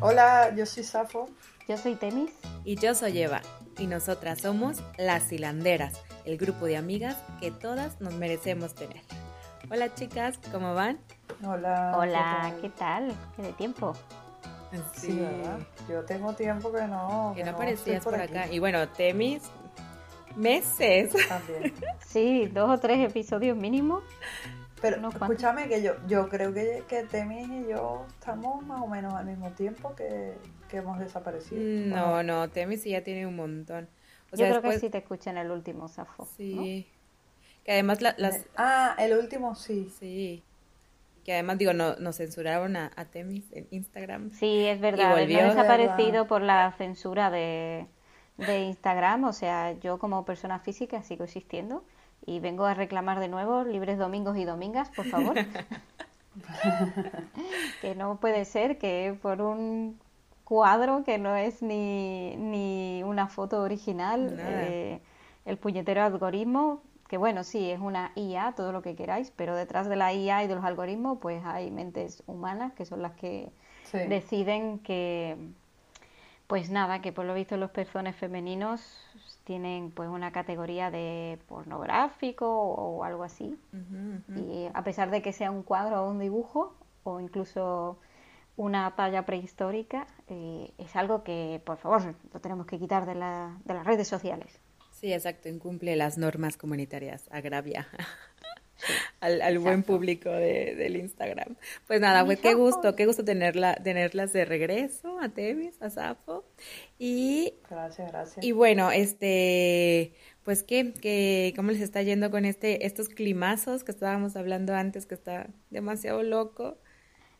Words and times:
Hola, 0.00 0.54
yo 0.54 0.64
soy 0.66 0.84
Safo. 0.84 1.28
Yo 1.68 1.76
soy 1.76 1.96
Temis. 1.96 2.30
Y 2.64 2.76
yo 2.76 2.94
soy 2.94 3.20
Eva. 3.20 3.42
Y 3.76 3.88
nosotras 3.88 4.40
somos 4.40 4.82
Las 4.96 5.32
Hilanderas, 5.32 6.00
el 6.24 6.38
grupo 6.38 6.66
de 6.66 6.76
amigas 6.76 7.16
que 7.40 7.50
todas 7.50 8.00
nos 8.00 8.14
merecemos 8.14 8.74
tener. 8.74 9.02
Hola 9.68 9.92
chicas, 9.94 10.38
¿cómo 10.52 10.74
van? 10.74 11.00
Hola. 11.44 11.94
Hola, 11.98 12.54
¿qué 12.62 12.68
tal? 12.68 13.12
¿Qué 13.34 13.42
de 13.42 13.52
tiempo? 13.54 13.94
Sí, 14.94 15.18
¿verdad? 15.18 15.58
Yo 15.88 16.04
tengo 16.04 16.32
tiempo 16.34 16.72
que 16.72 16.82
no. 16.82 17.32
Que, 17.34 17.44
no 17.44 17.50
aparecías 17.50 18.04
por, 18.04 18.14
acá. 18.14 18.46
Y 18.46 18.58
bueno, 18.58 18.88
Temis, 18.88 19.42
meses. 20.36 21.12
También. 21.28 21.72
Sí, 22.06 22.46
dos 22.46 22.70
o 22.70 22.78
tres 22.78 23.08
episodios 23.08 23.56
mínimo. 23.56 24.02
Pero 24.80 25.08
escúchame 25.08 25.68
que 25.68 25.82
yo, 25.82 25.92
yo 26.06 26.28
creo 26.28 26.52
que, 26.52 26.84
que 26.86 27.02
Temis 27.04 27.48
y 27.48 27.70
yo 27.70 28.06
estamos 28.08 28.64
más 28.64 28.82
o 28.82 28.86
menos 28.86 29.14
al 29.14 29.24
mismo 29.24 29.50
tiempo 29.52 29.94
que, 29.94 30.34
que 30.68 30.78
hemos 30.78 30.98
desaparecido. 30.98 31.62
No, 31.62 32.22
no, 32.22 32.48
Temis 32.50 32.82
sí 32.82 32.90
ya 32.90 33.02
tiene 33.02 33.26
un 33.26 33.36
montón. 33.36 33.88
yo 34.32 34.46
creo 34.46 34.62
que 34.62 34.78
sí 34.78 34.90
te 34.90 34.98
escuché 34.98 35.30
en 35.30 35.38
el 35.38 35.50
último, 35.50 35.88
Safo. 35.88 36.28
Sí. 36.36 36.86
Que 37.64 37.72
además 37.72 38.00
las... 38.00 38.46
Ah, 38.56 38.94
el 38.98 39.16
último 39.16 39.54
sí. 39.54 39.90
Sí. 39.98 40.42
Que 41.24 41.32
además, 41.32 41.58
digo, 41.58 41.72
no, 41.72 41.96
nos 41.96 42.16
censuraron 42.18 42.76
a, 42.76 42.90
Temis 43.10 43.50
en 43.52 43.66
Instagram. 43.72 44.30
Sí, 44.30 44.66
es 44.66 44.80
verdad. 44.80 45.16
Y 45.16 45.20
volvió. 45.20 45.48
desaparecido 45.48 46.28
por 46.28 46.42
la 46.42 46.72
censura 46.78 47.30
de, 47.30 47.88
de 48.36 48.64
Instagram. 48.64 49.24
O 49.24 49.32
sea, 49.32 49.72
yo 49.72 49.98
como 49.98 50.24
persona 50.24 50.58
física 50.58 51.02
sigo 51.02 51.24
existiendo 51.24 51.84
y 52.24 52.40
vengo 52.40 52.64
a 52.64 52.74
reclamar 52.74 53.20
de 53.20 53.28
nuevo 53.28 53.64
libres 53.64 53.98
domingos 53.98 54.36
y 54.36 54.44
domingas, 54.44 54.90
por 54.90 55.06
favor. 55.06 55.36
que 57.80 57.94
no 57.94 58.16
puede 58.16 58.44
ser 58.44 58.78
que 58.78 59.16
por 59.22 59.40
un 59.40 59.98
cuadro 60.44 61.02
que 61.04 61.18
no 61.18 61.34
es 61.34 61.62
ni, 61.62 62.36
ni 62.36 63.02
una 63.02 63.28
foto 63.28 63.62
original, 63.62 64.36
eh, 64.38 65.00
el 65.44 65.56
puñetero 65.56 66.02
algoritmo, 66.02 66.82
que 67.08 67.16
bueno, 67.16 67.44
sí, 67.44 67.70
es 67.70 67.80
una 67.80 68.12
IA, 68.16 68.52
todo 68.56 68.72
lo 68.72 68.82
que 68.82 68.96
queráis, 68.96 69.32
pero 69.34 69.54
detrás 69.54 69.88
de 69.88 69.96
la 69.96 70.12
IA 70.12 70.44
y 70.44 70.48
de 70.48 70.54
los 70.54 70.64
algoritmos, 70.64 71.18
pues 71.20 71.44
hay 71.44 71.70
mentes 71.70 72.22
humanas 72.26 72.72
que 72.74 72.84
son 72.84 73.02
las 73.02 73.12
que 73.12 73.50
deciden 73.92 74.78
que, 74.80 75.36
pues 76.46 76.70
nada, 76.70 77.00
que 77.00 77.12
por 77.12 77.24
lo 77.24 77.34
visto 77.34 77.56
los 77.56 77.70
pezones 77.70 78.16
femeninos 78.16 78.80
tienen 79.44 79.90
pues 79.90 80.08
una 80.08 80.32
categoría 80.32 80.90
de 80.90 81.38
pornográfico 81.48 82.46
o, 82.48 83.04
algo 83.04 83.24
así. 83.24 83.58
Y 84.28 84.68
a 84.72 84.82
pesar 84.82 85.10
de 85.10 85.22
que 85.22 85.32
sea 85.32 85.50
un 85.50 85.62
cuadro 85.62 86.02
o 86.02 86.10
un 86.10 86.18
dibujo 86.18 86.76
o 87.04 87.20
incluso 87.20 87.98
una 88.56 88.94
talla 88.96 89.26
prehistórica, 89.26 90.06
eh, 90.28 90.72
es 90.78 90.96
algo 90.96 91.22
que, 91.22 91.60
por 91.64 91.76
favor, 91.76 92.14
lo 92.32 92.40
tenemos 92.40 92.66
que 92.66 92.78
quitar 92.78 93.06
de, 93.06 93.14
la, 93.14 93.58
de 93.64 93.74
las 93.74 93.86
redes 93.86 94.08
sociales. 94.08 94.60
Sí, 94.92 95.12
exacto, 95.12 95.48
incumple 95.48 95.94
las 95.94 96.16
normas 96.16 96.56
comunitarias, 96.56 97.28
agravia 97.30 97.86
al, 99.20 99.58
buen 99.58 99.82
público 99.82 100.30
de, 100.30 100.74
del 100.74 100.96
Instagram. 100.96 101.56
Pues 101.86 102.00
nada, 102.00 102.24
pues 102.24 102.40
qué 102.40 102.54
gusto, 102.54 102.94
qué 102.94 103.06
gusto 103.06 103.24
tenerla, 103.24 103.74
tenerlas 103.76 104.32
de 104.32 104.44
regreso 104.44 105.18
a 105.20 105.28
Temis, 105.28 105.80
a 105.80 105.90
Safo. 105.90 106.44
Y, 106.98 107.54
gracias, 107.68 108.10
gracias. 108.10 108.44
Y 108.44 108.52
bueno, 108.52 108.90
este, 108.90 110.12
pues 110.44 110.62
qué, 110.62 110.92
que, 110.92 111.52
cómo 111.56 111.70
les 111.70 111.80
está 111.80 112.02
yendo 112.02 112.30
con 112.30 112.44
este, 112.44 112.86
estos 112.86 113.08
climazos 113.08 113.84
que 113.84 113.92
estábamos 113.92 114.36
hablando 114.36 114.74
antes, 114.74 115.06
que 115.06 115.14
está 115.14 115.48
demasiado 115.70 116.22
loco. 116.22 116.78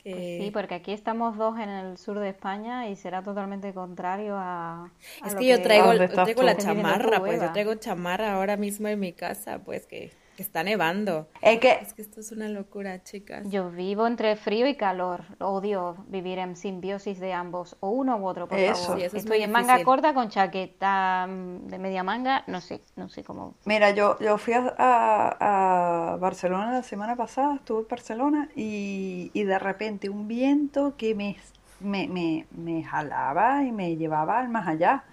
Pues 0.02 0.40
sí, 0.40 0.50
porque 0.52 0.76
aquí 0.76 0.92
estamos 0.92 1.36
dos 1.36 1.58
en 1.58 1.68
el 1.68 1.98
sur 1.98 2.20
de 2.20 2.28
España 2.28 2.88
y 2.88 2.94
será 2.94 3.24
totalmente 3.24 3.74
contrario 3.74 4.36
a... 4.36 4.92
es 5.26 5.34
que, 5.34 5.48
yo 5.48 5.60
traigo, 5.60 5.92
traigo 6.06 6.42
la 6.44 6.56
chamarra, 6.56 7.18
pues 7.18 7.42
yo 7.42 7.50
traigo 7.50 7.74
chamarra 7.74 8.34
ahora 8.34 8.56
mismo 8.56 8.86
en 8.86 9.00
mi 9.00 9.12
casa, 9.12 9.58
pues 9.64 9.84
que 9.86 10.12
que 10.36 10.42
está 10.42 10.62
nevando. 10.62 11.28
Es 11.42 11.58
que, 11.58 11.72
es 11.72 11.94
que 11.94 12.02
esto 12.02 12.20
es 12.20 12.30
una 12.30 12.48
locura, 12.48 13.02
chicas. 13.02 13.48
Yo 13.50 13.70
vivo 13.70 14.06
entre 14.06 14.36
frío 14.36 14.68
y 14.68 14.76
calor. 14.76 15.24
Odio 15.40 15.96
vivir 16.08 16.38
en 16.38 16.54
simbiosis 16.54 17.18
de 17.18 17.32
ambos, 17.32 17.76
o 17.80 17.88
uno 17.90 18.16
u 18.18 18.26
otro, 18.26 18.46
por 18.46 18.58
favor. 18.58 19.00
Estoy 19.00 19.42
en 19.42 19.50
manga 19.50 19.82
corta 19.82 20.14
con 20.14 20.28
chaqueta 20.28 21.26
mm, 21.26 21.66
de 21.66 21.78
media 21.78 22.02
manga, 22.02 22.44
no 22.46 22.60
sé, 22.60 22.82
no 22.94 23.08
sé 23.08 23.24
cómo. 23.24 23.54
Mira, 23.64 23.90
yo, 23.90 24.18
yo 24.20 24.38
fui 24.38 24.54
a, 24.54 24.74
a, 24.78 26.16
Barcelona 26.18 26.70
la 26.70 26.82
semana 26.82 27.16
pasada, 27.16 27.56
estuve 27.56 27.80
en 27.80 27.88
Barcelona 27.88 28.48
y, 28.54 29.30
y 29.32 29.44
de 29.44 29.58
repente 29.58 30.08
un 30.08 30.28
viento 30.28 30.94
que 30.96 31.14
me, 31.14 31.36
me, 31.80 32.06
me, 32.08 32.46
me 32.50 32.84
jalaba 32.84 33.64
y 33.64 33.72
me 33.72 33.96
llevaba 33.96 34.38
al 34.38 34.48
más 34.48 34.68
allá. 34.68 35.04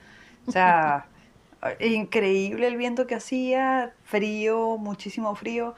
O 0.46 0.52
sea, 0.52 1.08
increíble 1.80 2.68
el 2.68 2.78
viento 2.78 3.08
que 3.08 3.16
hacía, 3.16 3.94
frío, 4.04 4.78
muchísimo 4.78 5.36
frío. 5.36 5.76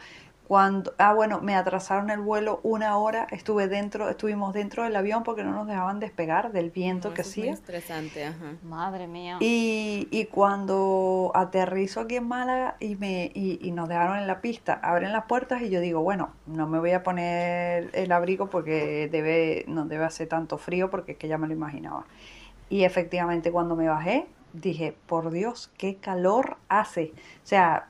Cuando, 0.47 0.93
ah, 0.99 1.11
bueno, 1.11 1.41
me 1.41 1.55
atrasaron 1.55 2.11
el 2.11 2.19
vuelo 2.19 2.59
una 2.61 2.97
hora, 2.99 3.25
estuve 3.31 3.67
dentro, 3.67 4.09
estuvimos 4.09 4.53
dentro 4.53 4.83
del 4.83 4.95
avión 4.95 5.23
porque 5.23 5.43
no 5.43 5.51
nos 5.51 5.65
dejaban 5.65 5.99
despegar 5.99 6.51
del 6.51 6.69
viento 6.69 7.15
que 7.15 7.21
hacía. 7.21 7.53
Es 7.53 7.59
estresante, 7.59 8.25
ajá. 8.25 8.53
Madre 8.61 9.07
mía. 9.07 9.37
Y, 9.39 10.07
y 10.11 10.25
cuando 10.25 11.31
aterrizo 11.33 12.01
aquí 12.01 12.17
en 12.17 12.27
Málaga 12.27 12.75
y, 12.79 12.95
me, 12.95 13.31
y, 13.33 13.57
y, 13.59 13.71
nos 13.71 13.89
dejaron 13.89 14.19
en 14.19 14.27
la 14.27 14.41
pista, 14.41 14.79
abren 14.83 15.13
las 15.13 15.25
puertas 15.25 15.63
y 15.63 15.71
yo 15.71 15.79
digo, 15.79 16.01
bueno, 16.03 16.29
no 16.45 16.67
me 16.67 16.77
voy 16.77 16.91
a 16.91 17.01
poner 17.01 17.89
el 17.93 18.11
abrigo 18.11 18.47
porque 18.47 19.09
debe, 19.11 19.65
no 19.67 19.85
debe 19.85 20.05
hacer 20.05 20.27
tanto 20.27 20.59
frío 20.59 20.91
porque 20.91 21.13
es 21.13 21.17
que 21.17 21.27
ya 21.27 21.39
me 21.39 21.47
lo 21.47 21.53
imaginaba. 21.53 22.05
Y 22.69 22.83
efectivamente 22.83 23.51
cuando 23.51 23.75
me 23.75 23.87
bajé, 23.87 24.27
dije, 24.61 24.95
por 25.05 25.31
Dios, 25.31 25.71
qué 25.77 25.95
calor 25.95 26.57
hace. 26.69 27.13
O 27.43 27.47
sea, 27.47 27.87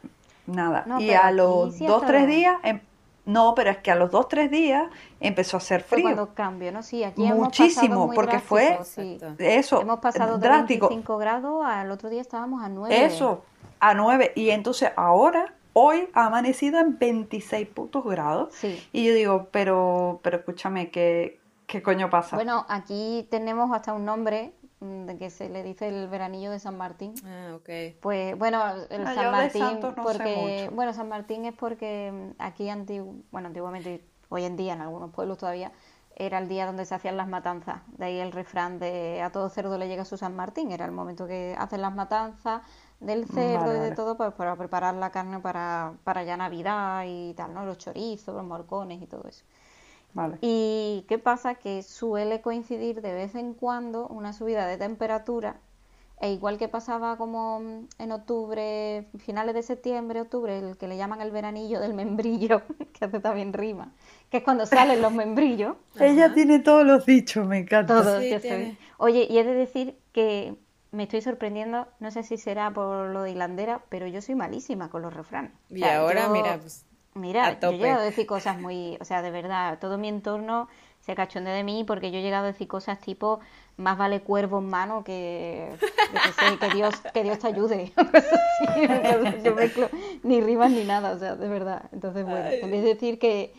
nada. 0.47 0.85
y 0.99 1.11
a 1.11 1.31
los 1.31 1.79
dos, 1.79 2.05
tres 2.05 2.27
días, 2.27 2.57
em, 2.63 2.79
no, 3.25 3.55
pero 3.55 3.71
es 3.71 3.77
que 3.77 3.91
a 3.91 3.95
los 3.95 4.11
dos, 4.11 4.27
tres 4.27 4.51
días 4.51 4.87
empezó 5.19 5.57
a 5.57 5.59
hacer 5.59 5.81
frío. 5.81 6.03
Fue 6.03 6.13
cuando 6.13 6.33
cambió, 6.33 6.71
¿no? 6.71 6.83
Sí, 6.83 7.03
aquí 7.03 7.23
Muchísimo, 7.23 8.11
porque 8.13 8.39
fue 8.39 8.79
eso. 9.39 9.81
Hemos 9.81 9.99
pasado 9.99 10.37
de 10.37 10.47
drástico. 10.47 10.89
25 10.89 11.17
grados, 11.17 11.65
al 11.65 11.91
otro 11.91 12.09
día 12.09 12.21
estábamos 12.21 12.63
a 12.63 12.69
9. 12.69 13.05
Eso, 13.05 13.43
a 13.79 13.93
9. 13.95 14.33
Y 14.35 14.51
entonces 14.51 14.91
ahora, 14.95 15.53
hoy 15.73 16.07
ha 16.13 16.27
amanecido 16.27 16.79
en 16.79 16.99
26 16.99 17.67
puntos 17.69 18.03
grados. 18.05 18.53
Sí. 18.53 18.79
Y 18.93 19.05
yo 19.05 19.13
digo, 19.15 19.47
pero, 19.51 20.19
pero 20.21 20.37
escúchame, 20.37 20.91
¿qué, 20.91 21.39
¿qué 21.65 21.81
coño 21.81 22.11
pasa? 22.11 22.35
Bueno, 22.35 22.65
aquí 22.69 23.27
tenemos 23.31 23.71
hasta 23.73 23.93
un 23.93 24.05
nombre 24.05 24.53
de 24.81 25.17
que 25.17 25.29
se 25.29 25.49
le 25.49 25.63
dice 25.63 25.87
el 25.87 26.07
veranillo 26.07 26.51
de 26.51 26.59
San 26.59 26.77
Martín. 26.77 27.13
Ah, 27.25 27.55
ok. 27.55 27.69
Pues 28.01 28.37
bueno, 28.37 28.61
el 28.89 29.07
ah, 29.07 29.13
San 29.13 29.31
Martín, 29.31 29.79
porque, 30.03 30.69
bueno, 30.73 30.93
San 30.93 31.09
Martín 31.09 31.45
es 31.45 31.53
porque 31.53 32.11
mm, 32.11 32.41
aquí 32.41 32.69
antigu 32.69 33.23
bueno, 33.31 33.47
antiguamente, 33.47 34.05
hoy 34.29 34.43
en 34.43 34.57
día 34.57 34.73
en 34.73 34.81
algunos 34.81 35.11
pueblos 35.11 35.37
todavía, 35.37 35.71
era 36.15 36.37
el 36.37 36.47
día 36.47 36.65
donde 36.65 36.85
se 36.85 36.95
hacían 36.95 37.17
las 37.17 37.27
matanzas. 37.27 37.81
De 37.97 38.05
ahí 38.05 38.19
el 38.19 38.31
refrán 38.31 38.79
de 38.79 39.21
a 39.21 39.31
todo 39.31 39.49
cerdo 39.49 39.77
le 39.77 39.87
llega 39.87 40.05
su 40.05 40.17
San 40.17 40.35
Martín. 40.35 40.71
Era 40.71 40.85
el 40.85 40.91
momento 40.91 41.27
que 41.27 41.55
hacen 41.57 41.81
las 41.81 41.93
matanzas 41.93 42.61
del 42.99 43.25
cerdo 43.27 43.75
y 43.75 43.79
de 43.79 43.91
todo 43.91 44.15
pues, 44.15 44.33
para 44.33 44.55
preparar 44.55 44.95
la 44.95 45.11
carne 45.11 45.39
para, 45.39 45.93
para 46.03 46.23
ya 46.23 46.37
Navidad 46.37 47.03
y 47.05 47.33
tal, 47.33 47.53
¿no? 47.53 47.65
Los 47.65 47.77
chorizos, 47.77 48.33
los 48.33 48.45
morcones 48.45 49.01
y 49.01 49.07
todo 49.07 49.27
eso. 49.27 49.43
Y 50.41 51.05
qué 51.07 51.19
pasa 51.19 51.55
que 51.55 51.83
suele 51.83 52.41
coincidir 52.41 53.01
de 53.01 53.13
vez 53.13 53.35
en 53.35 53.53
cuando 53.53 54.07
una 54.07 54.33
subida 54.33 54.67
de 54.67 54.77
temperatura, 54.77 55.57
e 56.21 56.31
igual 56.31 56.57
que 56.57 56.69
pasaba 56.69 57.17
como 57.17 57.87
en 57.99 58.11
octubre, 58.11 59.07
finales 59.17 59.53
de 59.53 59.63
septiembre, 59.63 60.21
octubre, 60.21 60.57
el 60.57 60.77
que 60.77 60.87
le 60.87 60.95
llaman 60.95 61.19
el 61.19 61.31
veranillo 61.31 61.81
del 61.81 61.93
membrillo, 61.93 62.61
que 62.93 63.05
hace 63.05 63.19
también 63.19 63.51
rima, 63.51 63.91
que 64.29 64.37
es 64.37 64.43
cuando 64.43 64.65
salen 64.65 65.01
los 65.01 65.11
membrillos. 65.11 65.75
Ella 65.99 66.33
tiene 66.33 66.59
todos 66.59 66.85
los 66.85 67.05
dichos, 67.05 67.45
me 67.45 67.59
encanta. 67.59 68.01
Todos, 68.01 68.23
Oye, 68.97 69.27
y 69.29 69.37
he 69.37 69.43
de 69.43 69.53
decir 69.53 69.97
que 70.13 70.55
me 70.91 71.03
estoy 71.03 71.21
sorprendiendo, 71.21 71.89
no 71.99 72.09
sé 72.11 72.23
si 72.23 72.37
será 72.37 72.71
por 72.71 73.07
lo 73.09 73.23
de 73.23 73.31
hilandera, 73.31 73.83
pero 73.89 74.07
yo 74.07 74.21
soy 74.21 74.35
malísima 74.35 74.89
con 74.89 75.01
los 75.01 75.13
refranes. 75.13 75.51
y 75.69 75.83
ahora, 75.83 76.29
mira, 76.29 76.57
pues 76.57 76.85
Mira, 77.15 77.57
yo 77.61 77.69
he 77.69 77.77
llegado 77.77 78.01
a 78.01 78.03
decir 78.03 78.25
cosas 78.25 78.59
muy, 78.59 78.97
o 78.99 79.05
sea, 79.05 79.21
de 79.21 79.31
verdad, 79.31 79.79
todo 79.79 79.97
mi 79.97 80.09
entorno 80.09 80.67
se 80.99 81.15
cachonde 81.15 81.51
de 81.51 81.63
mí 81.63 81.85
porque 81.85 82.11
yo 82.11 82.17
he 82.17 82.21
llegado 82.21 82.43
a 82.43 82.47
decir 82.47 82.67
cosas 82.67 82.99
tipo 82.99 83.39
más 83.77 83.97
vale 83.97 84.21
cuervo 84.21 84.59
en 84.59 84.69
mano 84.69 85.03
que, 85.03 85.69
que, 86.59 86.69
Dios 86.73 86.95
que 87.13 87.23
Dios 87.23 87.39
te 87.39 87.47
ayude 87.47 87.93
yo 89.43 89.53
mezclo 89.53 89.89
ni 90.23 90.41
rimas 90.41 90.71
ni 90.71 90.83
nada 90.83 91.11
o 91.11 91.19
sea 91.19 91.35
de 91.35 91.47
verdad. 91.47 91.83
Entonces 91.91 92.25
bueno 92.25 92.49
en 92.49 92.71
vez 92.71 92.81
de 92.81 92.87
decir 92.89 93.19
que 93.19 93.53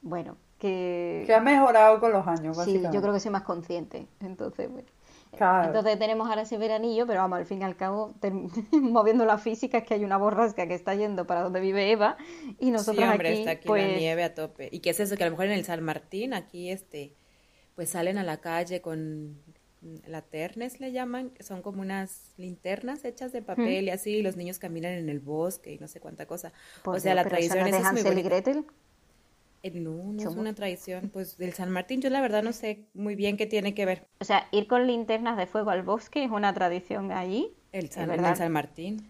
bueno 0.00 0.36
que 0.58 1.24
que 1.26 1.34
ha 1.34 1.40
mejorado 1.40 2.00
con 2.00 2.12
los 2.12 2.26
años 2.26 2.56
básicamente 2.56 2.88
sí 2.88 2.94
yo 2.94 3.02
creo 3.02 3.12
que 3.12 3.20
soy 3.20 3.30
más 3.30 3.42
consciente. 3.42 4.06
Entonces 4.20 4.70
bueno 4.70 4.88
Entonces 5.32 5.98
tenemos 5.98 6.28
ahora 6.28 6.42
ese 6.42 6.58
veranillo, 6.58 7.06
pero 7.06 7.20
vamos, 7.20 7.38
al 7.38 7.46
fin 7.46 7.60
y 7.60 7.64
al 7.64 7.76
cabo, 7.76 8.14
moviendo 8.72 9.24
la 9.24 9.38
física, 9.38 9.78
es 9.78 9.84
que 9.84 9.94
hay 9.94 10.04
una 10.04 10.16
borrasca 10.16 10.66
que 10.66 10.74
está 10.74 10.94
yendo 10.94 11.26
para 11.26 11.42
donde 11.42 11.60
vive 11.60 11.90
Eva 11.90 12.16
y 12.58 12.70
nosotros 12.70 13.04
sí, 13.04 13.10
hombre, 13.10 13.30
aquí, 13.30 13.38
está 13.40 13.50
aquí 13.52 13.68
pues... 13.68 13.88
la 13.88 13.98
nieve 13.98 14.24
a 14.24 14.34
tope. 14.34 14.68
¿Y 14.72 14.80
qué 14.80 14.90
es 14.90 15.00
eso? 15.00 15.16
Que 15.16 15.24
a 15.24 15.26
lo 15.26 15.32
mejor 15.32 15.46
en 15.46 15.52
el 15.52 15.64
San 15.64 15.82
Martín, 15.82 16.34
aquí, 16.34 16.70
este, 16.70 17.14
pues 17.74 17.90
salen 17.90 18.18
a 18.18 18.24
la 18.24 18.40
calle 18.40 18.80
con 18.80 19.40
laternes 20.06 20.80
le 20.80 20.92
llaman, 20.92 21.30
que 21.30 21.42
son 21.42 21.62
como 21.62 21.80
unas 21.80 22.34
linternas 22.36 23.04
hechas 23.04 23.32
de 23.32 23.42
papel 23.42 23.86
y 23.86 23.90
así, 23.90 24.16
y 24.16 24.22
los 24.22 24.36
niños 24.36 24.58
caminan 24.58 24.92
en 24.92 25.08
el 25.08 25.20
bosque 25.20 25.72
y 25.72 25.78
no 25.78 25.88
sé 25.88 26.00
cuánta 26.00 26.26
cosa. 26.26 26.52
o 26.84 26.98
sea, 26.98 27.14
la 27.14 27.24
tradición 27.24 27.66
es 27.66 27.84
Hansel 27.84 28.18
y 28.18 28.22
Gretel? 28.22 28.66
Eh, 29.62 29.70
no, 29.78 30.12
no 30.12 30.22
es 30.22 30.36
una 30.36 30.54
tradición, 30.54 31.10
pues 31.12 31.36
del 31.36 31.52
San 31.52 31.70
Martín 31.70 32.00
yo 32.00 32.08
la 32.08 32.20
verdad 32.20 32.42
no 32.42 32.52
sé 32.52 32.86
muy 32.94 33.14
bien 33.14 33.36
qué 33.36 33.46
tiene 33.46 33.74
que 33.74 33.84
ver. 33.84 34.06
O 34.20 34.24
sea, 34.24 34.46
ir 34.52 34.66
con 34.66 34.86
linternas 34.86 35.36
de 35.36 35.46
fuego 35.46 35.70
al 35.70 35.82
bosque 35.82 36.24
es 36.24 36.30
una 36.30 36.54
tradición 36.54 37.12
allí. 37.12 37.54
El 37.72 37.90
San, 37.90 38.10
el 38.10 38.36
San 38.36 38.52
Martín. 38.52 39.06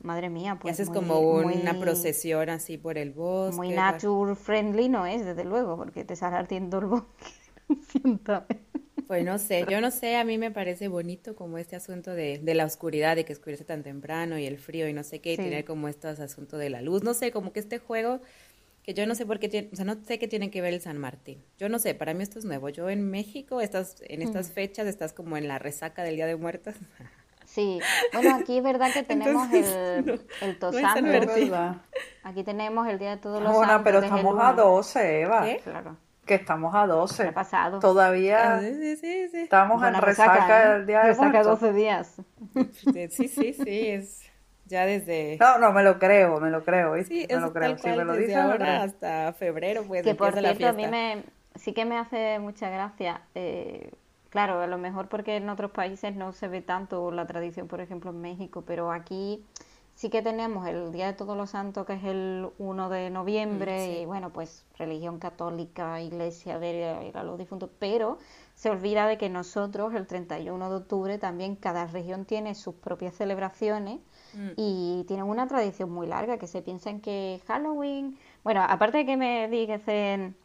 Madre 0.00 0.30
mía, 0.30 0.56
pues. 0.60 0.70
Y 0.70 0.82
haces 0.82 0.90
como 0.90 1.18
una 1.20 1.78
procesión 1.80 2.48
así 2.50 2.78
por 2.78 2.98
el 2.98 3.10
bosque. 3.10 3.56
Muy 3.56 3.70
nature 3.70 4.36
friendly 4.36 4.88
no 4.88 5.06
es, 5.06 5.24
desde 5.24 5.44
luego, 5.44 5.76
porque 5.76 6.04
te 6.04 6.14
sale 6.14 6.36
ardiendo 6.36 6.78
el 6.78 6.86
bosque. 6.86 7.26
Pues 9.08 9.24
no 9.24 9.38
sé, 9.38 9.64
yo 9.70 9.80
no 9.80 9.90
sé, 9.90 10.16
a 10.16 10.24
mí 10.24 10.36
me 10.36 10.50
parece 10.50 10.88
bonito 10.88 11.34
como 11.34 11.56
este 11.56 11.76
asunto 11.76 12.10
de, 12.12 12.40
de 12.42 12.54
la 12.54 12.66
oscuridad, 12.66 13.16
de 13.16 13.24
que 13.24 13.32
oscurece 13.32 13.64
tan 13.64 13.82
temprano 13.82 14.38
y 14.38 14.44
el 14.44 14.58
frío 14.58 14.86
y 14.86 14.92
no 14.92 15.02
sé 15.02 15.22
qué, 15.22 15.32
y 15.32 15.36
tener 15.38 15.64
como 15.64 15.88
estos 15.88 16.20
asuntos 16.20 16.60
de 16.60 16.68
la 16.68 16.82
luz, 16.82 17.02
no 17.02 17.14
sé, 17.14 17.32
como 17.32 17.54
que 17.54 17.60
este 17.60 17.78
juego 17.78 18.20
que 18.88 18.94
yo 18.94 19.06
no 19.06 19.14
sé 19.14 19.26
por 19.26 19.38
qué 19.38 19.50
tiene, 19.50 19.68
o 19.70 19.76
sea, 19.76 19.84
no 19.84 19.96
sé 20.02 20.18
qué 20.18 20.28
tiene 20.28 20.50
que 20.50 20.62
ver 20.62 20.72
el 20.72 20.80
San 20.80 20.96
Martín. 20.96 21.44
Yo 21.58 21.68
no 21.68 21.78
sé, 21.78 21.94
para 21.94 22.14
mí 22.14 22.22
esto 22.22 22.38
es 22.38 22.46
nuevo. 22.46 22.70
Yo 22.70 22.88
en 22.88 23.10
México, 23.10 23.60
estás, 23.60 23.96
en 24.00 24.22
estas 24.22 24.48
mm. 24.48 24.52
fechas, 24.52 24.86
estás 24.86 25.12
como 25.12 25.36
en 25.36 25.46
la 25.46 25.58
resaca 25.58 26.02
del 26.02 26.16
Día 26.16 26.26
de 26.26 26.36
Muertos. 26.36 26.74
Sí, 27.44 27.80
bueno, 28.12 28.36
aquí 28.36 28.58
es 28.58 28.62
verdad 28.62 28.92
que 28.92 29.02
tenemos 29.02 29.50
el, 29.50 30.20
el 30.42 30.58
Tosanto. 30.58 31.80
aquí 32.22 32.44
tenemos 32.44 32.86
el 32.86 32.98
Día 32.98 33.12
de 33.12 33.16
Todos 33.16 33.42
los 33.42 33.54
Bueno, 33.54 33.80
pero 33.82 34.00
estamos 34.00 34.36
a 34.38 34.52
12, 34.52 35.20
Eva. 35.22 35.44
¿Qué? 35.44 35.60
Claro 35.64 35.96
que 36.26 36.34
estamos 36.34 36.74
a 36.74 36.86
12. 36.86 37.28
Ha 37.28 37.32
pasado. 37.32 37.78
Todavía 37.80 38.60
estamos 38.60 39.82
en 39.82 39.94
resaca, 39.94 40.74
del 40.74 40.86
día 40.86 41.00
de 41.00 41.08
Resaca 41.08 41.42
12 41.42 41.72
días. 41.72 42.16
Sí, 43.08 43.28
sí, 43.28 43.54
sí, 43.54 43.88
es 43.88 44.27
ya 44.68 44.86
desde... 44.86 45.36
No, 45.40 45.58
no, 45.58 45.72
me 45.72 45.82
lo 45.82 45.98
creo, 45.98 46.38
me 46.40 46.50
lo 46.50 46.64
creo, 46.64 47.02
sí, 47.04 47.26
me 47.28 47.40
lo 47.40 47.52
creo. 47.52 47.78
Si 47.78 47.88
me 47.88 48.04
lo 48.04 48.14
dice 48.14 48.36
ahora 48.36 48.82
hasta 48.82 49.32
febrero, 49.32 49.82
pues 49.86 50.02
que 50.02 50.14
por 50.14 50.32
cierto, 50.38 50.68
a 50.68 50.72
mí 50.72 50.86
me, 50.86 51.24
sí 51.56 51.72
que 51.72 51.84
me 51.84 51.98
hace 51.98 52.38
mucha 52.38 52.70
gracia... 52.70 53.22
Eh, 53.34 53.90
claro, 54.30 54.60
a 54.60 54.66
lo 54.66 54.78
mejor 54.78 55.08
porque 55.08 55.36
en 55.36 55.48
otros 55.48 55.70
países 55.70 56.14
no 56.14 56.32
se 56.32 56.48
ve 56.48 56.60
tanto 56.60 57.10
la 57.10 57.26
tradición, 57.26 57.66
por 57.66 57.80
ejemplo 57.80 58.10
en 58.10 58.20
México, 58.20 58.62
pero 58.66 58.92
aquí 58.92 59.42
sí 59.94 60.10
que 60.10 60.22
tenemos 60.22 60.68
el 60.68 60.92
Día 60.92 61.06
de 61.06 61.12
Todos 61.14 61.36
los 61.36 61.50
Santos, 61.50 61.84
que 61.84 61.94
es 61.94 62.04
el 62.04 62.48
1 62.58 62.88
de 62.88 63.10
noviembre, 63.10 64.00
y 64.00 64.06
bueno, 64.06 64.30
pues 64.30 64.64
religión 64.78 65.18
católica, 65.18 66.00
iglesia, 66.00 66.56
ver 66.58 67.04
ir 67.04 67.16
a 67.16 67.24
los 67.24 67.36
difuntos, 67.36 67.68
pero 67.80 68.18
se 68.54 68.70
olvida 68.70 69.08
de 69.08 69.18
que 69.18 69.28
nosotros 69.28 69.94
el 69.94 70.06
31 70.06 70.70
de 70.70 70.76
octubre 70.76 71.18
también 71.18 71.56
cada 71.56 71.86
región 71.86 72.26
tiene 72.26 72.54
sus 72.54 72.76
propias 72.76 73.16
celebraciones 73.16 73.98
mm. 74.34 74.50
y 74.56 75.04
tienen 75.06 75.26
una 75.26 75.46
tradición 75.46 75.90
muy 75.90 76.06
larga, 76.06 76.38
que 76.38 76.46
se 76.46 76.62
piensan 76.62 77.00
que 77.00 77.40
Halloween, 77.46 78.18
bueno, 78.44 78.62
aparte 78.66 78.98
de 78.98 79.06
que 79.06 79.16
me 79.16 79.48
dicen, 79.48 80.36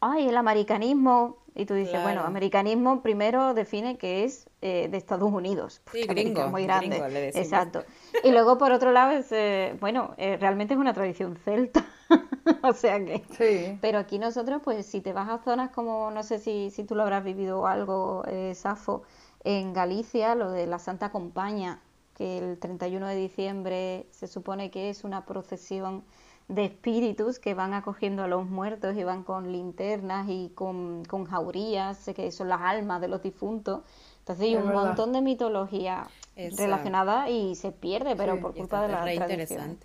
ay, 0.00 0.28
el 0.28 0.36
americanismo, 0.36 1.38
y 1.56 1.64
tú 1.64 1.72
dices, 1.72 2.02
bueno, 2.02 2.20
americanismo 2.20 3.00
primero 3.00 3.54
define 3.54 3.96
que 3.96 4.24
es 4.24 4.46
eh, 4.60 4.88
de 4.90 4.96
Estados 4.98 5.32
Unidos. 5.32 5.80
Sí, 5.90 6.02
gringo. 6.02 6.48
muy 6.48 6.64
grande. 6.64 6.98
Exacto. 7.34 7.82
Y 8.22 8.30
luego, 8.30 8.58
por 8.58 8.72
otro 8.72 8.92
lado, 8.92 9.12
es, 9.12 9.32
eh, 9.32 9.74
bueno, 9.80 10.14
eh, 10.18 10.36
realmente 10.36 10.74
es 10.74 10.80
una 10.80 10.92
tradición 10.92 11.34
celta. 11.36 11.86
o 12.62 12.74
sea 12.74 13.02
que. 13.02 13.24
Sí. 13.38 13.78
Pero 13.80 13.98
aquí 13.98 14.18
nosotros, 14.18 14.60
pues, 14.62 14.84
si 14.84 15.00
te 15.00 15.14
vas 15.14 15.30
a 15.30 15.38
zonas 15.38 15.70
como, 15.70 16.10
no 16.10 16.22
sé 16.22 16.38
si, 16.38 16.70
si 16.70 16.84
tú 16.84 16.94
lo 16.94 17.04
habrás 17.04 17.24
vivido 17.24 17.66
algo, 17.66 18.22
Safo, 18.52 19.04
en 19.42 19.72
Galicia, 19.72 20.34
lo 20.34 20.50
de 20.50 20.66
la 20.66 20.78
Santa 20.78 21.10
Compaña, 21.10 21.80
que 22.16 22.38
el 22.38 22.58
31 22.58 23.06
de 23.06 23.14
diciembre 23.14 24.06
se 24.10 24.26
supone 24.26 24.70
que 24.70 24.88
es 24.88 25.04
una 25.04 25.26
procesión 25.26 26.02
de 26.48 26.64
espíritus 26.64 27.38
que 27.38 27.52
van 27.52 27.74
acogiendo 27.74 28.22
a 28.22 28.28
los 28.28 28.46
muertos 28.46 28.96
y 28.96 29.04
van 29.04 29.22
con 29.22 29.52
linternas 29.52 30.26
y 30.28 30.50
con, 30.54 31.04
con 31.04 31.26
jaurías, 31.26 32.10
que 32.16 32.32
son 32.32 32.48
las 32.48 32.62
almas 32.62 33.00
de 33.02 33.08
los 33.08 33.22
difuntos. 33.22 33.82
Entonces 34.20 34.46
hay 34.46 34.56
un 34.56 34.72
montón 34.72 35.12
de 35.12 35.20
mitología 35.20 36.06
relacionada 36.34 37.28
y 37.28 37.54
se 37.54 37.70
pierde, 37.70 38.16
pero 38.16 38.40
por 38.40 38.54
culpa 38.54 38.80
de 38.82 38.88
la 38.88 39.26
tradición. 39.26 39.78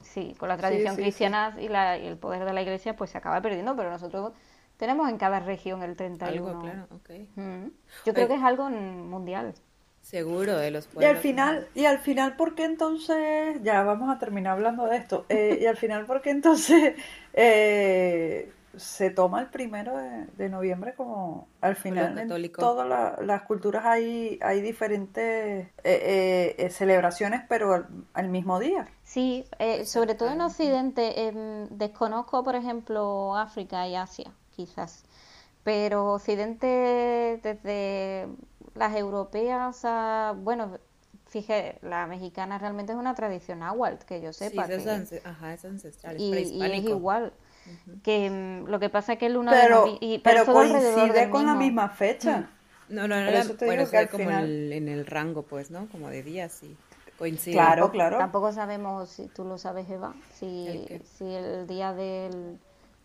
Sí, 0.00 0.34
con 0.38 0.48
la 0.48 0.56
tradición 0.56 0.96
cristiana 0.96 1.54
Y, 1.60 1.68
la, 1.68 1.98
y 1.98 2.06
el 2.06 2.16
poder 2.16 2.46
de 2.46 2.54
la 2.54 2.62
iglesia 2.62 2.96
pues 2.96 3.10
se 3.10 3.18
acaba 3.18 3.40
perdiendo, 3.42 3.76
pero 3.76 3.90
nosotros 3.90 4.32
tenemos 4.76 5.08
en 5.08 5.18
cada 5.18 5.40
región 5.40 5.82
el 5.82 5.94
31. 5.94 6.48
Algo, 6.48 6.60
claro, 6.62 6.86
okay. 6.96 7.28
Yo 8.06 8.14
creo 8.14 8.26
que 8.26 8.34
es 8.34 8.42
algo 8.42 8.70
mundial. 8.70 9.54
Seguro 10.02 10.56
de 10.56 10.70
los 10.70 10.86
pueblos. 10.86 11.04
Y 11.04 11.06
al 11.14 11.18
final, 11.18 11.68
y 11.74 11.84
al 11.84 11.98
final, 11.98 12.36
¿por 12.36 12.54
qué 12.54 12.64
entonces, 12.64 13.62
ya 13.62 13.82
vamos 13.82 14.10
a 14.14 14.18
terminar 14.18 14.54
hablando 14.54 14.86
de 14.86 14.96
esto, 14.96 15.24
eh, 15.28 15.58
y 15.60 15.66
al 15.66 15.76
final, 15.76 16.06
¿por 16.06 16.20
qué 16.20 16.30
entonces 16.30 16.94
eh, 17.32 18.50
se 18.76 19.10
toma 19.10 19.40
el 19.40 19.48
primero 19.48 19.96
de, 20.36 20.48
noviembre 20.48 20.94
como 20.94 21.46
al 21.60 21.76
final 21.76 22.18
en 22.18 22.52
todas 22.52 23.18
las 23.20 23.42
culturas 23.42 23.84
hay, 23.84 24.38
hay 24.42 24.60
diferentes 24.62 25.68
eh, 25.84 26.68
celebraciones, 26.72 27.42
pero 27.48 27.86
al, 28.12 28.28
mismo 28.30 28.58
día? 28.58 28.88
Sí, 29.04 29.44
sobre 29.84 30.14
todo 30.16 30.30
en 30.30 30.40
Occidente, 30.40 31.28
em, 31.28 31.68
desconozco, 31.68 32.42
por 32.42 32.56
ejemplo, 32.56 33.36
África 33.36 33.86
y 33.86 33.94
Asia, 33.94 34.32
quizás, 34.56 35.04
pero 35.62 36.14
Occidente 36.14 37.38
desde 37.42 38.26
las 38.74 38.96
europeas, 38.96 39.82
bueno, 40.36 40.78
fíjate, 41.26 41.78
la 41.82 42.06
mexicana 42.06 42.58
realmente 42.58 42.92
es 42.92 42.98
una 42.98 43.14
tradición 43.14 43.60
náhuatl, 43.60 44.04
que 44.04 44.20
yo 44.20 44.32
sepa. 44.32 44.66
Sí, 44.66 44.72
es, 44.72 45.26
ajá, 45.26 45.54
es 45.54 45.64
ancestral, 45.64 46.20
y, 46.20 46.32
es 46.32 46.50
es 46.50 46.84
igual. 46.84 47.32
Que 48.02 48.30
mm, 48.30 48.68
lo 48.68 48.80
que 48.80 48.88
pasa 48.88 49.14
es 49.14 49.18
que 49.18 49.26
el 49.26 49.36
1 49.36 49.50
pero, 49.50 49.84
de 49.84 49.92
noviembre. 49.92 50.20
Pero, 50.24 50.44
coincide 50.46 51.30
con 51.30 51.46
la 51.46 51.54
misma 51.54 51.88
fecha. 51.88 52.38
Mm. 52.38 52.94
No, 52.94 53.06
no, 53.06 53.20
no, 53.20 53.28
era, 53.28 53.44
bueno, 53.64 53.88
que 53.88 54.08
como 54.08 54.30
en 54.30 54.88
el 54.88 55.06
rango, 55.06 55.42
pues, 55.42 55.70
¿no? 55.70 55.86
Como 55.90 56.08
de 56.08 56.24
días, 56.24 56.60
y 56.64 56.76
Coincide. 57.20 57.52
Claro, 57.52 57.90
claro. 57.90 58.16
Tampoco 58.16 58.50
sabemos, 58.50 59.10
si 59.10 59.26
tú 59.26 59.44
lo 59.44 59.58
sabes, 59.58 59.90
Eva, 59.90 60.14
si 60.32 60.66
¿El, 60.66 61.02
si 61.04 61.26
el 61.26 61.66
día 61.66 61.92
del, 61.92 62.58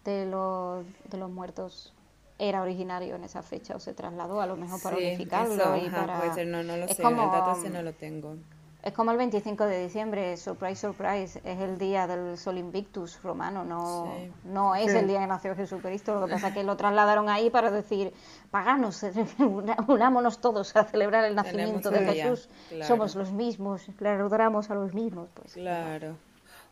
de, 0.06 0.26
los, 0.26 0.86
de 1.12 1.18
los 1.18 1.30
muertos 1.30 1.94
era 2.38 2.62
originario 2.62 3.16
en 3.16 3.24
esa 3.24 3.42
fecha 3.42 3.76
o 3.76 3.80
se 3.80 3.94
trasladó 3.94 4.42
a 4.42 4.48
lo 4.48 4.56
mejor 4.58 4.82
para 4.82 4.98
unificarlo 4.98 5.78
y 5.78 5.90
para 5.90 6.20
puede 6.20 6.34
ser, 6.34 6.48
no, 6.48 6.64
no 6.64 6.78
lo 6.78 6.88
sé, 6.88 7.02
como, 7.02 7.24
el 7.24 7.32
dato 7.32 7.60
ese 7.60 7.70
no 7.70 7.82
lo 7.82 7.94
tengo. 7.94 8.36
Es 8.84 8.94
como 8.94 9.10
el 9.10 9.18
25 9.18 9.66
de 9.66 9.84
diciembre, 9.84 10.38
surprise, 10.38 10.76
surprise, 10.76 11.42
es 11.44 11.60
el 11.60 11.80
día 11.80 12.06
del 12.06 12.38
Sol 12.38 12.60
Invictus 12.60 13.20
romano, 13.24 13.66
no, 13.66 14.14
no 14.44 14.76
es 14.76 14.94
el 14.94 15.08
día 15.08 15.22
que 15.22 15.28
nació 15.28 15.56
Jesucristo, 15.56 16.20
lo 16.20 16.28
que 16.28 16.34
pasa 16.34 16.50
es 16.50 16.54
que 16.54 16.64
lo 16.64 16.78
trasladaron 16.78 17.28
ahí 17.28 17.50
para 17.50 17.72
decir, 17.72 18.14
paganos, 18.52 19.04
unámonos 19.88 20.40
todos 20.40 20.76
a 20.76 20.84
celebrar 20.84 21.26
el 21.26 21.34
nacimiento 21.34 21.90
de 21.90 22.06
Jesús, 22.06 22.48
somos 22.84 23.16
los 23.16 23.32
mismos, 23.32 23.88
le 24.00 24.10
adoramos 24.10 24.70
a 24.70 24.76
los 24.76 24.94
mismos. 24.94 25.30
Pues, 25.34 25.54
claro. 25.54 26.18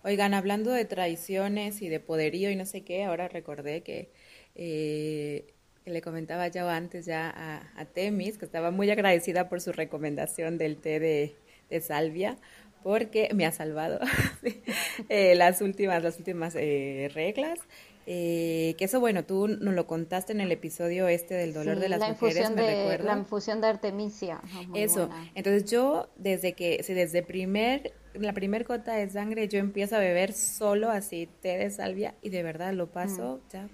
Oigan, 0.04 0.36
hablando 0.36 0.70
de 0.70 0.86
traiciones 0.86 1.82
y 1.82 1.90
de 1.90 2.00
poderío 2.00 2.52
y 2.52 2.56
no 2.56 2.66
sé 2.66 2.84
qué, 2.84 3.06
ahora 3.06 3.28
recordé 3.28 3.82
que 3.82 4.12
eh, 4.54 5.53
que 5.84 5.92
le 5.92 6.02
comentaba 6.02 6.48
yo 6.48 6.70
antes 6.70 7.06
ya 7.06 7.34
a, 7.76 7.86
Temis, 7.86 8.38
que 8.38 8.46
estaba 8.46 8.72
muy 8.72 8.90
agradecida 8.90 9.50
por 9.50 9.62
su 9.62 9.72
recomendación 9.72 10.58
del 10.58 10.78
té 10.78 11.00
de, 11.00 11.36
salvia, 11.82 12.38
porque 12.84 13.30
me 13.34 13.48
ha 13.48 13.52
salvado 13.52 14.00
eh, 15.10 15.34
las 15.34 15.62
últimas, 15.62 16.04
las 16.04 16.18
últimas 16.18 16.56
eh, 16.56 17.10
reglas. 17.14 17.60
Eh, 18.06 18.76
que 18.78 18.86
eso, 18.86 19.00
bueno, 19.00 19.24
tú 19.24 19.48
nos 19.48 19.74
lo 19.74 19.88
contaste 19.88 20.34
en 20.34 20.42
el 20.42 20.52
episodio 20.52 21.08
este 21.08 21.36
del 21.36 21.54
dolor 21.54 21.80
de 21.80 21.88
las 21.88 22.02
la 22.02 22.10
mujeres, 22.10 22.52
me 22.52 22.62
de, 22.62 22.98
La 23.00 23.18
infusión 23.18 23.62
de 23.62 23.68
Artemisia. 23.68 24.42
eso, 24.76 25.10
entonces 25.36 25.72
yo 25.72 26.10
desde 26.18 26.52
que, 26.54 26.84
si 26.84 26.94
desde 26.94 27.24
primer, 27.24 27.94
la 28.14 28.34
primer 28.34 28.66
gota 28.66 28.94
de 28.94 29.10
sangre 29.10 29.48
yo 29.48 29.58
empiezo 29.58 29.96
a 29.96 30.00
beber 30.00 30.34
solo 30.34 30.90
así 30.90 31.30
té 31.42 31.58
de 31.58 31.72
salvia 31.72 32.14
y 32.22 32.30
de 32.30 32.44
verdad 32.44 32.74
lo 32.74 32.92
paso 32.92 33.42
mm. 33.46 33.52
ya 33.54 33.70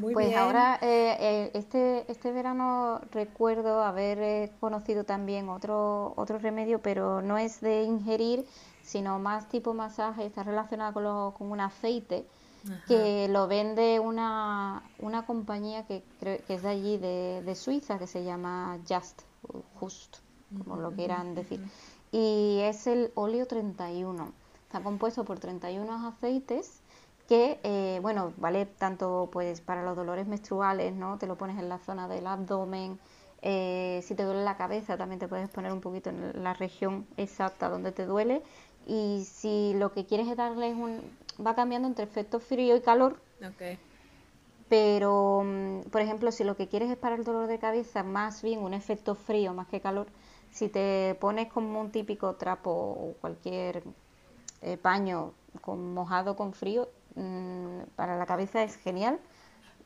pues 0.00 0.34
ahora, 0.36 0.78
eh, 0.82 1.16
eh, 1.18 1.50
este, 1.54 2.10
este 2.10 2.32
verano 2.32 3.00
recuerdo 3.12 3.82
haber 3.82 4.18
eh, 4.20 4.52
conocido 4.60 5.04
también 5.04 5.48
otro, 5.48 6.12
otro 6.16 6.38
remedio, 6.38 6.80
pero 6.80 7.22
no 7.22 7.38
es 7.38 7.60
de 7.60 7.84
ingerir, 7.84 8.46
sino 8.82 9.18
más 9.18 9.48
tipo 9.48 9.74
masaje, 9.74 10.26
está 10.26 10.42
relacionado 10.42 10.92
con, 10.92 11.32
con 11.32 11.50
un 11.50 11.60
aceite 11.60 12.26
que 12.88 13.28
lo 13.28 13.46
vende 13.46 14.00
una, 14.00 14.82
una 14.98 15.24
compañía 15.24 15.86
que, 15.86 16.02
creo, 16.18 16.38
que 16.46 16.54
es 16.54 16.62
de 16.62 16.68
allí, 16.68 16.98
de, 16.98 17.42
de 17.44 17.54
Suiza, 17.54 17.96
que 17.96 18.08
se 18.08 18.24
llama 18.24 18.78
Just 18.88 19.22
justo, 19.78 20.18
como 20.58 20.76
lo 20.76 20.90
quieran 20.90 21.36
decir. 21.36 21.60
Y 22.10 22.58
es 22.62 22.88
el 22.88 23.12
óleo 23.14 23.46
31. 23.46 24.32
Está 24.64 24.80
compuesto 24.80 25.24
por 25.24 25.38
31 25.38 26.08
aceites 26.08 26.80
que, 27.28 27.58
eh, 27.62 27.98
bueno, 28.02 28.32
vale 28.36 28.66
tanto 28.66 29.28
pues 29.32 29.60
para 29.60 29.82
los 29.82 29.96
dolores 29.96 30.26
menstruales, 30.26 30.94
¿no? 30.94 31.18
Te 31.18 31.26
lo 31.26 31.36
pones 31.36 31.58
en 31.58 31.68
la 31.68 31.78
zona 31.78 32.08
del 32.08 32.26
abdomen. 32.26 32.98
Eh, 33.42 34.00
si 34.02 34.14
te 34.14 34.22
duele 34.22 34.44
la 34.44 34.56
cabeza, 34.56 34.96
también 34.96 35.18
te 35.18 35.28
puedes 35.28 35.48
poner 35.48 35.72
un 35.72 35.80
poquito 35.80 36.10
en 36.10 36.42
la 36.42 36.54
región 36.54 37.06
exacta 37.16 37.68
donde 37.68 37.92
te 37.92 38.06
duele. 38.06 38.42
Y 38.86 39.24
si 39.24 39.74
lo 39.74 39.92
que 39.92 40.06
quieres 40.06 40.28
es 40.28 40.36
darle 40.36 40.72
un... 40.74 41.00
va 41.44 41.54
cambiando 41.54 41.88
entre 41.88 42.04
efecto 42.04 42.40
frío 42.40 42.76
y 42.76 42.80
calor. 42.80 43.20
Okay. 43.54 43.78
Pero, 44.68 45.42
mm, 45.44 45.90
por 45.90 46.00
ejemplo, 46.00 46.32
si 46.32 46.44
lo 46.44 46.56
que 46.56 46.68
quieres 46.68 46.90
es 46.90 46.96
para 46.96 47.16
el 47.16 47.24
dolor 47.24 47.46
de 47.46 47.58
cabeza, 47.58 48.02
más 48.02 48.42
bien 48.42 48.60
un 48.60 48.74
efecto 48.74 49.14
frío 49.14 49.54
más 49.54 49.68
que 49.68 49.80
calor, 49.80 50.06
si 50.50 50.68
te 50.68 51.16
pones 51.20 51.52
como 51.52 51.80
un 51.80 51.90
típico 51.90 52.34
trapo 52.34 52.70
o 52.70 53.14
cualquier 53.20 53.82
eh, 54.62 54.76
paño 54.76 55.34
con 55.60 55.94
mojado 55.94 56.36
con 56.36 56.52
frío, 56.52 56.88
mm, 57.16 57.80
para 57.96 58.16
la 58.16 58.26
cabeza 58.26 58.62
es 58.62 58.76
genial, 58.76 59.18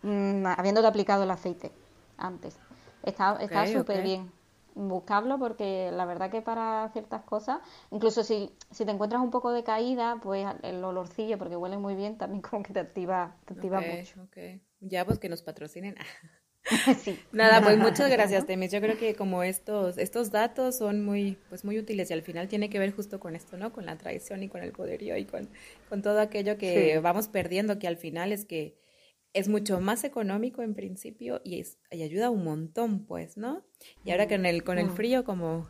mm, 0.02 0.46
habiéndote 0.46 0.86
aplicado 0.86 1.22
el 1.24 1.30
aceite 1.30 1.72
antes. 2.18 2.58
Está 3.02 3.66
súper 3.66 4.02
bien 4.02 4.30
buscarlo 4.74 5.38
porque 5.38 5.90
la 5.92 6.04
verdad 6.04 6.30
que 6.30 6.42
para 6.42 6.88
ciertas 6.92 7.22
cosas, 7.22 7.60
incluso 7.90 8.22
si, 8.24 8.50
si 8.70 8.84
te 8.84 8.90
encuentras 8.90 9.22
un 9.22 9.30
poco 9.30 9.52
de 9.52 9.64
caída, 9.64 10.18
pues 10.22 10.46
el 10.62 10.82
olorcillo, 10.84 11.38
porque 11.38 11.56
huele 11.56 11.78
muy 11.78 11.94
bien, 11.94 12.18
también 12.18 12.42
como 12.42 12.62
que 12.62 12.72
te 12.72 12.80
activa, 12.80 13.34
te 13.46 13.54
activa 13.54 13.80
mucho. 13.80 14.26
Ya 14.80 15.04
pues 15.04 15.18
que 15.18 15.28
nos 15.28 15.42
patrocinen. 15.42 15.96
Nada, 17.32 17.62
pues 17.62 17.78
muchas 17.78 18.10
gracias, 18.10 18.46
Temis. 18.46 18.72
Yo 18.72 18.80
creo 18.80 18.98
que 18.98 19.14
como 19.14 19.42
estos, 19.42 19.98
estos 19.98 20.30
datos 20.30 20.76
son 20.78 21.04
muy, 21.04 21.38
pues 21.48 21.64
muy 21.64 21.78
útiles 21.78 22.10
y 22.10 22.14
al 22.14 22.22
final 22.22 22.48
tiene 22.48 22.70
que 22.70 22.78
ver 22.78 22.92
justo 22.92 23.20
con 23.20 23.36
esto, 23.36 23.56
¿no? 23.56 23.72
Con 23.72 23.86
la 23.86 23.96
tradición 23.96 24.42
y 24.42 24.48
con 24.48 24.62
el 24.62 24.72
poderío 24.72 25.16
y 25.16 25.24
con, 25.24 25.48
con 25.88 26.02
todo 26.02 26.20
aquello 26.20 26.58
que 26.58 26.98
vamos 27.00 27.28
perdiendo, 27.28 27.78
que 27.78 27.88
al 27.88 27.96
final 27.96 28.32
es 28.32 28.44
que 28.44 28.78
es 29.32 29.48
mucho 29.48 29.80
más 29.80 30.02
económico 30.04 30.62
en 30.62 30.74
principio 30.74 31.40
y, 31.44 31.60
es, 31.60 31.78
y 31.90 32.02
ayuda 32.02 32.30
un 32.30 32.44
montón, 32.44 33.06
pues, 33.06 33.36
¿no? 33.36 33.64
Y 34.04 34.10
ahora 34.10 34.26
que 34.26 34.34
en 34.34 34.46
el, 34.46 34.64
con 34.64 34.78
el 34.78 34.90
frío 34.90 35.24
como 35.24 35.68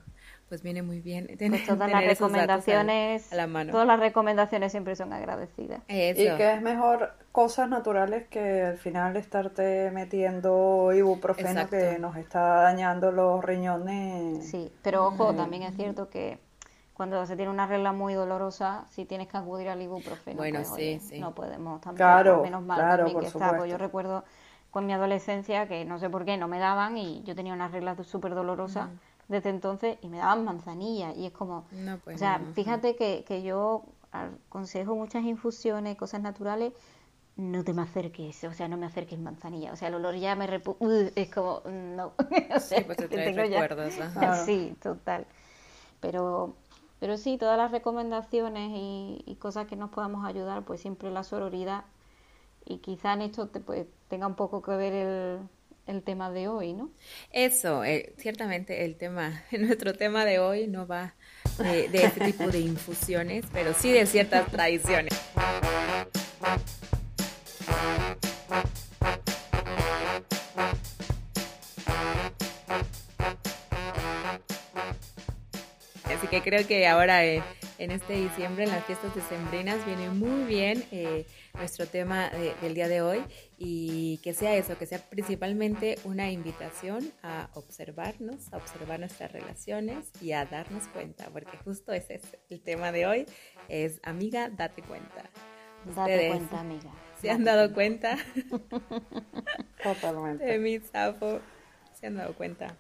pues 0.49 0.63
viene 0.63 0.83
muy 0.83 1.01
bien 1.01 1.27
tener, 1.39 1.61
pues 1.61 1.67
todas 1.67 1.91
las 1.91 2.05
recomendaciones 2.05 3.33
a, 3.33 3.37
la 3.37 3.47
mano. 3.47 3.71
todas 3.71 3.87
las 3.87 4.01
recomendaciones 4.01 4.73
siempre 4.73 4.97
son 4.97 5.13
agradecidas 5.13 5.83
y 5.89 6.15
que 6.15 6.55
es 6.55 6.61
mejor 6.61 7.15
cosas 7.33 7.69
naturales 7.69 8.27
que 8.29 8.63
al 8.63 8.79
final 8.79 9.17
estarte 9.17 9.91
metiendo 9.93 10.93
ibuprofeno 10.93 11.69
que 11.69 11.99
nos 11.99 12.17
está 12.17 12.63
dañando 12.63 13.13
los 13.13 13.45
riñones. 13.45 14.49
Sí 14.49 14.73
pero 14.83 15.07
ojo 15.07 15.35
también 15.35 15.63
es 15.63 15.77
cierto 15.77 16.09
que 16.11 16.39
cuando 16.95 17.25
se 17.25 17.35
tiene 17.37 17.51
una 17.51 17.67
regla 17.67 17.93
muy 17.93 18.13
dolorosa, 18.13 18.85
si 18.91 19.07
tienes 19.07 19.29
que 19.29 19.39
acudir 19.39 19.71
al 19.71 19.81
ibuprofeno, 19.81 20.37
bueno, 20.37 20.59
pues, 20.59 20.69
sí, 20.75 21.01
sí. 21.01 21.19
no 21.19 21.35
podemos 21.35 21.81
tampoco, 21.81 21.97
claro, 21.97 22.43
menos 22.43 22.63
mal 22.63 22.77
claro, 22.79 23.05
también 23.05 23.21
que 23.21 23.27
está, 23.27 23.57
pues 23.57 23.71
yo 23.71 23.79
recuerdo 23.79 24.23
con 24.71 24.85
mi 24.85 24.93
adolescencia 24.93 25.67
que 25.67 25.87
no 25.87 25.99
sé 25.99 26.11
por 26.11 26.27
qué 26.27 26.37
no 26.37 26.47
me 26.47 26.59
daban 26.59 26.99
y 26.99 27.23
yo 27.23 27.35
tenía 27.35 27.55
unas 27.55 27.73
reglas 27.73 28.07
súper 28.07 28.35
dolorosas 28.35 28.89
desde 29.29 29.49
entonces 29.49 29.97
y 30.03 30.09
me 30.09 30.19
daban 30.19 30.45
manzanilla 30.45 31.13
y 31.13 31.25
es 31.25 31.33
como, 31.33 31.65
pues 32.05 32.17
o 32.17 32.19
sea, 32.19 32.41
fíjate 32.55 32.97
que, 32.97 33.25
que 33.27 33.43
yo 33.43 33.85
aconsejo 34.13 34.95
muchas 34.95 35.25
infusiones, 35.25 35.97
cosas 35.97 36.21
naturales, 36.21 36.75
no 37.41 37.65
te 37.65 37.73
me 37.73 37.83
acerques, 37.83 38.45
o 38.45 38.53
sea, 38.53 38.69
no 38.69 38.77
me 38.77 38.87
acerques 38.87 39.19
manzanilla, 39.19 39.73
o 39.73 39.77
sea, 39.77 39.89
el 39.89 39.95
olor 39.95 40.17
ya 40.17 40.35
me 40.37 40.47
repu 40.47 40.77
es 41.15 41.31
como, 41.31 41.63
no, 41.69 42.13
sí, 42.61 42.77
pues 42.85 42.99
te 42.99 43.09
trae 43.09 43.33
recuerdos, 43.33 43.95
sí, 44.47 44.77
total, 44.81 45.27
pero 46.01 46.55
pero 47.01 47.17
sí, 47.17 47.39
todas 47.39 47.57
las 47.57 47.73
recomendaciones 47.73 48.71
y, 48.75 49.37
cosas 49.41 49.67
que 49.67 49.75
nos 49.75 49.91
podamos 49.91 50.27
ayudar, 50.27 50.65
pues 50.65 50.83
siempre 50.83 51.11
la 51.11 51.25
sororidad. 51.25 51.85
Y 52.67 52.79
quizá 52.79 53.15
en 53.15 53.23
esto 53.23 53.49
te, 53.49 53.59
pues, 53.61 53.87
tenga 54.09 54.27
un 54.27 54.35
poco 54.35 54.61
que 54.61 54.73
ver 54.73 54.93
el, 54.93 55.39
el 55.87 56.03
tema 56.03 56.31
de 56.31 56.49
hoy, 56.49 56.75
¿no? 56.75 56.91
Eso, 57.33 57.85
eh, 57.85 58.13
ciertamente 58.19 58.85
el 58.85 58.97
tema, 58.97 59.43
nuestro 59.59 59.95
tema 59.95 60.27
de 60.27 60.41
hoy 60.41 60.67
no 60.69 60.87
va 60.87 61.15
de, 61.57 61.89
de 61.89 62.05
este 62.05 62.33
tipo 62.33 62.49
de 62.49 62.61
infusiones, 62.61 63.47
pero 63.51 63.73
sí 63.73 63.91
de 63.91 64.05
ciertas 64.05 64.51
tradiciones. 64.51 65.19
Que 76.31 76.43
creo 76.43 76.65
que 76.67 76.87
ahora 76.87 77.25
eh, 77.25 77.43
en 77.79 77.91
este 77.91 78.15
diciembre, 78.15 78.65
en 78.65 78.71
las 78.71 78.85
fiestas 78.85 79.13
decembrinas, 79.15 79.85
viene 79.85 80.09
muy 80.11 80.45
bien 80.45 80.85
eh, 80.93 81.27
nuestro 81.55 81.87
tema 81.87 82.31
del 82.63 82.75
día 82.75 82.87
de 82.87 83.03
hoy 83.03 83.25
y 83.59 84.19
que 84.19 84.33
sea 84.33 84.55
eso, 84.55 84.79
que 84.79 84.87
sea 84.87 84.99
principalmente 84.99 85.99
una 86.05 86.31
invitación 86.31 87.13
a 87.25 87.51
observarnos, 87.55 88.53
a 88.53 88.59
observar 88.59 89.01
nuestras 89.01 89.33
relaciones 89.33 90.13
y 90.23 90.31
a 90.33 90.45
darnos 90.47 90.87
cuenta, 90.89 91.29
porque 91.33 91.57
justo 91.65 91.93
ese 91.93 92.15
es 92.15 92.23
el 92.49 92.61
tema 92.61 92.93
de 92.93 93.07
hoy, 93.07 93.27
es 93.69 94.01
amiga, 94.05 94.49
date 94.51 94.83
cuenta. 94.83 95.29
date 95.97 96.29
cuenta, 96.29 96.61
amiga. 96.61 96.93
¿Se 97.21 97.31
han 97.31 97.43
dado 97.43 97.75
cuenta? 97.75 98.17
Totalmente. 99.83 100.45
De 100.45 100.59
mi 100.59 100.79
sapo. 100.79 101.41
¿Se 101.99 102.07
han 102.07 102.17
dado 102.17 102.35
cuenta? 102.35 102.77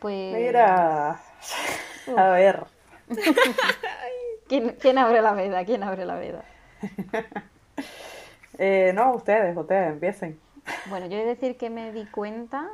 Pues... 0.00 0.34
Mira... 0.34 1.20
A 2.16 2.28
ver. 2.30 2.64
¿Quién, 4.48 4.98
abre 4.98 5.22
la 5.22 5.32
veda? 5.32 5.64
¿Quién 5.64 5.82
abre 5.82 6.04
la 6.04 6.16
veda? 6.16 6.44
Eh, 8.56 8.92
no, 8.94 9.14
ustedes, 9.14 9.56
ustedes, 9.56 9.94
empiecen. 9.94 10.38
Bueno, 10.86 11.06
yo 11.06 11.16
he 11.16 11.22
de 11.22 11.26
decir 11.26 11.56
que 11.56 11.70
me 11.70 11.90
di 11.90 12.06
cuenta, 12.06 12.70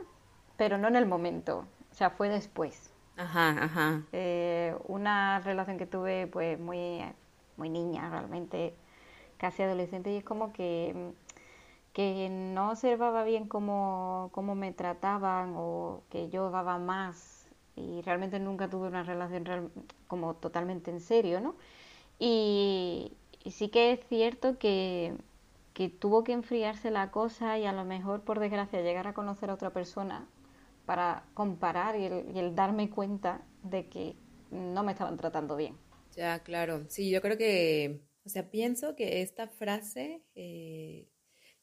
pero 0.58 0.76
no 0.76 0.88
en 0.88 0.96
el 0.96 1.06
momento, 1.06 1.64
o 1.90 1.94
sea, 1.94 2.10
fue 2.10 2.28
después. 2.28 2.92
Ajá, 3.16 3.64
ajá. 3.64 4.02
Eh, 4.12 4.76
una 4.88 5.40
relación 5.40 5.78
que 5.78 5.86
tuve, 5.86 6.26
pues, 6.26 6.60
muy, 6.60 7.02
muy 7.56 7.70
niña, 7.70 8.10
realmente, 8.10 8.74
casi 9.38 9.62
adolescente, 9.62 10.12
y 10.12 10.18
es 10.18 10.24
como 10.24 10.52
que, 10.52 11.12
que 11.94 12.28
no 12.28 12.72
observaba 12.72 13.24
bien 13.24 13.48
cómo, 13.48 14.28
cómo 14.32 14.54
me 14.54 14.72
trataban 14.72 15.54
o 15.56 16.02
que 16.10 16.28
yo 16.28 16.50
daba 16.50 16.76
más 16.76 17.29
y 17.80 18.02
realmente 18.02 18.38
nunca 18.38 18.68
tuve 18.68 18.88
una 18.88 19.02
relación 19.02 19.72
como 20.06 20.34
totalmente 20.34 20.90
en 20.90 21.00
serio, 21.00 21.40
¿no? 21.40 21.56
Y, 22.18 23.12
sí 23.50 23.68
que 23.68 23.92
es 23.92 24.00
cierto 24.08 24.58
que, 24.58 25.14
que, 25.72 25.88
tuvo 25.88 26.22
que 26.24 26.32
enfriarse 26.32 26.90
la 26.90 27.10
cosa 27.10 27.58
y 27.58 27.66
a 27.66 27.72
lo 27.72 27.84
mejor, 27.84 28.20
por 28.22 28.38
desgracia, 28.38 28.82
llegar 28.82 29.06
a 29.06 29.14
conocer 29.14 29.50
a 29.50 29.54
otra 29.54 29.70
persona 29.70 30.28
para 30.86 31.24
comparar 31.34 31.96
y 31.96 32.06
el, 32.06 32.54
darme 32.54 32.90
cuenta 32.90 33.42
de 33.62 33.88
que 33.88 34.16
no 34.50 34.82
me 34.82 34.92
estaban 34.92 35.16
tratando 35.16 35.56
bien. 35.56 35.76
Ya, 36.16 36.40
claro. 36.40 36.84
Sí, 36.88 37.10
yo 37.10 37.22
creo 37.22 37.38
que, 37.38 38.02
o 38.24 38.28
sea, 38.28 38.50
pienso 38.50 38.96
que 38.96 39.22
esta 39.22 39.46
frase 39.46 40.22
eh, 40.34 41.06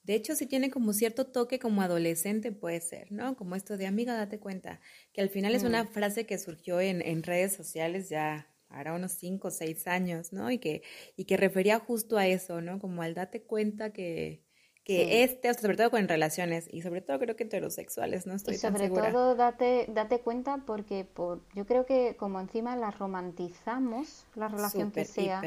de 0.08 0.16
hecho, 0.16 0.36
sí 0.36 0.46
tiene 0.46 0.72
como 0.72 0.94
cierto 0.94 1.28
toque 1.28 1.60
como 1.60 1.82
adolescente 1.82 2.54
puede 2.54 2.80
ser, 2.80 3.12
¿no? 3.12 3.36
Como 3.36 3.58
esto 3.58 3.76
de 3.76 3.88
amiga, 3.88 4.16
date 4.16 4.40
cuenta, 4.40 4.80
que 5.12 5.20
al 5.20 5.30
final 5.30 5.54
es 5.54 5.64
una 5.64 5.86
frase 5.86 6.26
que 6.26 6.38
surgió 6.38 6.80
en, 6.80 7.02
en 7.02 7.24
redes 7.24 7.54
sociales 7.54 8.08
ya 8.08 8.48
ahora 8.70 8.94
unos 8.94 9.12
cinco 9.12 9.50
o 9.50 9.52
seis 9.52 9.86
años, 9.86 10.32
¿no? 10.32 10.50
Y 10.50 10.60
que, 10.60 10.82
y 11.18 11.26
que 11.26 11.36
refería 11.36 11.80
justo 11.80 12.18
a 12.18 12.26
eso, 12.26 12.62
¿no? 12.62 12.80
Como 12.80 13.02
al 13.02 13.16
date 13.16 13.44
cuenta 13.44 13.92
que, 13.92 14.46
que 14.86 15.24
este, 15.24 15.54
sobre 15.54 15.76
todo 15.76 15.92
con 15.92 16.08
relaciones, 16.08 16.70
y 16.72 16.84
sobre 16.84 17.02
todo 17.02 17.20
creo 17.20 17.36
que 17.36 17.44
heterosexuales, 17.44 18.26
¿no? 18.26 18.34
Estoy 18.34 18.54
y 18.56 18.58
sobre 18.60 18.90
todo 18.90 19.36
date, 19.36 19.88
date 19.90 20.22
cuenta 20.22 20.64
porque 20.66 21.04
por, 21.04 21.44
yo 21.54 21.66
creo 21.66 21.86
que 21.86 22.16
como 22.16 22.40
encima 22.40 22.78
la 22.78 22.92
romantizamos, 22.92 24.26
la 24.36 24.48
relación 24.48 24.90
que 24.94 25.04
sea, 25.04 25.42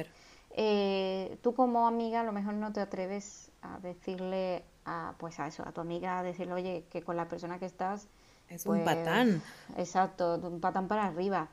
eh, 0.50 1.38
tú 1.40 1.54
como 1.54 1.86
amiga 1.86 2.20
a 2.20 2.24
lo 2.24 2.32
mejor 2.32 2.52
no 2.52 2.74
te 2.74 2.80
atreves 2.80 3.49
a 3.62 3.78
decirle 3.80 4.64
a, 4.84 5.14
pues 5.18 5.38
a 5.40 5.46
eso, 5.46 5.62
a 5.66 5.72
tu 5.72 5.80
amiga, 5.80 6.18
a 6.18 6.22
decirle, 6.22 6.54
oye, 6.54 6.86
que 6.90 7.02
con 7.02 7.16
la 7.16 7.28
persona 7.28 7.58
que 7.58 7.66
estás... 7.66 8.08
Es 8.48 8.66
un 8.66 8.82
pues, 8.82 8.84
patán. 8.84 9.42
Exacto, 9.76 10.40
un 10.42 10.60
patán 10.60 10.88
para 10.88 11.06
arriba. 11.06 11.48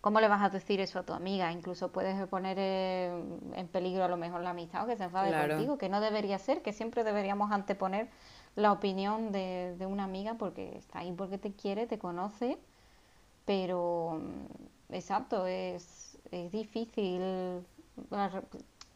¿Cómo 0.00 0.20
le 0.20 0.28
vas 0.28 0.42
a 0.42 0.48
decir 0.48 0.80
eso 0.80 0.98
a 0.98 1.02
tu 1.02 1.12
amiga? 1.12 1.52
Incluso 1.52 1.92
puedes 1.92 2.26
poner 2.28 2.58
en 2.58 3.68
peligro 3.68 4.04
a 4.04 4.08
lo 4.08 4.16
mejor 4.16 4.40
la 4.40 4.50
amistad 4.50 4.84
o 4.84 4.86
que 4.86 4.96
se 4.96 5.04
enfade 5.04 5.30
contigo, 5.48 5.76
que 5.76 5.90
no 5.90 6.00
debería 6.00 6.38
ser, 6.38 6.62
que 6.62 6.72
siempre 6.72 7.04
deberíamos 7.04 7.52
anteponer 7.52 8.08
la 8.56 8.72
opinión 8.72 9.30
de, 9.30 9.76
de, 9.78 9.86
una 9.86 10.04
amiga 10.04 10.34
porque 10.34 10.76
está 10.76 11.00
ahí 11.00 11.12
porque 11.12 11.38
te 11.38 11.52
quiere, 11.52 11.86
te 11.86 11.98
conoce, 11.98 12.58
pero 13.44 14.20
exacto, 14.88 15.46
es, 15.46 16.18
es 16.30 16.50
difícil 16.50 17.62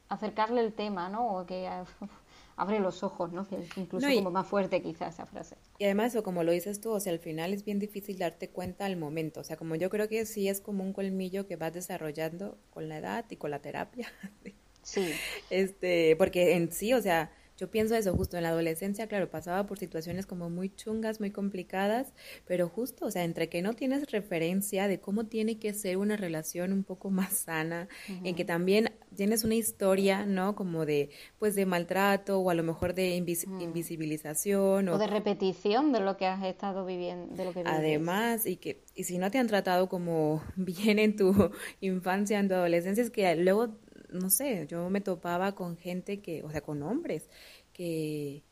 acercarle 0.09 0.61
el 0.62 0.73
tema, 0.73 1.09
¿no? 1.09 1.37
O 1.37 1.47
que 1.47 1.68
abre 2.56 2.78
los 2.80 3.02
ojos, 3.02 3.32
¿no? 3.32 3.46
incluso 3.76 4.06
como 4.14 4.30
más 4.30 4.46
fuerte 4.46 4.82
quizás 4.82 5.14
esa 5.14 5.26
frase. 5.26 5.56
Y 5.78 5.84
además, 5.84 6.14
o 6.16 6.23
como 6.23 6.42
lo 6.42 6.52
dices 6.52 6.80
tú, 6.80 6.90
o 6.90 7.00
sea, 7.00 7.12
al 7.12 7.18
final 7.18 7.52
es 7.52 7.64
bien 7.64 7.78
difícil 7.78 8.18
darte 8.18 8.49
cuenta 8.49 8.87
al 8.87 8.96
momento, 8.96 9.40
o 9.40 9.44
sea, 9.44 9.56
como 9.56 9.75
yo 9.75 9.90
creo 9.90 10.08
que 10.08 10.25
sí 10.26 10.49
es 10.49 10.61
como 10.61 10.84
un 10.84 10.92
colmillo 10.92 11.46
que 11.46 11.56
vas 11.56 11.73
desarrollando 11.73 12.58
con 12.70 12.88
la 12.88 12.99
edad 12.99 13.25
y 13.30 13.37
con 13.37 13.50
la 13.50 13.61
terapia. 13.61 14.08
Sí. 14.84 15.14
Este, 15.49 16.14
porque 16.16 16.56
en 16.56 16.70
sí, 16.70 16.92
o 16.92 17.00
sea, 17.00 17.32
yo 17.56 17.70
pienso 17.70 17.94
eso 17.94 18.14
justo 18.16 18.37
en 18.37 18.42
la 18.42 18.49
adolescencia, 18.50 19.06
claro, 19.06 19.30
pasaba 19.30 19.66
por 19.66 19.78
situaciones 19.78 20.26
como 20.26 20.50
muy 20.50 20.75
chungas, 20.75 21.20
muy 21.20 21.30
complicadas, 21.30 22.12
pero 22.46 22.68
justo, 22.68 23.06
o 23.06 23.11
sea, 23.11 23.25
entre 23.25 23.49
que 23.49 23.62
no 23.62 23.75
tienes 23.75 24.11
referencia 24.11 24.88
de 24.88 25.00
cómo 25.00 25.26
tiene 25.26 25.58
que 25.58 25.73
ser 25.73 25.96
una 25.96 26.16
relación 26.16 26.73
un 26.73 26.84
poco 26.84 27.11
más 27.11 27.32
sana, 27.34 27.88
en 28.08 28.34
que 28.34 28.44
también 28.44 28.92
tienes 29.14 29.44
una 29.44 29.54
historia, 29.54 30.26
¿no? 30.26 30.54
Como 30.56 30.84
de, 30.84 31.11
pues, 31.38 31.54
de 31.54 31.66
maltrato 31.66 32.40
o 32.40 32.50
a 32.50 32.54
lo 32.54 32.62
mejor 32.62 32.94
de 32.94 33.14
invisibilización. 33.14 34.88
O, 34.88 34.99
de 34.99 35.06
repetición 35.06 35.92
de 35.92 36.00
lo 36.00 36.16
que 36.16 36.26
has 36.26 36.44
estado 36.44 36.84
viviendo, 36.84 37.34
de 37.34 37.44
lo 37.44 37.52
que 37.52 37.62
Además, 37.64 38.46
y 38.46 38.56
que, 38.56 38.82
y 38.94 39.04
si 39.04 39.18
no 39.18 39.30
te 39.30 39.38
han 39.38 39.46
tratado 39.46 39.88
como 39.88 40.42
bien 40.56 40.99
en 40.99 41.16
tu 41.16 41.52
infancia, 41.80 42.38
en 42.38 42.49
tu 42.49 42.54
adolescencia, 42.54 43.02
es 43.02 43.11
que 43.11 43.37
luego 43.37 43.76
no 44.14 44.30
sé, 44.30 44.66
yo 44.68 44.90
me 44.90 45.00
topaba 45.00 45.54
con 45.54 45.76
gente 45.76 46.21
que, 46.21 46.42
o 46.42 46.50
sea, 46.50 46.61
con 46.61 46.83
hombres 46.83 47.28
que 47.73 48.42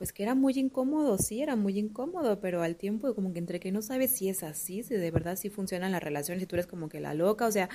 pues 0.00 0.14
que 0.14 0.22
era 0.22 0.34
muy 0.34 0.54
incómodo, 0.58 1.18
sí, 1.18 1.42
era 1.42 1.56
muy 1.56 1.78
incómodo, 1.78 2.40
pero 2.40 2.62
al 2.62 2.76
tiempo 2.76 3.14
como 3.14 3.34
que 3.34 3.38
entre 3.38 3.60
que 3.60 3.70
no 3.70 3.82
sabes 3.82 4.16
si 4.16 4.30
es 4.30 4.42
así, 4.42 4.82
si 4.82 4.94
de 4.94 5.10
verdad 5.10 5.36
sí 5.36 5.50
funcionan 5.50 5.92
las 5.92 6.02
relaciones, 6.02 6.40
si 6.40 6.46
tú 6.46 6.56
eres 6.56 6.66
como 6.66 6.88
que 6.88 7.00
la 7.00 7.12
loca, 7.12 7.46
o 7.46 7.52
sea, 7.52 7.68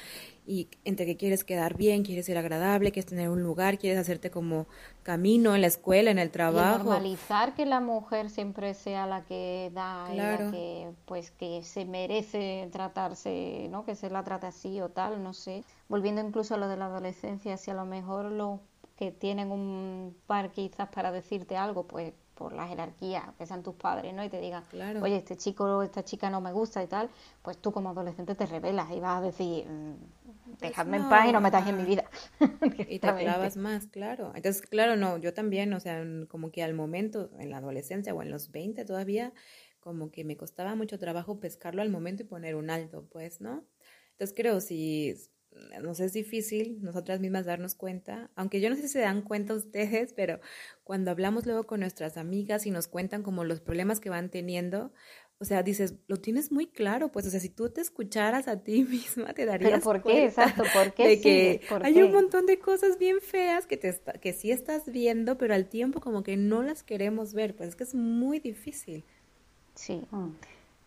y 0.48 0.68
entre 0.86 1.06
que 1.06 1.18
quieres 1.18 1.44
quedar 1.44 1.78
bien, 1.78 2.02
quieres 2.02 2.26
ser 2.26 2.40
agradable, 2.40 2.92
quieres 2.92 3.08
tener 3.08 3.30
un 3.30 3.44
lugar, 3.44 3.78
quieres 3.78 4.00
hacerte 4.00 4.32
como 4.32 4.66
camino 5.04 5.54
en 5.54 5.62
la 5.62 5.68
escuela, 5.68 6.10
en 6.10 6.18
el 6.18 6.32
trabajo. 6.32 6.82
Y 6.82 6.86
normalizar 6.86 7.54
que 7.54 7.68
la 7.68 7.80
mujer 7.80 8.32
siempre 8.32 8.74
sea 8.74 9.06
la 9.06 9.24
que 9.26 9.70
da 9.76 10.08
claro. 10.12 10.46
la 10.46 10.52
que 10.52 10.90
pues 11.06 11.30
que 11.30 11.62
se 11.62 11.86
merece 11.86 12.68
tratarse, 12.72 13.68
¿no? 13.70 13.86
Que 13.86 13.94
se 13.94 14.10
la 14.10 14.24
trata 14.24 14.48
así 14.48 14.82
o 14.82 14.90
tal, 14.90 15.22
no 15.22 15.34
sé. 15.34 15.64
Volviendo 15.90 16.22
incluso 16.22 16.56
a 16.56 16.58
lo 16.58 16.68
de 16.70 16.78
la 16.78 16.88
adolescencia, 16.88 17.56
si 17.58 17.70
a 17.70 17.76
lo 17.76 17.86
mejor 17.86 18.32
lo 18.32 18.62
que 18.96 19.12
tienen 19.12 19.52
un 19.52 20.16
par 20.26 20.52
quizás 20.52 20.90
para 20.90 21.12
decirte 21.12 21.58
algo, 21.58 21.86
pues 21.88 22.14
por 22.36 22.54
la 22.54 22.68
jerarquía, 22.68 23.34
que 23.38 23.46
sean 23.46 23.64
tus 23.64 23.76
padres, 23.76 24.14
¿no? 24.14 24.24
Y 24.24 24.30
te 24.30 24.40
digan, 24.42 24.64
oye, 25.02 25.16
este 25.16 25.38
chico 25.38 25.64
o 25.64 25.82
esta 25.84 26.04
chica 26.04 26.30
no 26.30 26.42
me 26.42 26.52
gusta 26.52 26.84
y 26.84 26.88
tal, 26.88 27.10
pues 27.42 27.58
tú 27.58 27.72
como 27.72 27.90
adolescente 27.90 28.36
te 28.36 28.46
revelas 28.46 28.92
y 28.92 29.00
vas 29.00 29.20
a 29.20 29.22
decir, 29.22 29.66
mm, 29.66 30.58
dejadme 30.60 30.98
en 30.98 31.10
paz 31.10 31.30
y 31.30 31.32
no 31.32 31.40
metáis 31.40 31.68
en 31.68 31.78
mi 31.78 31.86
vida. 31.86 32.04
y 32.90 33.00
te 33.00 33.16
clavas 33.16 33.56
más, 33.56 33.88
claro. 33.88 34.34
Entonces, 34.36 34.62
claro, 34.62 34.98
no, 34.98 35.18
yo 35.18 35.34
también, 35.34 35.74
o 35.74 35.80
sea, 35.80 36.04
como 36.28 36.52
que 36.52 36.62
al 36.62 36.74
momento, 36.74 37.32
en 37.40 37.50
la 37.50 37.58
adolescencia 37.58 38.14
o 38.14 38.22
en 38.22 38.30
los 38.30 38.52
20 38.52 38.84
todavía, 38.84 39.34
como 39.80 40.12
que 40.12 40.26
me 40.26 40.36
costaba 40.36 40.76
mucho 40.76 41.00
trabajo 41.00 41.40
pescarlo 41.40 41.82
al 41.82 41.90
momento 41.90 42.24
y 42.24 42.26
poner 42.26 42.56
un 42.56 42.70
alto, 42.70 43.08
pues, 43.10 43.40
¿no? 43.40 43.66
Entonces 44.12 44.36
creo, 44.36 44.60
si 44.60 45.16
nos 45.82 46.00
es 46.00 46.14
difícil 46.14 46.82
nosotras 46.82 47.20
mismas 47.20 47.46
darnos 47.46 47.76
cuenta, 47.76 48.30
aunque 48.36 48.62
yo 48.62 48.70
no 48.70 48.76
sé 48.76 48.84
si 48.84 48.88
se 48.90 49.00
dan 49.00 49.22
cuenta 49.22 49.54
ustedes, 49.54 50.14
pero 50.14 50.40
cuando 50.84 51.12
hablamos 51.12 51.46
luego 51.46 51.66
con 51.66 51.82
nuestras 51.82 52.18
amigas 52.18 52.66
y 52.66 52.72
nos 52.72 52.88
cuentan 52.88 53.24
como 53.24 53.44
los 53.44 53.62
problemas 53.62 54.00
que 54.00 54.10
van 54.10 54.30
teniendo, 54.30 54.92
o 55.38 55.44
sea, 55.46 55.64
dices, 55.64 55.96
lo 56.08 56.18
tienes 56.18 56.52
muy 56.52 56.68
claro, 56.68 57.12
pues, 57.12 57.28
o 57.28 57.30
sea, 57.30 57.42
si 57.42 57.50
tú 57.50 57.70
te 57.70 57.82
escucharas 57.82 58.48
a 58.48 58.64
ti 58.64 58.84
misma, 58.90 59.34
te 59.34 59.46
darías 59.46 59.72
¿Pero 59.72 59.84
por 59.84 60.02
qué? 60.02 60.26
Exacto, 60.26 60.64
¿por 60.74 60.94
qué? 60.94 61.08
De 61.08 61.22
que 61.22 61.62
hay 61.84 62.02
un 62.02 62.12
montón 62.12 62.46
de 62.46 62.58
cosas 62.58 62.98
bien 62.98 63.20
feas 63.20 63.66
que, 63.66 63.78
te 63.78 64.00
que 64.22 64.34
sí 64.34 64.52
estás 64.52 64.86
viendo, 64.86 65.38
pero 65.38 65.54
al 65.54 65.68
tiempo 65.68 66.00
como 66.00 66.24
que 66.24 66.38
no 66.38 66.64
las 66.64 66.84
queremos 66.84 67.34
ver, 67.34 67.56
pues 67.56 67.70
es 67.70 67.76
que 67.76 67.84
es 67.84 67.96
muy 67.96 68.40
difícil. 68.40 69.04
Sí. 69.74 70.06
Mm. 70.12 70.30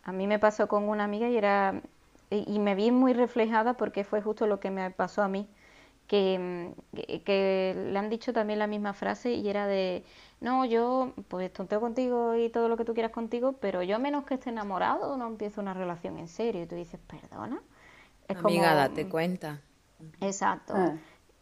A 0.03 0.13
mí 0.13 0.27
me 0.27 0.39
pasó 0.39 0.69
con 0.69 0.85
una 0.85 1.05
amiga 1.05 1.29
y 1.29 1.37
era 1.37 1.83
y, 2.31 2.59
me 2.59 2.75
vi 2.75 2.91
muy 2.91 3.13
reflejada 3.13 3.75
porque 3.75 4.05
fue 4.05 4.23
justo 4.23 4.47
lo 4.47 4.61
que 4.61 4.71
me 4.71 4.91
pasó 4.91 5.23
a 5.23 5.29
mí, 5.29 5.49
que, 6.07 6.73
que, 7.25 7.91
le 7.93 7.99
han 7.99 8.11
dicho 8.11 8.33
también 8.33 8.59
la 8.59 8.67
misma 8.67 8.93
frase 8.93 9.33
y 9.33 9.49
era 9.49 9.67
de, 9.67 10.05
no, 10.41 10.65
yo 10.65 11.13
pues 11.29 11.53
tonteo 11.53 11.81
contigo 11.81 12.35
y 12.37 12.49
todo 12.49 12.69
lo 12.69 12.77
que 12.77 12.85
tú 12.85 12.95
quieras 12.95 13.13
contigo, 13.13 13.55
pero 13.61 13.83
yo 13.83 13.97
a 13.97 13.99
menos 13.99 14.25
que 14.25 14.35
esté 14.35 14.51
enamorado 14.51 15.17
no 15.17 15.27
empiezo 15.27 15.61
una 15.61 15.75
relación 15.75 16.19
en 16.19 16.29
serio. 16.29 16.63
Y 16.63 16.67
tú 16.67 16.75
dices, 16.75 17.01
perdona. 17.07 17.61
Es 18.27 18.37
Amiga, 18.37 18.75
date 18.75 19.09
cuenta. 19.09 19.61
Exacto. 20.21 20.75
Ah 20.77 20.95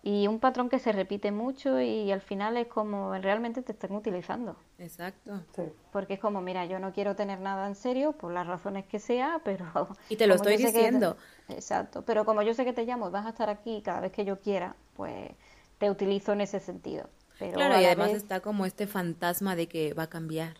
y 0.06 0.28
un 0.28 0.38
patrón 0.38 0.68
que 0.68 0.78
se 0.78 0.92
repite 0.92 1.32
mucho 1.32 1.80
y 1.80 2.12
al 2.12 2.20
final 2.20 2.56
es 2.56 2.68
como 2.68 3.14
realmente 3.14 3.60
te 3.62 3.72
están 3.72 3.90
utilizando. 3.90 4.54
Exacto. 4.78 5.42
Porque 5.90 6.14
es 6.14 6.20
como, 6.20 6.40
mira, 6.40 6.64
yo 6.64 6.78
no 6.78 6.92
quiero 6.92 7.16
tener 7.16 7.40
nada 7.40 7.66
en 7.66 7.74
serio 7.74 8.12
por 8.12 8.32
las 8.32 8.46
razones 8.46 8.86
que 8.86 9.00
sea, 9.00 9.40
pero... 9.42 9.66
Y 10.08 10.14
te 10.14 10.28
lo 10.28 10.36
estoy 10.36 10.58
diciendo. 10.58 11.16
exacto, 11.48 12.02
pero 12.02 12.24
como 12.24 12.42
yo 12.42 12.54
sé 12.54 12.64
que 12.64 12.72
te 12.72 12.84
llamo 12.84 13.08
y 13.08 13.10
vas 13.10 13.26
a 13.26 13.30
estar 13.30 13.50
aquí 13.50 13.82
cada 13.82 13.98
vez 13.98 14.12
que 14.12 14.24
yo 14.24 14.38
quiera, 14.38 14.76
pues 14.94 15.32
te 15.78 15.90
utilizo 15.90 16.34
en 16.34 16.42
ese 16.42 16.60
sentido. 16.60 17.10
Pero 17.40 17.54
claro, 17.54 17.80
y 17.80 17.84
además 17.86 18.10
está 18.10 18.38
como 18.38 18.64
este 18.64 18.86
fantasma 18.86 19.56
de 19.56 19.66
que 19.66 19.92
va 19.92 20.04
a 20.04 20.08
cambiar 20.08 20.54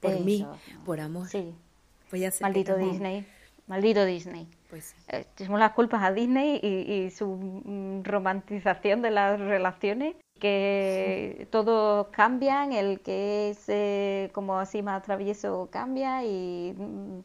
por 0.00 0.20
mí, 0.20 0.46
por 0.84 1.00
amor. 1.00 1.26
Sí. 1.26 1.54
Maldito 2.42 2.76
Disney. 2.76 3.26
Maldito 3.66 4.04
Disney. 4.04 4.46
Pues 4.68 4.94
eh, 5.08 5.24
las 5.48 5.72
culpas 5.72 6.02
a 6.02 6.12
Disney 6.12 6.60
y, 6.62 7.10
su 7.10 8.02
romantización 8.04 9.00
de 9.00 9.10
las 9.10 9.40
relaciones, 9.40 10.14
que 10.38 11.48
todos 11.50 12.08
cambian, 12.08 12.72
el 12.72 13.00
que 13.00 13.50
es 13.50 13.64
eh, 13.68 14.30
como 14.32 14.58
así 14.58 14.82
más 14.82 15.02
travieso 15.02 15.68
cambia 15.72 16.22
y, 16.24 16.74
mm, 16.76 17.20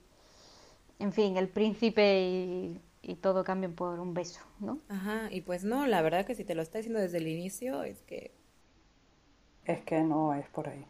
en 1.00 1.12
fin, 1.12 1.36
el 1.36 1.50
príncipe 1.50 2.22
y, 2.22 2.82
y, 3.02 3.16
todo 3.16 3.44
cambian 3.44 3.74
por 3.74 4.00
un 4.00 4.14
beso, 4.14 4.40
¿no? 4.60 4.80
Ajá, 4.88 5.28
y 5.30 5.42
pues 5.42 5.66
no, 5.66 5.86
la 5.86 6.02
verdad 6.02 6.26
que 6.26 6.36
si 6.36 6.46
te 6.46 6.56
lo 6.56 6.62
está 6.62 6.78
diciendo 6.78 7.02
desde 7.02 7.18
el 7.18 7.28
inicio 7.28 7.84
es 7.84 8.02
que... 8.04 8.34
Es 9.66 9.82
que 9.82 10.02
no 10.02 10.34
es 10.34 10.48
por 10.48 10.70
ahí. 10.70 10.86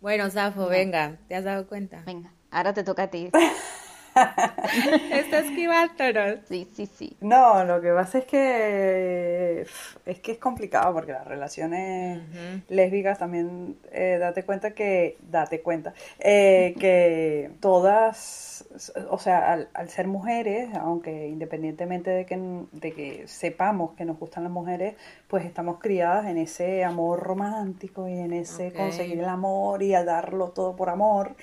Bueno, 0.00 0.30
Safo, 0.30 0.68
venga, 0.68 1.18
¿te 1.28 1.34
has 1.34 1.44
dado 1.44 1.66
cuenta? 1.66 2.02
Venga, 2.06 2.32
ahora 2.50 2.74
te 2.74 2.84
toca 2.84 3.04
a 3.04 3.10
ti. 3.10 3.30
Está 5.12 5.40
esquivándonos. 5.40 6.38
Sí, 6.48 6.68
sí, 6.74 6.86
sí. 6.86 7.16
No, 7.20 7.64
lo 7.64 7.80
que 7.80 7.92
pasa 7.92 8.18
es 8.18 8.24
que 8.24 9.66
es 10.06 10.20
que 10.20 10.32
es 10.32 10.38
complicado 10.38 10.92
porque 10.92 11.12
las 11.12 11.26
relaciones 11.26 12.20
lésbicas 12.68 13.18
también 13.18 13.76
eh, 13.90 14.18
date 14.20 14.44
cuenta 14.44 14.72
que 14.72 15.16
date 15.30 15.62
cuenta 15.62 15.94
eh, 16.18 16.74
que 16.78 17.50
todas, 17.60 18.64
o 19.10 19.18
sea, 19.18 19.66
al, 19.72 19.88
ser 19.88 20.06
mujeres, 20.06 20.74
aunque 20.74 21.28
independientemente 21.28 22.10
de 22.10 22.26
que 22.26 22.34
de 22.72 22.92
que 22.92 23.28
sepamos 23.28 23.92
que 23.92 24.04
nos 24.04 24.18
gustan 24.18 24.44
las 24.44 24.52
mujeres, 24.52 24.94
pues 25.28 25.44
estamos 25.44 25.78
criadas 25.78 26.26
en 26.26 26.38
ese 26.38 26.84
amor 26.84 27.20
romántico 27.20 28.08
y 28.08 28.18
en 28.18 28.32
ese 28.32 28.72
conseguir 28.72 29.18
el 29.18 29.28
amor 29.28 29.82
y 29.82 29.94
a 29.94 30.04
darlo 30.04 30.50
todo 30.50 30.76
por 30.76 30.90
amor 30.90 31.34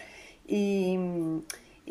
y 0.48 0.98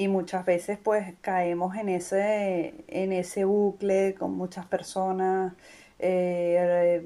y 0.00 0.08
muchas 0.08 0.46
veces 0.46 0.78
pues 0.82 1.12
caemos 1.20 1.76
en 1.76 1.90
ese, 1.90 2.74
en 2.88 3.12
ese 3.12 3.44
bucle 3.44 4.14
con 4.14 4.32
muchas 4.32 4.64
personas, 4.64 5.52
eh, 5.98 7.02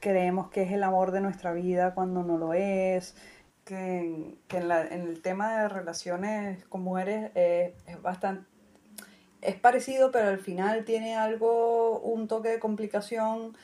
creemos 0.00 0.50
que 0.50 0.62
es 0.62 0.72
el 0.72 0.82
amor 0.82 1.12
de 1.12 1.20
nuestra 1.20 1.52
vida 1.52 1.94
cuando 1.94 2.24
no 2.24 2.36
lo 2.36 2.52
es, 2.52 3.14
que, 3.64 4.36
en, 4.50 5.02
el 5.02 5.22
tema 5.22 5.62
de 5.62 5.68
relaciones 5.68 6.64
con 6.64 6.82
mujeres 6.82 7.30
es 7.36 8.02
bastante... 8.02 8.44
Es 9.40 9.54
parecido, 9.54 10.10
pero 10.10 10.30
al 10.30 10.40
final 10.40 10.84
tiene 10.84 11.14
algo, 11.14 12.00
un 12.00 12.26
toque 12.26 12.48
de 12.48 12.58
complicación 12.58 13.56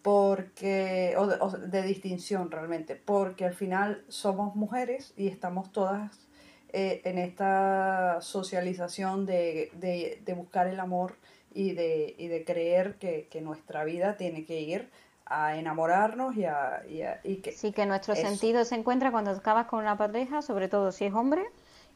porque 0.00 1.14
o 1.18 1.26
de 1.50 1.82
distinción 1.82 2.50
realmente, 2.50 2.96
porque 2.96 3.44
al 3.44 3.54
final 3.54 4.02
somos 4.08 4.56
mujeres 4.56 5.12
y 5.18 5.28
estamos 5.28 5.70
todas 5.70 6.29
eh, 6.72 7.02
en 7.04 7.18
esta 7.18 8.20
socialización 8.20 9.26
de, 9.26 9.70
de, 9.74 10.34
buscar 10.34 10.66
el 10.66 10.80
amor 10.80 11.14
y 11.52 11.72
de, 11.72 12.14
y 12.18 12.28
de 12.28 12.44
creer 12.44 12.94
que, 12.94 13.28
que, 13.30 13.40
nuestra 13.40 13.84
vida 13.84 14.16
tiene 14.16 14.44
que 14.44 14.60
ir 14.60 14.88
a 15.26 15.56
enamorarnos 15.56 16.36
y 16.36 16.44
a... 16.44 16.82
Y, 17.24 17.36
que 17.36 17.52
sí, 17.52 17.72
que 17.72 17.86
nuestro 17.86 18.14
sentido 18.14 18.64
se 18.64 18.74
encuentra 18.74 19.10
cuando 19.10 19.30
acabas 19.30 19.66
con 19.66 19.80
una 19.80 19.96
pareja, 19.96 20.42
sobre 20.42 20.68
todo 20.68 20.92
si 20.92 21.06
es 21.06 21.14
hombre, 21.14 21.44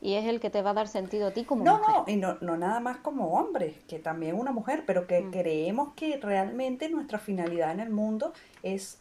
y 0.00 0.14
es 0.14 0.26
el 0.26 0.40
que 0.40 0.50
te 0.50 0.62
va 0.62 0.70
a 0.70 0.74
dar 0.74 0.88
sentido 0.88 1.28
a 1.28 1.30
ti 1.30 1.44
como 1.44 1.64
no, 1.64 1.78
mujer. 1.78 1.94
No, 1.94 2.04
y 2.06 2.16
no, 2.16 2.36
no 2.40 2.56
nada 2.56 2.80
más 2.80 2.98
como 2.98 3.34
hombre, 3.38 3.74
que 3.88 3.98
también 3.98 4.38
una 4.38 4.52
mujer, 4.52 4.84
pero 4.86 5.06
que 5.06 5.20
mm. 5.20 5.30
creemos 5.30 5.94
que 5.94 6.18
realmente 6.18 6.88
nuestra 6.88 7.18
finalidad 7.18 7.72
en 7.72 7.80
el 7.80 7.90
mundo 7.90 8.32
es 8.62 8.98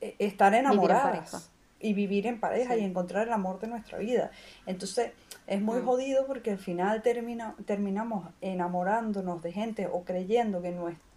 eh, 0.00 0.16
estar 0.18 0.54
enamoradas 0.54 1.50
y 1.80 1.92
vivir 1.92 2.26
en 2.26 2.40
pareja 2.40 2.76
y 2.76 2.84
encontrar 2.84 3.26
el 3.26 3.32
amor 3.32 3.60
de 3.60 3.68
nuestra 3.68 3.98
vida. 3.98 4.30
Entonces 4.66 5.12
es 5.46 5.60
muy 5.60 5.80
mm. 5.80 5.84
jodido 5.84 6.26
porque 6.26 6.50
al 6.50 6.58
final 6.58 7.02
termina, 7.02 7.54
terminamos 7.66 8.28
enamorándonos 8.40 9.42
de 9.42 9.52
gente 9.52 9.86
o 9.86 10.04
creyendo 10.04 10.60
que 10.62 10.76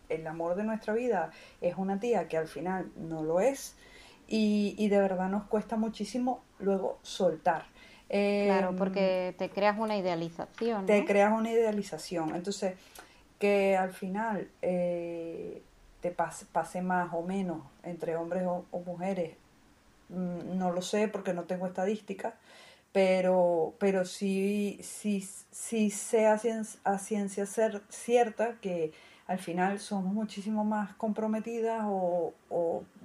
el 0.10 0.28
amor 0.28 0.56
de 0.56 0.64
nuestra 0.64 0.94
vida 0.94 1.32
es 1.62 1.76
una 1.78 2.00
tía 2.00 2.28
que 2.28 2.38
al 2.38 2.48
final 2.48 2.92
no 2.96 3.24
lo 3.24 3.40
es 3.40 3.76
y, 4.28 4.76
y 4.78 4.90
de 4.90 5.00
verdad 5.00 5.30
nos 5.30 5.44
cuesta 5.44 5.76
muchísimo 5.76 6.44
luego 6.60 7.00
soltar. 7.02 7.66
claro, 8.08 8.70
em, 8.70 8.76
porque 8.78 9.36
te 9.38 9.50
creas 9.50 9.78
una 9.78 9.98
idealización. 9.98 10.86
Te 10.86 11.06
creas 11.06 11.34
una 11.34 11.52
idealización. 11.52 12.36
Entonces, 12.36 12.76
que 13.42 13.76
al 13.76 13.92
final 13.92 14.48
eh, 14.62 15.64
te 16.00 16.12
pase, 16.12 16.82
más 16.82 17.12
o 17.12 17.24
menos 17.24 17.64
entre 17.84 18.16
hombres 18.16 18.44
o, 18.46 18.80
mujeres, 18.86 19.36
no 20.12 20.72
lo 20.72 20.82
sé 20.82 21.08
porque 21.08 21.34
no 21.34 21.44
tengo 21.44 21.66
estadísticas, 21.68 22.34
pero, 22.92 23.74
pero 23.80 24.06
sí, 24.06 24.80
sí, 24.84 25.28
sí 25.52 25.90
sé 25.90 26.28
a 26.28 26.38
ciencia, 26.38 27.46
ser 27.46 27.82
cierta 27.90 28.56
que 28.62 28.92
al 29.28 29.40
final 29.40 29.80
somos 29.80 30.14
muchísimo 30.14 30.66
más 30.66 30.94
comprometidas 30.96 31.84
o, 31.86 32.34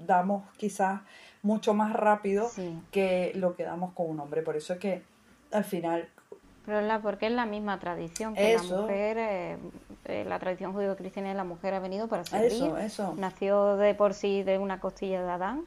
damos 0.07 0.45
quizás 0.57 1.01
mucho 1.42 1.75
más 1.75 1.92
rápido 1.92 2.51
que 2.90 3.33
lo 3.37 3.55
que 3.55 3.62
damos 3.62 3.92
con 3.95 4.11
un 4.11 4.21
hombre. 4.21 4.42
Por 4.42 4.57
eso 4.57 4.73
es 4.73 4.79
que 4.81 5.03
al 5.53 5.64
final 5.64 6.09
pero 6.66 6.81
la, 6.81 7.01
porque 7.01 7.27
es 7.27 7.33
la 7.33 7.47
misma 7.47 7.79
tradición 7.79 8.35
que 8.35 8.57
la 8.57 8.62
mujer, 8.64 9.19
eh, 9.19 9.57
eh, 10.07 10.25
la 10.29 10.40
tradición 10.40 10.73
judío-cristiana 10.73 11.29
de 11.29 11.37
la 11.37 11.45
mujer 11.45 11.75
ha 11.75 11.79
venido 11.79 12.09
para 12.09 12.25
servir. 12.25 12.51
Eso, 12.51 12.77
eso. 12.77 13.14
Nació 13.16 13.77
de 13.77 13.95
por 13.95 14.14
sí 14.14 14.42
de 14.42 14.59
una 14.59 14.81
costilla 14.81 15.23
de 15.23 15.31
Adán 15.31 15.62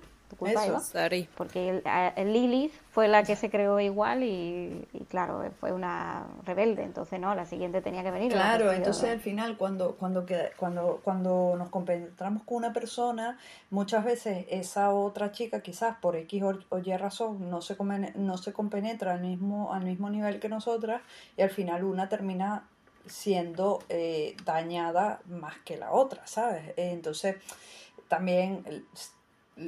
porque 1.36 1.82
el, 2.16 2.34
Lilith 2.34 2.74
fue 2.92 3.08
la 3.08 3.24
que 3.24 3.36
se 3.36 3.50
creó 3.50 3.80
igual 3.80 4.24
y, 4.24 4.88
claro, 5.10 5.44
fue 5.60 5.72
una 5.72 6.26
rebelde, 6.46 6.84
entonces 6.84 7.20
no, 7.20 7.34
la 7.36 7.46
siguiente 7.46 7.82
tenía 7.82 8.04
que 8.04 8.12
venir. 8.12 8.32
Claro, 8.32 8.72
entonces 8.72 9.10
al 9.10 9.20
final 9.20 9.58
cuando, 9.58 9.96
cuando, 9.96 10.26
cuando, 10.58 11.02
cuando 11.04 11.56
nos 11.58 11.70
compenetramos 11.70 12.44
con 12.44 12.58
una 12.58 12.74
persona, 12.74 13.38
muchas 13.72 14.06
veces 14.06 14.46
esa 14.50 14.94
otra 14.94 15.32
chica 15.32 15.62
quizás 15.62 15.98
por 15.98 16.16
X 16.16 16.44
o, 16.70 16.80
Y 16.80 16.96
razón 16.96 17.50
no 17.50 17.62
se, 17.62 17.76
no 18.16 18.38
se 18.38 18.54
compenetra 18.54 19.14
al 19.14 19.22
mismo, 19.22 19.74
al 19.74 19.84
mismo 19.84 20.10
nivel 20.10 20.40
que 20.40 20.50
nosotras 20.50 21.02
y 21.38 21.42
al 21.42 21.50
final 21.50 21.84
una 21.84 22.08
termina 22.08 22.64
siendo 23.08 23.82
eh, 23.90 24.38
dañada 24.46 25.22
más 25.28 25.58
que 25.66 25.78
la 25.78 25.92
otra, 25.92 26.28
¿sabes? 26.28 26.74
Entonces 26.78 27.38
también 28.08 28.64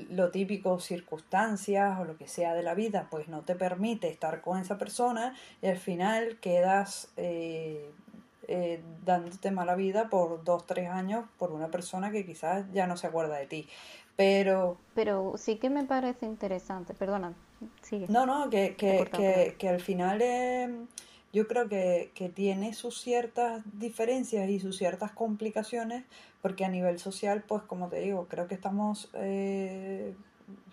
lo 0.10 0.32
típico, 0.32 0.80
circunstancias 0.80 2.00
o 2.00 2.06
lo 2.06 2.18
que 2.18 2.28
sea 2.28 2.54
de 2.54 2.64
la 2.64 2.74
vida, 2.74 3.08
pues 3.10 3.28
no 3.28 3.42
te 3.42 3.56
permite 3.56 4.10
estar 4.10 4.42
con 4.42 4.60
esa 4.60 4.78
persona 4.78 5.36
y 5.62 5.68
al 5.68 5.78
final 5.78 6.38
quedas 6.40 7.12
eh, 7.18 7.92
eh, 8.48 8.82
dándote 9.06 9.52
mala 9.52 9.76
vida 9.76 10.10
por 10.10 10.44
dos, 10.44 10.66
tres 10.66 10.90
años 10.90 11.26
por 11.38 11.52
una 11.52 11.70
persona 11.70 12.12
que 12.12 12.26
quizás 12.26 12.66
ya 12.72 12.88
no 12.88 12.98
se 12.98 13.08
acuerda 13.08 13.38
de 13.38 13.48
ti. 13.48 13.68
Pero... 14.16 14.78
Pero 14.96 15.34
sí 15.38 15.56
que 15.58 15.70
me 15.70 15.84
parece 15.84 16.26
interesante, 16.26 16.94
perdona, 16.94 17.34
sigue. 17.82 18.08
No, 18.10 18.26
no, 18.26 18.50
que, 18.50 18.76
que, 18.76 19.08
que, 19.12 19.56
que 19.58 19.70
al 19.70 19.80
final... 19.80 20.22
Eh, 20.22 20.86
yo 21.34 21.48
creo 21.48 21.70
que, 21.70 22.12
que, 22.14 22.30
tiene 22.30 22.74
sus 22.74 23.00
ciertas 23.00 23.64
diferencias 23.80 24.50
y 24.50 24.60
sus 24.60 24.78
ciertas 24.78 25.12
complicaciones, 25.12 26.04
porque 26.42 26.66
a 26.66 26.70
nivel 26.70 27.00
social, 27.00 27.44
pues 27.48 27.64
como 27.64 27.88
te 27.88 28.00
digo, 28.00 28.28
creo 28.28 28.48
que 28.48 28.56
estamos 28.56 29.10
eh, 29.14 30.14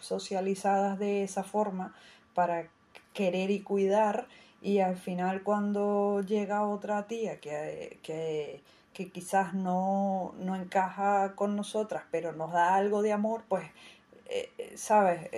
socializadas 0.00 0.98
de 0.98 1.22
esa 1.22 1.44
forma 1.44 1.94
para 2.34 2.68
querer 3.14 3.50
y 3.50 3.60
cuidar, 3.60 4.26
y 4.60 4.80
al 4.80 4.96
final 4.96 5.42
cuando 5.44 6.22
llega 6.22 6.66
otra 6.66 7.06
tía 7.06 7.38
que, 7.38 8.00
que, 8.02 8.60
que 8.92 9.10
quizás 9.10 9.54
no, 9.54 10.34
no, 10.40 10.56
encaja 10.56 11.36
con 11.36 11.54
nosotras, 11.54 12.04
pero 12.10 12.32
nos 12.32 12.52
da 12.52 12.74
algo 12.74 13.02
de 13.02 13.12
amor, 13.12 13.44
pues, 13.48 13.64
eh, 14.26 14.50
eh, 14.58 14.72
sabes, 14.76 15.30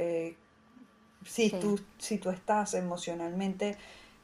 si, 1.27 1.51
tú, 1.51 1.79
si 1.99 2.17
tú 2.17 2.31
estás 2.31 2.73
emocionalmente 2.73 3.77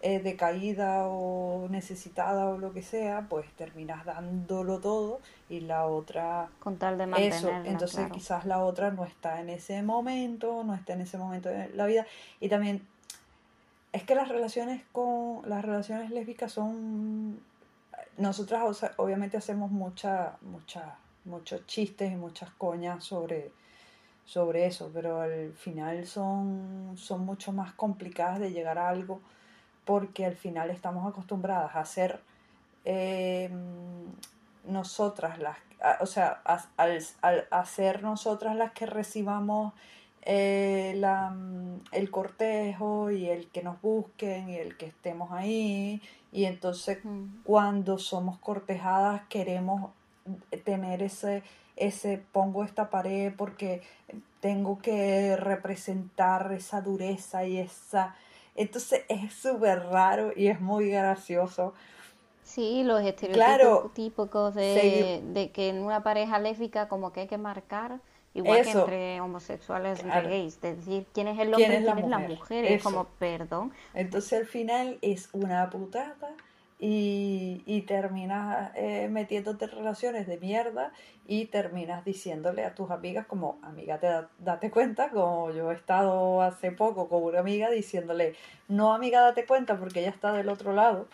eh, 0.08 0.20
decaída 0.20 1.08
o 1.08 1.66
necesitada 1.68 2.48
o 2.50 2.58
lo 2.58 2.72
que 2.72 2.82
sea, 2.82 3.26
pues 3.28 3.44
terminas 3.56 4.04
dándolo 4.04 4.78
todo 4.78 5.18
y 5.48 5.58
la 5.58 5.86
otra... 5.86 6.48
Con 6.60 6.76
tal 6.76 6.96
de 6.96 7.10
Eso, 7.26 7.50
entonces 7.64 8.08
quizás 8.12 8.44
la 8.44 8.62
otra 8.62 8.92
no 8.92 9.04
está 9.04 9.40
en 9.40 9.48
ese 9.48 9.82
momento, 9.82 10.62
no 10.62 10.76
está 10.76 10.92
en 10.92 11.00
ese 11.00 11.18
momento 11.18 11.48
de 11.48 11.70
la 11.70 11.86
vida. 11.86 12.06
Y 12.38 12.48
también 12.48 12.86
es 13.90 14.04
que 14.04 14.14
las 14.14 14.28
relaciones 14.28 14.84
con 14.92 15.42
las 15.44 15.64
relaciones 15.64 16.12
lésbicas 16.12 16.52
son... 16.52 17.40
Nosotras 18.16 18.92
obviamente 18.98 19.36
hacemos 19.36 19.72
mucha, 19.72 20.36
mucha, 20.40 20.98
muchos 21.24 21.66
chistes 21.66 22.12
y 22.12 22.14
muchas 22.14 22.50
coñas 22.50 23.02
sobre, 23.02 23.50
sobre 24.24 24.66
eso, 24.66 24.88
pero 24.94 25.20
al 25.20 25.52
final 25.54 26.06
son, 26.06 26.92
son 26.94 27.26
mucho 27.26 27.50
más 27.50 27.72
complicadas 27.72 28.38
de 28.38 28.52
llegar 28.52 28.78
a 28.78 28.88
algo 28.88 29.20
porque 29.86 30.26
al 30.26 30.36
final 30.36 30.68
estamos 30.68 31.08
acostumbradas 31.08 31.74
a 31.74 31.84
ser 31.86 32.20
eh, 32.84 33.48
nosotras 34.66 35.38
las, 35.38 35.56
o 36.00 36.06
sea, 36.06 36.42
al, 36.76 37.46
hacer 37.50 38.02
nosotras 38.02 38.56
las 38.56 38.72
que 38.72 38.84
recibamos 38.84 39.72
eh, 40.22 41.00
el 41.92 42.10
cortejo 42.10 43.12
y 43.12 43.30
el 43.30 43.48
que 43.48 43.62
nos 43.62 43.80
busquen 43.80 44.50
y 44.50 44.56
el 44.56 44.76
que 44.76 44.86
estemos 44.86 45.30
ahí 45.30 46.02
y 46.32 46.46
entonces 46.46 46.98
mm. 47.04 47.44
cuando 47.44 47.98
somos 47.98 48.38
cortejadas 48.38 49.22
queremos 49.28 49.92
tener 50.64 51.02
ese 51.02 51.44
ese 51.76 52.20
pongo 52.32 52.64
esta 52.64 52.90
pared 52.90 53.32
porque 53.36 53.82
tengo 54.40 54.78
que 54.78 55.36
representar 55.36 56.50
esa 56.52 56.80
dureza 56.80 57.44
y 57.44 57.58
esa 57.58 58.16
entonces 58.56 59.04
es 59.08 59.32
súper 59.34 59.84
raro 59.86 60.32
y 60.34 60.48
es 60.48 60.60
muy 60.60 60.90
gracioso. 60.90 61.74
Sí, 62.42 62.84
los 62.84 63.02
estereotipos 63.02 63.92
típicos 63.92 64.54
de, 64.54 65.20
de, 65.24 65.50
que 65.50 65.68
en 65.68 65.82
una 65.82 66.02
pareja 66.02 66.38
lésbica 66.38 66.88
como 66.88 67.12
que 67.12 67.22
hay 67.22 67.26
que 67.26 67.38
marcar, 67.38 68.00
igual 68.34 68.62
que 68.62 68.70
entre 68.70 69.20
homosexuales 69.20 70.04
y 70.04 70.08
gays, 70.08 70.54
es 70.62 70.76
decir, 70.78 71.06
quién 71.12 71.26
es 71.28 71.38
el 71.40 71.48
hombre 71.48 71.64
y 71.64 71.82
quién 71.82 71.98
es 71.98 72.08
la 72.08 72.18
mujer, 72.18 72.64
es 72.64 72.82
como, 72.82 73.06
perdón. 73.18 73.72
Entonces 73.94 74.32
al 74.38 74.46
final 74.46 74.98
es 75.02 75.28
una 75.32 75.68
putada 75.70 76.34
y, 76.78 77.62
y 77.64 77.82
terminas 77.82 78.70
eh, 78.74 79.08
metiéndote 79.10 79.66
relaciones 79.66 80.26
de 80.26 80.38
mierda 80.38 80.92
y 81.26 81.46
terminas 81.46 82.04
diciéndole 82.04 82.64
a 82.64 82.74
tus 82.74 82.90
amigas 82.90 83.26
como, 83.26 83.58
amiga, 83.62 83.98
te 83.98 84.08
date 84.38 84.70
cuenta, 84.70 85.10
como 85.10 85.50
yo 85.52 85.72
he 85.72 85.74
estado 85.74 86.42
hace 86.42 86.72
poco 86.72 87.08
con 87.08 87.22
una 87.22 87.40
amiga 87.40 87.70
diciéndole, 87.70 88.34
no 88.68 88.94
amiga, 88.94 89.20
date 89.20 89.46
cuenta 89.46 89.78
porque 89.78 90.00
ella 90.00 90.10
está 90.10 90.32
del 90.32 90.48
otro 90.48 90.72
lado, 90.72 91.08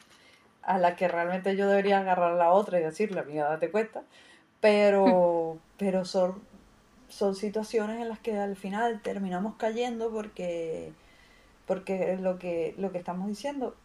a 0.63 0.79
la 0.79 0.97
que 0.97 1.09
realmente 1.09 1.57
yo 1.57 1.69
debería 1.69 1.99
agarrar 2.01 2.35
la 2.35 2.53
otra 2.53 2.81
y 2.81 2.83
decirle, 2.83 3.21
amiga, 3.21 3.49
date 3.49 3.71
cuenta, 3.71 4.03
pero, 4.61 5.59
pero 5.79 6.05
son, 6.05 6.43
son 7.09 7.37
situaciones 7.37 8.01
en 8.01 8.09
las 8.09 8.19
que 8.19 8.37
al 8.37 8.57
final 8.57 9.01
terminamos 9.01 9.55
cayendo 9.57 10.11
porque, 10.11 10.93
porque 11.67 12.17
lo 12.21 12.39
que, 12.39 12.75
lo 12.79 12.91
que 12.93 12.99
estamos 12.99 13.29
diciendo, 13.29 13.77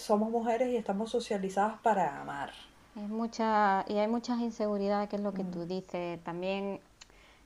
somos 0.00 0.30
mujeres 0.30 0.68
y 0.70 0.76
estamos 0.76 1.10
socializadas 1.10 1.78
para 1.80 2.20
amar. 2.20 2.52
Es 2.96 3.08
mucha, 3.08 3.84
y 3.88 3.98
hay 3.98 4.08
muchas 4.08 4.40
inseguridades, 4.40 5.08
que 5.08 5.16
es 5.16 5.22
lo 5.22 5.32
que 5.32 5.44
tú 5.44 5.60
mm. 5.60 5.68
dices. 5.68 6.22
También 6.24 6.80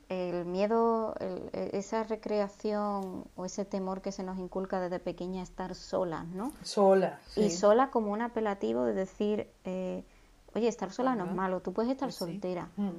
el 0.08 0.44
miedo, 0.44 1.14
e, 1.20 1.70
esa 1.72 2.04
recreación 2.04 3.24
o 3.36 3.44
ese 3.44 3.64
temor 3.64 4.00
que 4.00 4.12
se 4.12 4.22
nos 4.22 4.38
inculca 4.38 4.80
desde 4.80 5.00
pequeña 5.00 5.42
estar 5.42 5.74
sola, 5.74 6.24
¿no? 6.32 6.52
Sola. 6.62 7.20
Y 7.36 7.50
sola 7.50 7.90
como 7.90 8.12
un 8.12 8.22
apelativo 8.22 8.84
de 8.84 8.94
decir, 8.94 9.48
eh, 9.64 10.04
oye, 10.54 10.68
estar 10.68 10.92
sola 10.92 11.14
no 11.14 11.24
es 11.24 11.32
malo, 11.32 11.60
tú 11.60 11.72
puedes 11.72 11.90
estar 11.90 12.06
pues 12.06 12.16
soltera. 12.16 12.70
Mm. 12.76 12.90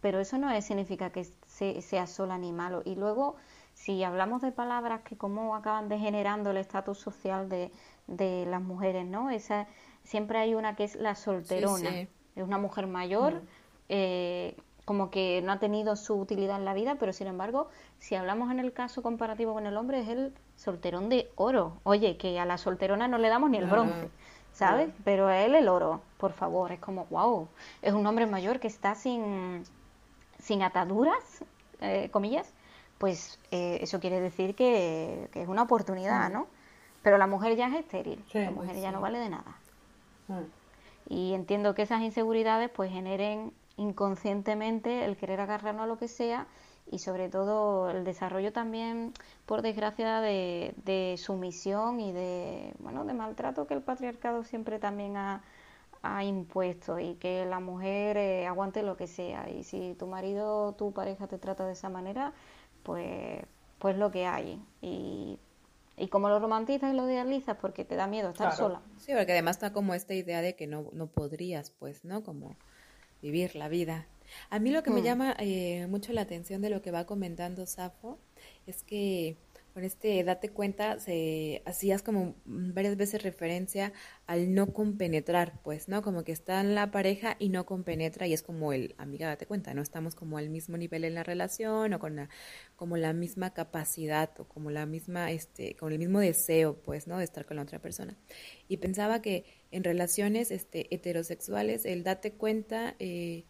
Pero 0.00 0.20
eso 0.20 0.38
no 0.38 0.60
significa 0.62 1.10
que 1.10 1.24
sea 1.46 2.06
sola 2.06 2.38
ni 2.38 2.52
malo. 2.52 2.82
Y 2.84 2.94
luego, 2.94 3.34
si 3.74 4.04
hablamos 4.04 4.42
de 4.42 4.52
palabras 4.52 5.02
que 5.02 5.16
como 5.16 5.56
acaban 5.56 5.88
degenerando 5.88 6.52
el 6.52 6.58
estatus 6.58 6.98
social 6.98 7.48
de, 7.48 7.72
de 8.08 8.46
las 8.46 8.62
mujeres, 8.62 9.06
¿no? 9.06 9.30
Esa, 9.30 9.68
siempre 10.02 10.38
hay 10.38 10.54
una 10.54 10.74
que 10.74 10.84
es 10.84 10.96
la 10.96 11.14
solterona, 11.14 11.90
es 11.90 12.08
una 12.42 12.58
mujer 12.58 12.86
mayor, 12.86 13.34
mm. 13.34 13.46
eh, 13.90 14.56
como 14.84 15.10
que 15.10 15.42
no 15.42 15.52
ha 15.52 15.58
tenido 15.58 15.96
su 15.96 16.14
utilidad 16.14 16.56
en 16.56 16.64
la 16.64 16.72
vida, 16.72 16.96
pero 16.98 17.12
sin 17.12 17.26
embargo, 17.26 17.68
si 17.98 18.14
hablamos 18.14 18.50
en 18.50 18.58
el 18.58 18.72
caso 18.72 19.02
comparativo 19.02 19.52
con 19.52 19.66
el 19.66 19.76
hombre, 19.76 20.00
es 20.00 20.08
el 20.08 20.32
solterón 20.56 21.10
de 21.10 21.30
oro. 21.36 21.78
Oye, 21.84 22.16
que 22.16 22.40
a 22.40 22.46
la 22.46 22.56
solterona 22.56 23.06
no 23.06 23.18
le 23.18 23.28
damos 23.28 23.50
ni 23.50 23.58
el 23.58 23.66
bronce, 23.66 24.08
¿sabes? 24.52 24.88
Pero 25.04 25.26
a 25.26 25.40
él 25.40 25.54
el 25.54 25.68
oro, 25.68 26.00
por 26.16 26.32
favor, 26.32 26.72
es 26.72 26.80
como, 26.80 27.04
wow, 27.10 27.48
es 27.82 27.92
un 27.92 28.06
hombre 28.06 28.24
mayor 28.24 28.60
que 28.60 28.66
está 28.66 28.94
sin, 28.94 29.62
sin 30.38 30.62
ataduras, 30.62 31.44
eh, 31.82 32.08
comillas, 32.10 32.54
pues 32.96 33.38
eh, 33.50 33.80
eso 33.82 34.00
quiere 34.00 34.22
decir 34.22 34.54
que, 34.54 35.28
que 35.32 35.42
es 35.42 35.48
una 35.48 35.64
oportunidad, 35.64 36.30
mm. 36.30 36.32
¿no? 36.32 36.46
Pero 37.02 37.18
la 37.18 37.26
mujer 37.26 37.56
ya 37.56 37.68
es 37.68 37.74
estéril, 37.74 38.22
la 38.32 38.50
mujer 38.50 38.76
ya 38.76 38.92
no 38.92 39.00
vale 39.00 39.18
de 39.18 39.28
nada. 39.28 39.56
Mm. 40.28 40.42
Y 41.08 41.34
entiendo 41.34 41.74
que 41.74 41.82
esas 41.82 42.02
inseguridades 42.02 42.70
pues 42.70 42.90
generen 42.90 43.52
inconscientemente 43.76 45.04
el 45.04 45.16
querer 45.16 45.40
agarrarnos 45.40 45.84
a 45.84 45.86
lo 45.86 45.98
que 45.98 46.08
sea 46.08 46.46
y 46.90 46.98
sobre 46.98 47.28
todo 47.28 47.90
el 47.90 48.04
desarrollo 48.04 48.52
también, 48.52 49.12
por 49.46 49.62
desgracia, 49.62 50.20
de, 50.20 50.74
de 50.84 51.16
sumisión 51.18 52.00
y 52.00 52.12
de, 52.12 52.74
bueno, 52.78 53.04
de 53.04 53.14
maltrato 53.14 53.66
que 53.66 53.74
el 53.74 53.82
patriarcado 53.82 54.42
siempre 54.44 54.78
también 54.78 55.16
ha, 55.16 55.42
ha 56.02 56.24
impuesto 56.24 56.98
y 56.98 57.14
que 57.14 57.46
la 57.46 57.60
mujer 57.60 58.16
eh, 58.16 58.46
aguante 58.46 58.82
lo 58.82 58.96
que 58.96 59.06
sea. 59.06 59.48
Y 59.50 59.64
si 59.64 59.94
tu 59.94 60.06
marido, 60.06 60.72
tu 60.74 60.92
pareja 60.92 61.26
te 61.26 61.38
trata 61.38 61.66
de 61.66 61.72
esa 61.72 61.88
manera, 61.88 62.32
pues, 62.82 63.42
pues 63.78 63.96
lo 63.96 64.10
que 64.10 64.26
hay. 64.26 64.62
Y, 64.80 65.38
y 65.98 66.08
como 66.08 66.28
lo 66.28 66.38
romantizas 66.38 66.92
y 66.92 66.96
lo 66.96 67.08
idealizas 67.08 67.56
porque 67.60 67.84
te 67.84 67.96
da 67.96 68.06
miedo 68.06 68.30
estar 68.30 68.54
sola. 68.54 68.82
Sí, 68.98 69.12
porque 69.16 69.32
además 69.32 69.56
está 69.56 69.72
como 69.72 69.94
esta 69.94 70.14
idea 70.14 70.42
de 70.42 70.54
que 70.54 70.66
no, 70.66 70.90
no 70.92 71.06
podrías, 71.06 71.70
pues, 71.70 72.04
¿no? 72.04 72.22
Como 72.22 72.56
vivir 73.22 73.56
la 73.56 73.68
vida. 73.68 74.06
A 74.50 74.58
mí 74.58 74.70
lo 74.70 74.82
que 74.82 74.90
me 74.90 75.00
mm. 75.00 75.04
llama 75.04 75.36
eh, 75.38 75.86
mucho 75.88 76.12
la 76.12 76.22
atención 76.22 76.60
de 76.60 76.70
lo 76.70 76.82
que 76.82 76.90
va 76.90 77.06
comentando 77.06 77.66
Safo 77.66 78.18
es 78.66 78.82
que 78.82 79.36
con 79.78 79.84
este 79.84 80.24
date 80.24 80.48
cuenta 80.48 80.98
se 80.98 81.62
hacías 81.64 82.02
como 82.02 82.34
varias 82.44 82.96
veces 82.96 83.22
referencia 83.22 83.92
al 84.26 84.52
no 84.52 84.72
compenetrar, 84.72 85.60
pues, 85.62 85.86
¿no? 85.86 86.02
Como 86.02 86.24
que 86.24 86.32
está 86.32 86.60
en 86.60 86.74
la 86.74 86.90
pareja 86.90 87.36
y 87.38 87.48
no 87.48 87.64
compenetra 87.64 88.26
y 88.26 88.32
es 88.32 88.42
como 88.42 88.72
el, 88.72 88.96
amiga, 88.98 89.28
date 89.28 89.46
cuenta, 89.46 89.74
no 89.74 89.82
estamos 89.82 90.16
como 90.16 90.36
al 90.36 90.50
mismo 90.50 90.76
nivel 90.76 91.04
en 91.04 91.14
la 91.14 91.22
relación 91.22 91.94
o 91.94 92.00
con 92.00 92.16
la, 92.16 92.28
como 92.74 92.96
la 92.96 93.12
misma 93.12 93.54
capacidad 93.54 94.28
o 94.40 94.48
como 94.48 94.72
la 94.72 94.84
misma, 94.84 95.30
este, 95.30 95.76
con 95.76 95.92
el 95.92 96.00
mismo 96.00 96.18
deseo, 96.18 96.82
pues, 96.82 97.06
¿no? 97.06 97.18
De 97.18 97.24
estar 97.24 97.46
con 97.46 97.58
la 97.58 97.62
otra 97.62 97.78
persona. 97.78 98.16
Y 98.66 98.78
pensaba 98.78 99.22
que 99.22 99.44
en 99.70 99.84
relaciones, 99.84 100.50
este, 100.50 100.92
heterosexuales, 100.92 101.84
el 101.84 102.02
date 102.02 102.32
cuenta, 102.32 102.96
eh, 102.98 103.44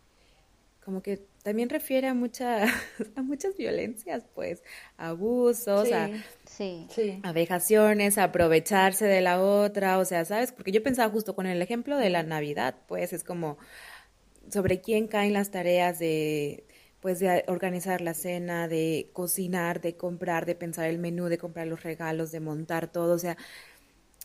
como 0.88 1.02
que 1.02 1.20
también 1.42 1.68
refiere 1.68 2.08
a, 2.08 2.14
mucha, 2.14 2.64
a 3.16 3.20
muchas 3.20 3.58
violencias, 3.58 4.24
pues, 4.34 4.62
abusos, 4.96 5.92
a, 5.92 6.08
a 7.24 7.32
vejaciones, 7.32 8.16
a 8.16 8.24
aprovecharse 8.24 9.04
de 9.04 9.20
la 9.20 9.38
otra, 9.38 9.98
o 9.98 10.06
sea, 10.06 10.24
¿sabes? 10.24 10.50
Porque 10.50 10.72
yo 10.72 10.82
pensaba 10.82 11.12
justo 11.12 11.34
con 11.34 11.44
el 11.44 11.60
ejemplo 11.60 11.98
de 11.98 12.08
la 12.08 12.22
Navidad, 12.22 12.74
pues, 12.86 13.12
es 13.12 13.22
como 13.22 13.58
sobre 14.50 14.80
quién 14.80 15.08
caen 15.08 15.34
las 15.34 15.50
tareas 15.50 15.98
de 15.98 16.64
pues 17.00 17.20
de 17.20 17.44
organizar 17.46 18.00
la 18.00 18.14
cena, 18.14 18.66
de 18.66 19.10
cocinar, 19.12 19.80
de 19.80 19.96
comprar, 19.96 20.46
de 20.46 20.54
pensar 20.54 20.88
el 20.88 20.98
menú, 20.98 21.26
de 21.26 21.38
comprar 21.38 21.66
los 21.66 21.82
regalos, 21.82 22.32
de 22.32 22.40
montar 22.40 22.90
todo, 22.90 23.14
o 23.14 23.18
sea, 23.18 23.36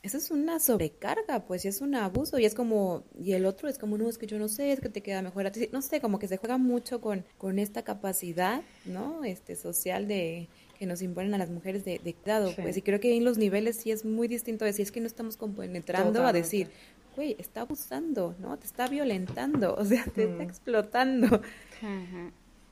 eso 0.04 0.18
es 0.18 0.32
una 0.32 0.60
sobrecarga, 0.60 1.46
pues, 1.46 1.64
y 1.64 1.70
es 1.70 1.80
un 1.80 1.96
abuso, 1.96 2.38
y 2.38 2.44
es 2.44 2.54
como, 2.54 3.06
y 3.18 3.32
el 3.32 3.46
otro 3.46 3.70
es 3.70 3.78
como, 3.78 3.98
no, 3.98 4.10
es 4.10 4.18
que 4.18 4.28
yo 4.28 4.38
no 4.38 4.50
sé, 4.50 4.74
es 4.74 4.82
que 4.82 4.90
te 4.90 5.02
queda 5.02 5.22
mejor 5.22 5.48
a 5.48 5.52
ti, 5.54 5.70
no 5.72 5.82
sé, 5.82 6.02
como 6.02 6.20
que 6.20 6.28
se 6.28 6.36
juega 6.36 6.58
mucho 6.58 7.00
con, 7.00 7.24
con 7.38 7.58
esta 7.58 7.84
capacidad, 7.84 8.62
¿no? 8.84 9.24
Este, 9.24 9.56
social 9.56 10.10
de, 10.10 10.50
que 10.78 10.86
nos 10.86 11.02
imponen 11.02 11.34
a 11.34 11.38
las 11.38 11.50
mujeres 11.50 11.86
de, 11.86 12.02
de 12.04 12.14
cuidado, 12.14 12.52
pues, 12.62 12.76
y 12.76 12.82
creo 12.82 13.00
que 13.00 13.16
en 13.16 13.24
los 13.24 13.38
niveles 13.38 13.78
sí 13.78 13.92
es 13.92 14.04
muy 14.04 14.28
distinto 14.28 14.66
decir, 14.66 14.84
es 14.84 14.92
que 14.92 15.00
no 15.00 15.08
estamos 15.08 15.38
compenetrando 15.38 16.26
a 16.26 16.34
decir, 16.34 16.70
güey, 17.16 17.38
está 17.40 17.62
abusando, 17.62 18.36
¿no? 18.40 18.60
Te 18.60 18.68
está 18.68 18.90
violentando, 18.90 19.74
o 19.80 19.86
sea, 19.86 20.04
te 20.04 20.26
está 20.26 20.44
explotando. 20.44 21.42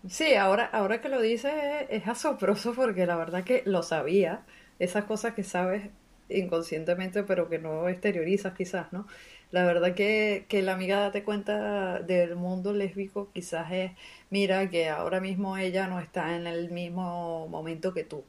Sí, 0.10 0.34
ahora, 0.34 0.66
ahora 0.66 1.00
que 1.00 1.08
lo 1.08 1.22
dices 1.22 1.54
es 1.90 2.06
asombroso 2.08 2.74
porque 2.74 3.06
la 3.06 3.16
verdad 3.16 3.46
que 3.46 3.64
lo 3.66 3.84
sabía, 3.84 4.44
esas 4.80 5.06
cosas 5.06 5.34
que 5.34 5.44
sabes 5.44 5.92
inconscientemente, 6.38 7.24
pero 7.24 7.50
que 7.50 7.60
no 7.60 7.90
exteriorizas 7.90 8.54
quizás, 8.54 8.92
¿no? 8.92 9.08
La 9.52 9.66
verdad 9.66 9.94
que, 9.94 10.46
que 10.48 10.62
la 10.62 10.74
amiga 10.74 11.00
date 11.00 11.24
cuenta 11.24 12.00
del 12.00 12.36
mundo 12.36 12.74
lésbico 12.74 13.30
quizás 13.34 13.72
es, 13.72 13.92
mira 14.30 14.70
que 14.70 14.88
ahora 14.90 15.20
mismo 15.20 15.58
ella 15.58 15.88
no 15.88 16.00
está 16.00 16.36
en 16.38 16.48
el 16.48 16.72
mismo 16.72 17.48
momento 17.50 17.94
que 17.94 18.04
tú. 18.04 18.24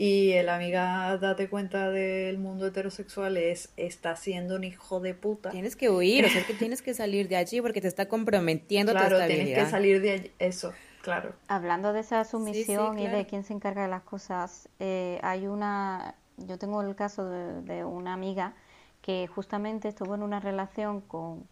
Y 0.00 0.30
el 0.34 0.48
amiga 0.48 1.18
date 1.18 1.48
cuenta 1.48 1.90
del 1.90 2.38
mundo 2.38 2.68
heterosexual 2.68 3.36
es, 3.36 3.70
está 3.76 4.14
siendo 4.14 4.54
un 4.54 4.62
hijo 4.62 5.00
de 5.00 5.12
puta. 5.12 5.50
Tienes 5.50 5.74
que 5.74 5.90
huir, 5.90 6.24
o 6.24 6.28
sea 6.28 6.46
que 6.46 6.54
tienes 6.54 6.82
que 6.82 6.94
salir 6.94 7.28
de 7.28 7.34
allí 7.34 7.60
porque 7.60 7.80
te 7.80 7.88
está 7.88 8.06
comprometiendo 8.06 8.92
claro, 8.92 9.08
tu 9.08 9.14
estabilidad. 9.16 9.44
tienes 9.44 9.64
que 9.64 9.70
salir 9.70 10.00
de 10.00 10.10
allí, 10.12 10.30
eso, 10.38 10.72
claro. 11.02 11.34
Hablando 11.48 11.92
de 11.92 12.00
esa 12.00 12.24
sumisión 12.24 13.00
y 13.00 13.08
de 13.08 13.26
quién 13.26 13.42
se 13.42 13.52
encarga 13.52 13.82
de 13.82 13.88
las 13.88 14.02
cosas, 14.02 14.68
eh, 14.78 15.18
hay 15.22 15.48
una 15.48 16.14
yo 16.46 16.58
tengo 16.58 16.82
el 16.82 16.94
caso 16.94 17.28
de, 17.28 17.84
una 17.84 18.12
amiga 18.12 18.54
que 19.02 19.26
justamente 19.26 19.88
estuvo 19.88 20.14
en 20.14 20.22
una 20.22 20.40
relación 20.40 21.00
con, 21.00 21.46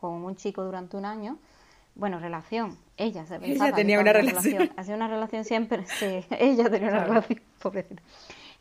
un 0.00 0.36
chico 0.36 0.64
durante 0.64 0.96
un 0.96 1.04
año. 1.06 1.38
Bueno, 1.94 2.18
relación, 2.18 2.76
ella 2.96 3.24
se 3.24 3.36
Ella 3.36 3.72
tenía 3.72 4.00
una 4.00 4.12
relación. 4.12 4.70
Hacía 4.76 4.96
una 4.96 5.08
relación 5.08 5.44
siempre, 5.44 5.86
sí, 5.98 6.24
ella 6.30 6.68
tenía 6.68 6.88
una 6.88 7.04
relación, 7.04 7.40
pobrecita. 7.62 8.02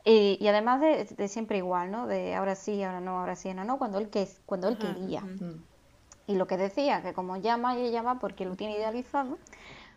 Y, 0.06 0.38
y 0.39 0.47
además 0.47 0.82
de, 0.82 1.28
siempre 1.28 1.58
igual, 1.58 1.91
¿no? 1.91 2.08
De 2.08 2.36
ahora 2.36 2.56
sí, 2.56 2.84
ahora 2.84 2.99
no, 2.99 3.19
ahora 3.19 3.36
sí, 3.36 3.49
ahora 3.49 3.63
no, 3.63 3.78
cuando 3.78 3.97
él, 3.99 4.10
que, 4.10 4.28
cuando 4.45 4.67
él 4.67 4.78
quería. 4.78 5.23
Y 6.28 6.36
lo 6.36 6.47
que 6.47 6.58
decía, 6.58 7.02
que 7.02 7.13
como 7.13 7.38
llama 7.38 7.78
y 7.78 7.82
ella 7.86 8.02
va 8.02 8.19
porque 8.19 8.45
lo 8.45 8.56
tiene 8.56 8.78
idealizado, 8.78 9.38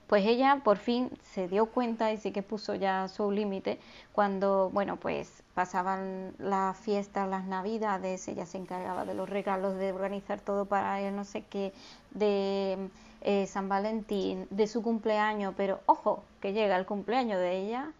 pues 0.06 0.24
ella 0.26 0.60
por 0.64 0.78
fin 0.78 1.10
se 1.22 1.48
dio 1.48 1.66
cuenta 1.66 2.12
y 2.12 2.18
sí 2.18 2.32
que 2.32 2.42
puso 2.42 2.74
ya 2.74 3.08
su 3.08 3.30
límite 3.30 3.78
cuando, 4.12 4.70
bueno, 4.70 4.96
pues 4.96 5.42
pasaban 5.56 6.34
las 6.38 6.76
fiestas, 6.76 7.26
las 7.30 7.46
navidades, 7.46 8.28
ella 8.28 8.44
se 8.44 8.58
encargaba 8.58 9.06
de 9.06 9.14
los 9.14 9.26
regalos, 9.26 9.74
de 9.76 9.90
organizar 9.90 10.38
todo 10.38 10.66
para 10.66 11.00
él, 11.00 11.16
no 11.16 11.24
sé 11.24 11.44
qué, 11.48 11.72
de 12.10 12.90
eh, 13.22 13.46
San 13.46 13.66
Valentín, 13.66 14.46
de 14.50 14.66
su 14.66 14.82
cumpleaños, 14.82 15.54
pero 15.56 15.80
ojo, 15.86 16.22
que 16.42 16.52
llega 16.52 16.76
el 16.76 16.84
cumpleaños 16.84 17.40
de 17.40 17.56
ella 17.56 17.90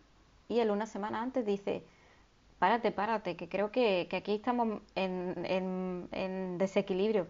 y 0.48 0.60
él 0.60 0.70
una 0.70 0.84
semana 0.84 1.22
antes 1.22 1.46
dice, 1.46 1.82
párate, 2.58 2.92
párate, 2.92 3.36
que 3.36 3.48
creo 3.48 3.70
que, 3.70 4.06
que 4.10 4.16
aquí 4.16 4.34
estamos 4.34 4.82
en, 4.94 5.42
en, 5.46 6.08
en 6.12 6.58
desequilibrio. 6.58 7.26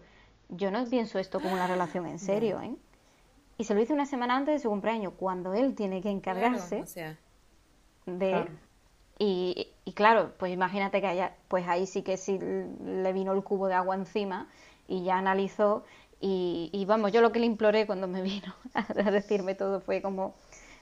Yo 0.49 0.71
no 0.71 0.83
pienso 0.89 1.19
esto 1.19 1.39
como 1.39 1.53
una 1.53 1.67
relación 1.67 2.05
en 2.05 2.19
serio, 2.19 2.61
¿eh? 2.61 2.75
Y 3.57 3.63
se 3.63 3.73
lo 3.73 3.81
hizo 3.81 3.93
una 3.93 4.05
semana 4.05 4.35
antes 4.35 4.55
de 4.55 4.59
su 4.59 4.69
cumpleaños, 4.69 5.13
cuando 5.17 5.53
él 5.53 5.73
tiene 5.73 6.01
que 6.01 6.09
encargarse 6.09 6.83
de... 8.05 8.45
Y, 9.19 9.69
y, 9.85 9.93
claro, 9.93 10.33
pues 10.37 10.53
imagínate 10.53 11.01
que 11.01 11.07
haya, 11.07 11.35
pues 11.47 11.67
ahí 11.67 11.87
sí 11.87 12.03
que 12.03 12.17
sí 12.17 12.39
le 12.39 13.13
vino 13.13 13.33
el 13.33 13.43
cubo 13.43 13.67
de 13.67 13.73
agua 13.73 13.95
encima 13.95 14.47
y 14.87 15.03
ya 15.03 15.17
analizó 15.17 15.83
y, 16.21 16.69
y 16.71 16.85
vamos, 16.85 17.11
yo 17.11 17.21
lo 17.21 17.31
que 17.31 17.39
le 17.39 17.47
imploré 17.47 17.87
cuando 17.87 18.07
me 18.07 18.21
vino 18.23 18.53
a 18.73 19.11
decirme 19.11 19.55
todo 19.55 19.81
fue 19.81 20.01
como, 20.01 20.35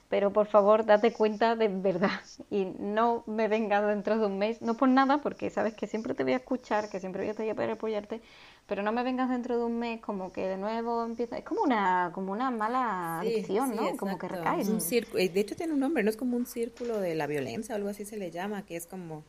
pero 0.08 0.32
por 0.32 0.46
favor 0.46 0.84
date 0.84 1.12
cuenta 1.12 1.56
de 1.56 1.68
verdad 1.68 2.20
y 2.50 2.66
no 2.78 3.24
me 3.26 3.48
vengas 3.48 3.86
dentro 3.86 4.18
de 4.18 4.26
un 4.26 4.38
mes, 4.38 4.62
no 4.62 4.76
por 4.76 4.88
nada, 4.88 5.18
porque 5.22 5.50
sabes 5.50 5.74
que 5.74 5.86
siempre 5.86 6.14
te 6.14 6.22
voy 6.24 6.34
a 6.34 6.36
escuchar, 6.36 6.88
que 6.90 7.00
siempre 7.00 7.22
voy 7.22 7.28
a 7.28 7.32
estar 7.32 7.56
para 7.56 7.72
apoyarte, 7.72 8.20
pero 8.66 8.82
no 8.82 8.92
me 8.92 9.02
vengas 9.02 9.28
dentro 9.28 9.58
de 9.58 9.64
un 9.64 9.78
mes 9.78 10.00
como 10.00 10.32
que 10.32 10.46
de 10.46 10.56
nuevo 10.56 11.04
empieza, 11.04 11.38
es 11.38 11.44
como 11.44 11.62
una 11.62 12.10
como 12.12 12.32
una 12.32 12.50
mala 12.50 13.20
adicción, 13.20 13.76
¿no? 13.76 13.96
Como 13.96 14.18
que 14.18 14.28
recae. 14.28 14.60
Es 14.60 14.68
un 14.68 14.80
círculo, 14.80 15.18
de 15.18 15.40
hecho 15.40 15.56
tiene 15.56 15.72
un 15.72 15.80
nombre, 15.80 16.02
no 16.02 16.10
es 16.10 16.16
como 16.16 16.36
un 16.36 16.46
círculo 16.46 17.00
de 17.00 17.14
la 17.14 17.26
violencia 17.26 17.74
o 17.74 17.76
algo 17.76 17.88
así 17.88 18.04
se 18.04 18.16
le 18.16 18.30
llama, 18.30 18.66
que 18.66 18.76
es 18.76 18.86
como 18.86 19.24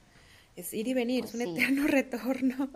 es 0.56 0.74
ir 0.74 0.88
y 0.88 0.94
venir, 0.94 1.26
es 1.26 1.36
un 1.36 1.42
eterno 1.42 1.88
retorno. 1.88 2.70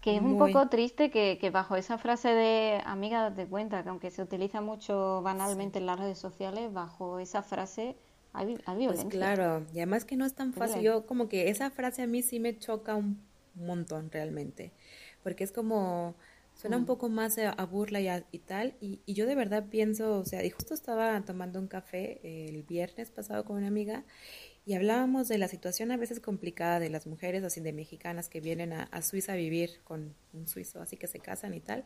Que 0.00 0.16
es 0.16 0.22
un 0.22 0.36
poco 0.36 0.68
triste 0.68 1.10
que, 1.10 1.38
que, 1.40 1.50
bajo 1.50 1.76
esa 1.76 1.96
frase 1.96 2.28
de 2.28 2.80
amiga 2.84 3.30
de 3.30 3.46
cuenta, 3.46 3.84
que 3.84 3.88
aunque 3.88 4.10
se 4.10 4.20
utiliza 4.20 4.60
mucho 4.60 5.22
banalmente 5.22 5.78
en 5.78 5.86
las 5.86 5.98
redes 5.98 6.18
sociales, 6.18 6.72
bajo 6.72 7.20
esa 7.20 7.42
frase 7.42 7.94
hay, 8.32 8.46
hay 8.48 8.56
pues 8.64 8.78
violencia. 8.78 9.04
Pues 9.04 9.14
claro, 9.14 9.64
y 9.72 9.78
además 9.78 10.04
que 10.04 10.16
no 10.16 10.24
es 10.24 10.34
tan 10.34 10.52
fácil. 10.54 10.82
Yo 10.82 11.06
como 11.06 11.28
que 11.28 11.50
esa 11.50 11.70
frase 11.70 12.02
a 12.02 12.06
mí 12.06 12.22
sí 12.22 12.40
me 12.40 12.58
choca 12.58 12.96
un 12.96 13.20
montón 13.54 14.10
realmente, 14.10 14.72
porque 15.22 15.44
es 15.44 15.52
como 15.52 16.14
suena 16.54 16.76
un 16.76 16.84
poco 16.84 17.08
más 17.08 17.38
a, 17.38 17.64
burla 17.64 18.00
y, 18.00 18.08
y 18.30 18.38
tal, 18.38 18.74
y, 18.80 19.00
y, 19.06 19.14
yo 19.14 19.26
de 19.26 19.34
verdad 19.34 19.66
pienso, 19.70 20.18
o 20.18 20.24
sea, 20.24 20.44
y 20.44 20.50
justo 20.50 20.74
estaba 20.74 21.20
tomando 21.22 21.58
un 21.58 21.66
café 21.66 22.20
el 22.22 22.62
viernes 22.62 23.10
pasado 23.10 23.44
con 23.44 23.56
una 23.56 23.68
amiga 23.68 24.04
y 24.64 24.74
hablábamos 24.74 25.26
de 25.28 25.38
la 25.38 25.48
situación 25.48 25.90
a 25.90 25.96
veces 25.96 26.20
complicada 26.20 26.78
de 26.78 26.88
las 26.88 27.06
mujeres, 27.06 27.42
así 27.42 27.60
de 27.60 27.72
mexicanas 27.72 28.28
que 28.28 28.40
vienen 28.40 28.72
a, 28.72 29.02
Suiza 29.02 29.32
a 29.32 29.36
vivir 29.36 29.80
con 29.82 30.14
un 30.32 30.46
suizo, 30.46 30.80
así 30.80 30.96
que 30.96 31.08
se 31.08 31.18
casan 31.18 31.54
y 31.54 31.60
tal, 31.60 31.84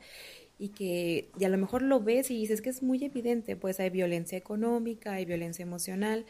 y 0.59 0.71
que 0.71 1.31
y 1.39 1.45
a 1.45 1.49
lo 1.49 1.57
mejor 1.57 1.81
lo 1.83 2.01
ves 2.01 2.31
y 2.31 2.37
dices 2.37 2.61
que 2.61 2.69
es 2.69 2.83
muy 2.83 3.03
evidente, 3.03 3.57
pues 3.57 3.81
hay 3.81 3.89
violencia 3.89 4.37
económica, 4.37 5.13
hay 5.15 5.25
violencia 5.25 5.63
emocional, 5.63 6.27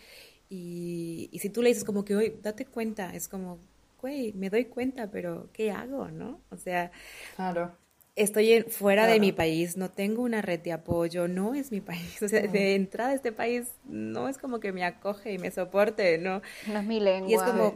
y, 0.48 1.28
y 1.32 1.40
si 1.40 1.50
tú 1.50 1.62
le 1.62 1.70
dices 1.70 1.84
como 1.84 2.04
que, 2.04 2.14
hoy 2.14 2.38
date 2.42 2.64
cuenta, 2.64 3.12
es 3.14 3.26
como, 3.26 3.58
güey, 4.00 4.32
me 4.34 4.50
doy 4.50 4.66
cuenta, 4.66 5.10
pero 5.10 5.50
¿qué 5.52 5.70
hago, 5.70 6.10
no? 6.10 6.42
O 6.50 6.56
sea, 6.56 6.90
claro 7.36 7.76
estoy 8.16 8.62
fuera 8.62 9.06
de 9.06 9.20
mi 9.20 9.30
país, 9.30 9.76
no 9.76 9.90
tengo 9.90 10.22
una 10.22 10.40
red 10.40 10.60
de 10.60 10.72
apoyo, 10.72 11.28
no 11.28 11.54
es 11.54 11.70
mi 11.70 11.82
país, 11.82 12.20
o 12.22 12.28
sea, 12.28 12.40
de 12.40 12.74
entrada 12.74 13.10
a 13.10 13.14
este 13.14 13.30
país 13.30 13.68
no 13.84 14.28
es 14.28 14.38
como 14.38 14.58
que 14.58 14.72
me 14.72 14.84
acoge 14.84 15.34
y 15.34 15.38
me 15.38 15.50
soporte, 15.50 16.18
¿no? 16.18 16.40
No 16.66 16.78
es 16.78 16.84
mi 16.84 16.98
lengua. 16.98 17.30
Y 17.30 17.34
es 17.34 17.42
como, 17.42 17.74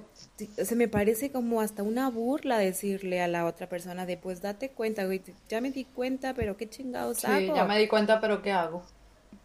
o 0.60 0.64
sea, 0.64 0.76
me 0.76 0.88
parece 0.88 1.30
como 1.30 1.60
hasta 1.60 1.82
una 1.82 2.08
burla 2.08 2.58
decirle 2.58 3.20
a 3.20 3.28
la 3.28 3.44
otra 3.44 3.68
persona 3.68 4.06
de, 4.06 4.16
pues 4.16 4.40
date 4.40 4.70
cuenta, 4.70 5.04
güey, 5.04 5.20
ya 5.48 5.60
me 5.60 5.70
di 5.70 5.84
cuenta, 5.84 6.32
pero 6.34 6.56
qué 6.56 6.68
chingados 6.68 7.18
sí, 7.18 7.50
ya 7.54 7.64
me 7.66 7.78
di 7.78 7.86
cuenta, 7.86 8.20
pero 8.20 8.40
¿qué 8.40 8.52
hago? 8.52 8.82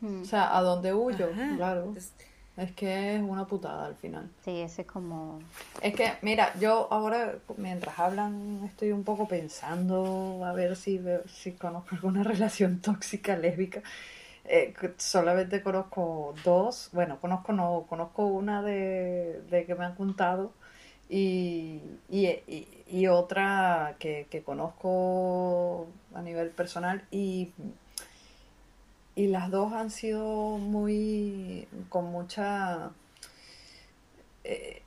O 0.02 0.24
sea, 0.24 0.56
¿a 0.56 0.62
dónde 0.62 0.94
huyo? 0.94 1.30
Claro. 1.58 1.94
Es 2.58 2.72
que 2.72 3.15
es 3.15 3.22
una 3.22 3.46
putada 3.46 3.86
al 3.86 3.96
final. 3.96 4.30
Sí, 4.44 4.62
ese 4.62 4.84
es 4.84 4.88
como... 4.88 5.39
Es 5.82 5.94
que, 5.94 6.13
mira, 6.22 6.54
yo 6.60 6.88
ahora, 6.89 7.36
mientras 7.58 8.00
hablan, 8.00 8.62
estoy 8.65 8.91
un 8.91 9.04
poco 9.04 9.28
pensando 9.28 10.41
a 10.46 10.54
ver 10.54 10.78
si, 10.78 11.02
si 11.28 11.52
conozco 11.52 11.96
alguna 11.96 12.24
relación 12.24 12.80
tóxica, 12.80 13.36
lésbica. 13.36 13.82
Eh, 14.46 14.74
solamente 14.98 15.62
conozco 15.62 16.34
dos. 16.46 16.89
Bueno, 16.94 17.20
conozco 17.20 17.52
no, 17.52 17.86
conozco 17.89 18.26
una 18.26 18.62
de, 18.62 19.41
de 19.50 19.65
que 19.65 19.76
me 19.76 19.86
han 19.86 19.96
contado 19.96 20.54
y, 21.10 21.82
y, 22.10 22.68
y 22.88 23.08
otra 23.08 23.96
que, 24.00 24.28
que 24.30 24.44
conozco 24.44 25.88
a 26.13 26.22
nivel 26.22 26.50
personal 26.50 27.04
y 27.12 27.52
y 29.15 29.28
las 29.28 29.49
dos 29.49 29.71
han 29.73 29.89
sido 29.89 30.58
muy 30.58 31.67
con 31.89 32.06
mucha 32.06 32.91
eh, 34.43 34.82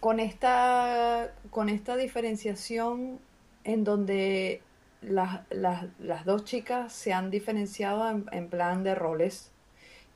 con, 0.00 0.20
esta 0.20 1.32
con 1.50 1.68
esta 1.68 1.96
diferenciación 1.96 3.18
en 3.64 3.84
donde 3.84 4.62
las, 5.02 6.24
dos 6.24 6.44
chicas 6.44 6.92
se 6.92 7.12
han 7.12 7.30
diferenciado 7.30 8.22
en, 8.32 8.48
plan 8.48 8.82
de 8.84 8.94
roles. 8.94 9.50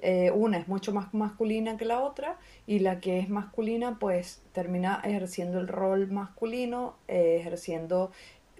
Eh, 0.00 0.30
una 0.30 0.58
es 0.58 0.68
mucho 0.68 0.92
más 0.92 1.14
masculina 1.14 1.78
que 1.78 1.86
la 1.86 2.00
otra 2.00 2.36
y 2.66 2.80
la 2.80 3.00
que 3.00 3.20
es 3.20 3.30
masculina 3.30 3.98
pues 3.98 4.42
termina 4.52 5.00
ejerciendo 5.02 5.60
el 5.60 5.68
rol 5.68 6.10
masculino 6.10 6.96
eh, 7.08 7.38
ejerciendo 7.40 8.10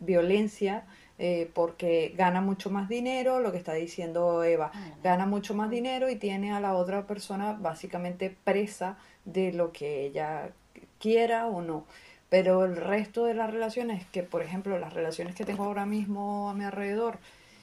violencia 0.00 0.85
eh, 1.18 1.48
porque 1.55 2.12
gana 2.16 2.40
mucho 2.40 2.70
más 2.70 2.88
dinero, 2.88 3.38
lo 3.40 3.53
que 3.53 3.59
está 3.59 3.72
diciendo 3.74 4.42
Eva, 4.42 4.72
ah, 4.74 4.90
gana 5.03 5.27
mucho 5.27 5.55
más 5.55 5.70
dinero 5.70 6.11
y 6.11 6.16
tiene 6.16 6.53
a 6.53 6.61
la 6.61 6.74
otra 6.74 7.07
persona 7.07 7.53
básicamente 7.53 8.37
presa 8.42 8.98
de 9.24 9.53
lo 9.53 9.72
que 9.72 10.05
ella 10.07 10.50
quiera 10.98 11.46
o 11.46 11.62
no. 11.62 11.87
Pero 12.31 12.64
el 12.64 12.77
resto 12.77 13.27
de 13.27 13.35
las 13.35 13.53
relaciones, 13.53 14.05
que 14.07 14.24
por 14.24 14.42
ejemplo 14.42 14.79
las 14.79 14.92
relaciones 14.92 15.37
que 15.37 15.44
tengo 15.44 15.64
ahora 15.64 15.87
mismo 15.87 16.50
a 16.50 16.55
mi 16.55 16.64
alrededor, 16.64 17.18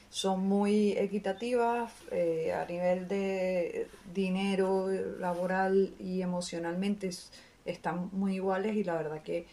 son 0.08 0.46
muy 0.46 0.92
equitativas 0.92 1.92
eh, 2.10 2.52
a 2.52 2.64
nivel 2.66 3.08
de 3.08 3.88
dinero 4.14 4.88
laboral 5.18 5.94
y 5.98 6.22
emocionalmente 6.22 7.10
están 7.64 8.10
muy 8.12 8.34
iguales 8.34 8.76
y 8.76 8.84
la 8.84 8.94
verdad 8.94 9.22
que 9.22 9.46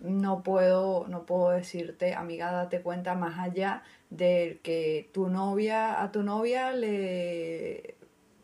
no 0.00 0.42
puedo, 0.42 1.06
no 1.08 1.24
puedo 1.24 1.50
decirte, 1.50 2.14
amiga, 2.14 2.52
date 2.52 2.82
cuenta 2.82 3.14
más 3.14 3.38
allá 3.38 3.82
de 4.10 4.60
que 4.62 5.10
tu 5.12 5.28
novia, 5.28 6.02
a 6.02 6.12
tu 6.12 6.22
novia 6.22 6.72
le, 6.72 7.96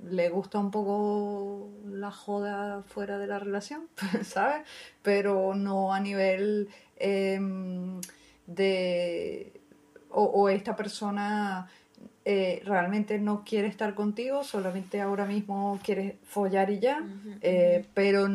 le 0.08 0.28
gusta 0.30 0.58
un 0.58 0.70
poco 0.70 1.68
la 1.86 2.10
joda 2.10 2.82
fuera 2.82 3.18
de 3.18 3.26
la 3.26 3.38
relación, 3.38 3.88
¿sabes? 4.24 4.66
Pero 5.02 5.54
no 5.54 5.92
a 5.92 6.00
nivel 6.00 6.68
em, 6.96 8.00
de... 8.46 9.52
O, 10.12 10.48
esta 10.48 10.74
persona 10.74 11.68
eh, 12.24 12.62
realmente 12.64 13.20
no 13.20 13.44
quiere 13.44 13.68
estar 13.68 13.94
contigo, 13.94 14.42
solamente 14.42 15.00
ahora 15.00 15.24
mismo 15.24 15.78
quiere 15.84 16.18
follar 16.24 16.68
y 16.70 16.80
ya, 16.80 17.06
eh, 17.42 17.86
pero, 17.94 18.26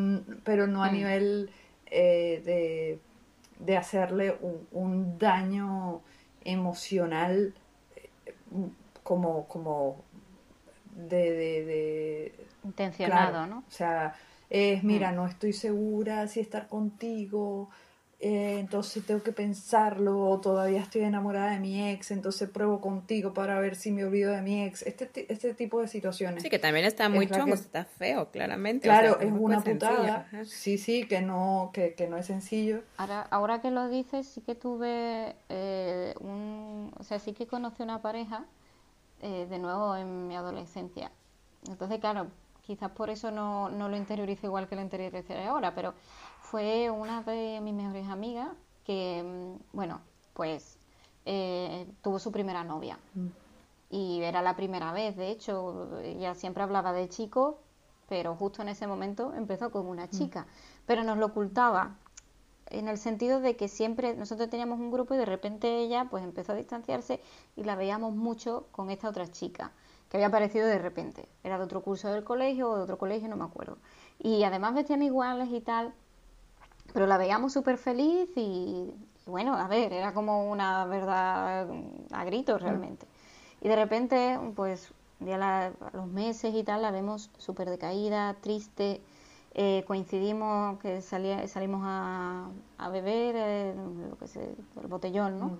pero 0.42 0.66
no 0.66 0.82
a 0.82 0.88
mm. 0.88 0.92
nivel 0.94 1.50
eh, 1.90 2.42
de 2.44 3.00
de 3.58 3.76
hacerle 3.76 4.36
un, 4.72 5.18
daño 5.18 6.02
emocional 6.44 7.54
eh, 7.96 8.70
como, 9.02 9.46
como 9.46 9.96
de, 10.94 11.32
de, 11.32 12.46
intencionado, 12.64 13.46
¿no? 13.46 13.58
O 13.58 13.70
sea, 13.70 14.14
es, 14.50 14.84
mira, 14.84 15.12
mm. 15.12 15.16
no 15.16 15.26
estoy 15.26 15.52
segura 15.52 16.28
si 16.28 16.40
estar 16.40 16.68
contigo, 16.68 17.70
eh, 18.18 18.56
entonces 18.58 19.04
tengo 19.04 19.22
que 19.22 19.32
pensarlo, 19.32 20.40
todavía 20.42 20.80
estoy 20.80 21.02
enamorada 21.02 21.50
de 21.50 21.60
mi 21.60 21.90
ex, 21.90 22.10
entonces 22.10 22.48
pruebo 22.48 22.80
contigo 22.80 23.34
para 23.34 23.60
ver 23.60 23.76
si 23.76 23.92
me 23.92 24.04
olvido 24.04 24.32
de 24.32 24.40
mi 24.40 24.62
ex, 24.62 24.82
este, 24.82 25.30
este 25.30 25.52
tipo 25.52 25.82
de 25.82 25.88
situaciones. 25.88 26.42
Sí, 26.42 26.48
que 26.48 26.58
también 26.58 26.86
está 26.86 27.10
muy 27.10 27.28
chongo, 27.28 27.52
está 27.52 27.84
feo, 27.84 28.30
claramente. 28.30 28.88
Claro, 28.88 29.20
es 29.20 29.30
una 29.30 29.60
putada, 29.60 30.30
sí, 30.46 30.78
sí, 30.78 31.06
que 31.06 31.20
no, 31.20 31.70
que, 31.74 31.92
que, 31.92 32.06
no 32.08 32.16
es 32.16 32.24
sencillo. 32.24 32.80
Ahora, 32.96 33.20
ahora 33.30 33.60
que 33.60 33.70
lo 33.70 33.86
dices, 33.88 34.26
sí 34.26 34.40
que 34.40 34.54
tuve 34.54 35.36
eh, 35.50 36.14
un, 36.18 36.92
o 36.98 37.02
sea, 37.02 37.18
sí 37.18 37.34
que 37.34 37.46
conocí 37.46 37.82
una 37.82 38.00
pareja, 38.00 38.46
eh, 39.20 39.46
de 39.48 39.58
nuevo 39.58 39.94
en 39.94 40.26
mi 40.26 40.36
adolescencia, 40.36 41.10
entonces 41.68 41.98
claro, 42.00 42.28
quizás 42.62 42.90
por 42.90 43.10
eso 43.10 43.30
no, 43.30 43.68
no 43.68 43.88
lo 43.88 43.96
interiorizo 43.96 44.46
igual 44.46 44.68
que 44.68 44.74
lo 44.74 44.82
interiorizo 44.82 45.34
ahora, 45.34 45.74
pero 45.74 45.94
fue 46.50 46.90
una 46.90 47.22
de 47.22 47.60
mis 47.60 47.74
mejores 47.74 48.08
amigas 48.08 48.48
que, 48.84 49.22
mm, 49.22 49.76
bueno, 49.76 50.00
pues 50.32 50.78
eh, 51.24 51.88
tuvo 52.02 52.18
su 52.18 52.30
primera 52.30 52.62
novia. 52.62 52.98
Mm. 53.14 53.26
Y 53.90 54.22
era 54.22 54.42
la 54.42 54.54
primera 54.54 54.92
vez, 54.92 55.16
de 55.16 55.30
hecho, 55.30 56.00
ella 56.02 56.34
siempre 56.34 56.62
hablaba 56.62 56.92
de 56.92 57.08
chico, 57.08 57.58
pero 58.08 58.36
justo 58.36 58.62
en 58.62 58.68
ese 58.68 58.86
momento 58.86 59.32
empezó 59.34 59.70
con 59.70 59.86
una 59.86 60.06
mm. 60.06 60.10
chica. 60.10 60.46
Pero 60.86 61.02
nos 61.02 61.18
lo 61.18 61.26
ocultaba, 61.26 61.96
en 62.68 62.88
el 62.88 62.98
sentido 62.98 63.40
de 63.40 63.56
que 63.56 63.68
siempre 63.68 64.14
nosotros 64.14 64.48
teníamos 64.48 64.78
un 64.78 64.90
grupo 64.90 65.14
y 65.14 65.18
de 65.18 65.24
repente 65.24 65.78
ella 65.78 66.08
pues 66.10 66.24
empezó 66.24 66.52
a 66.52 66.56
distanciarse 66.56 67.20
y 67.54 67.62
la 67.62 67.76
veíamos 67.76 68.14
mucho 68.14 68.66
con 68.72 68.90
esta 68.90 69.08
otra 69.08 69.30
chica 69.30 69.72
que 70.08 70.16
había 70.16 70.28
aparecido 70.28 70.66
de 70.66 70.78
repente. 70.78 71.28
Era 71.44 71.58
de 71.58 71.64
otro 71.64 71.82
curso 71.82 72.08
del 72.12 72.24
colegio 72.24 72.70
o 72.70 72.76
de 72.76 72.82
otro 72.82 72.98
colegio, 72.98 73.28
no 73.28 73.36
me 73.36 73.44
acuerdo. 73.44 73.78
Y 74.18 74.44
además 74.44 74.74
vestían 74.74 75.02
iguales 75.02 75.48
y 75.50 75.60
tal 75.60 75.94
pero 76.92 77.06
la 77.06 77.16
veíamos 77.16 77.52
súper 77.52 77.78
feliz 77.78 78.30
y, 78.36 78.90
bueno, 79.26 79.54
a 79.54 79.68
ver, 79.68 79.92
era 79.92 80.12
como 80.12 80.50
una 80.50 80.84
verdad 80.86 81.68
a 82.12 82.24
gritos 82.24 82.62
realmente. 82.62 83.06
Y 83.60 83.68
de 83.68 83.76
repente, 83.76 84.38
pues, 84.54 84.92
ya 85.20 85.66
a 85.66 85.72
los 85.92 86.06
meses 86.06 86.54
y 86.54 86.62
tal, 86.62 86.82
la 86.82 86.90
vemos 86.90 87.30
súper 87.38 87.70
decaída, 87.70 88.34
triste. 88.40 89.00
Eh, 89.54 89.84
coincidimos 89.86 90.78
que 90.80 91.00
salimos 91.00 91.80
a, 91.84 92.50
a 92.76 92.88
beber 92.90 93.34
eh, 93.38 93.74
lo 94.10 94.18
que 94.18 94.28
sé, 94.28 94.54
el 94.80 94.86
botellón, 94.86 95.38
¿no? 95.38 95.46
Mm. 95.46 95.58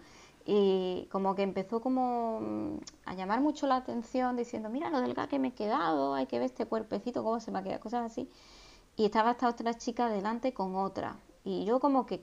Y 0.49 1.09
como 1.11 1.35
que 1.35 1.43
empezó 1.43 1.81
como 1.81 2.41
mm, 2.41 2.77
a 3.07 3.15
llamar 3.15 3.41
mucho 3.41 3.67
la 3.67 3.77
atención 3.77 4.37
diciendo, 4.37 4.69
mira 4.69 4.91
lo 4.91 5.01
delgada 5.01 5.29
que 5.29 5.39
me 5.39 5.49
he 5.49 5.55
quedado, 5.55 6.15
hay 6.15 6.27
que 6.27 6.39
ver 6.39 6.47
este 6.47 6.67
cuerpecito, 6.67 7.25
cómo 7.25 7.41
se 7.41 7.51
me 7.51 7.59
ha 7.59 7.63
quedado, 7.63 7.81
cosas 7.81 8.13
así 8.13 8.29
y 8.97 9.05
estaba 9.05 9.33
esta 9.33 9.49
otra 9.49 9.75
chica 9.75 10.09
delante 10.09 10.53
con 10.55 10.75
otra. 10.77 11.17
Y 11.45 11.65
yo 11.65 11.81
como 11.81 12.07
que, 12.07 12.21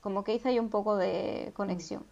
como 0.00 0.24
que 0.24 0.34
hice 0.34 0.50
ahí 0.50 0.58
un 0.58 0.68
poco 0.68 0.96
de 0.96 1.52
conexión. 1.54 2.04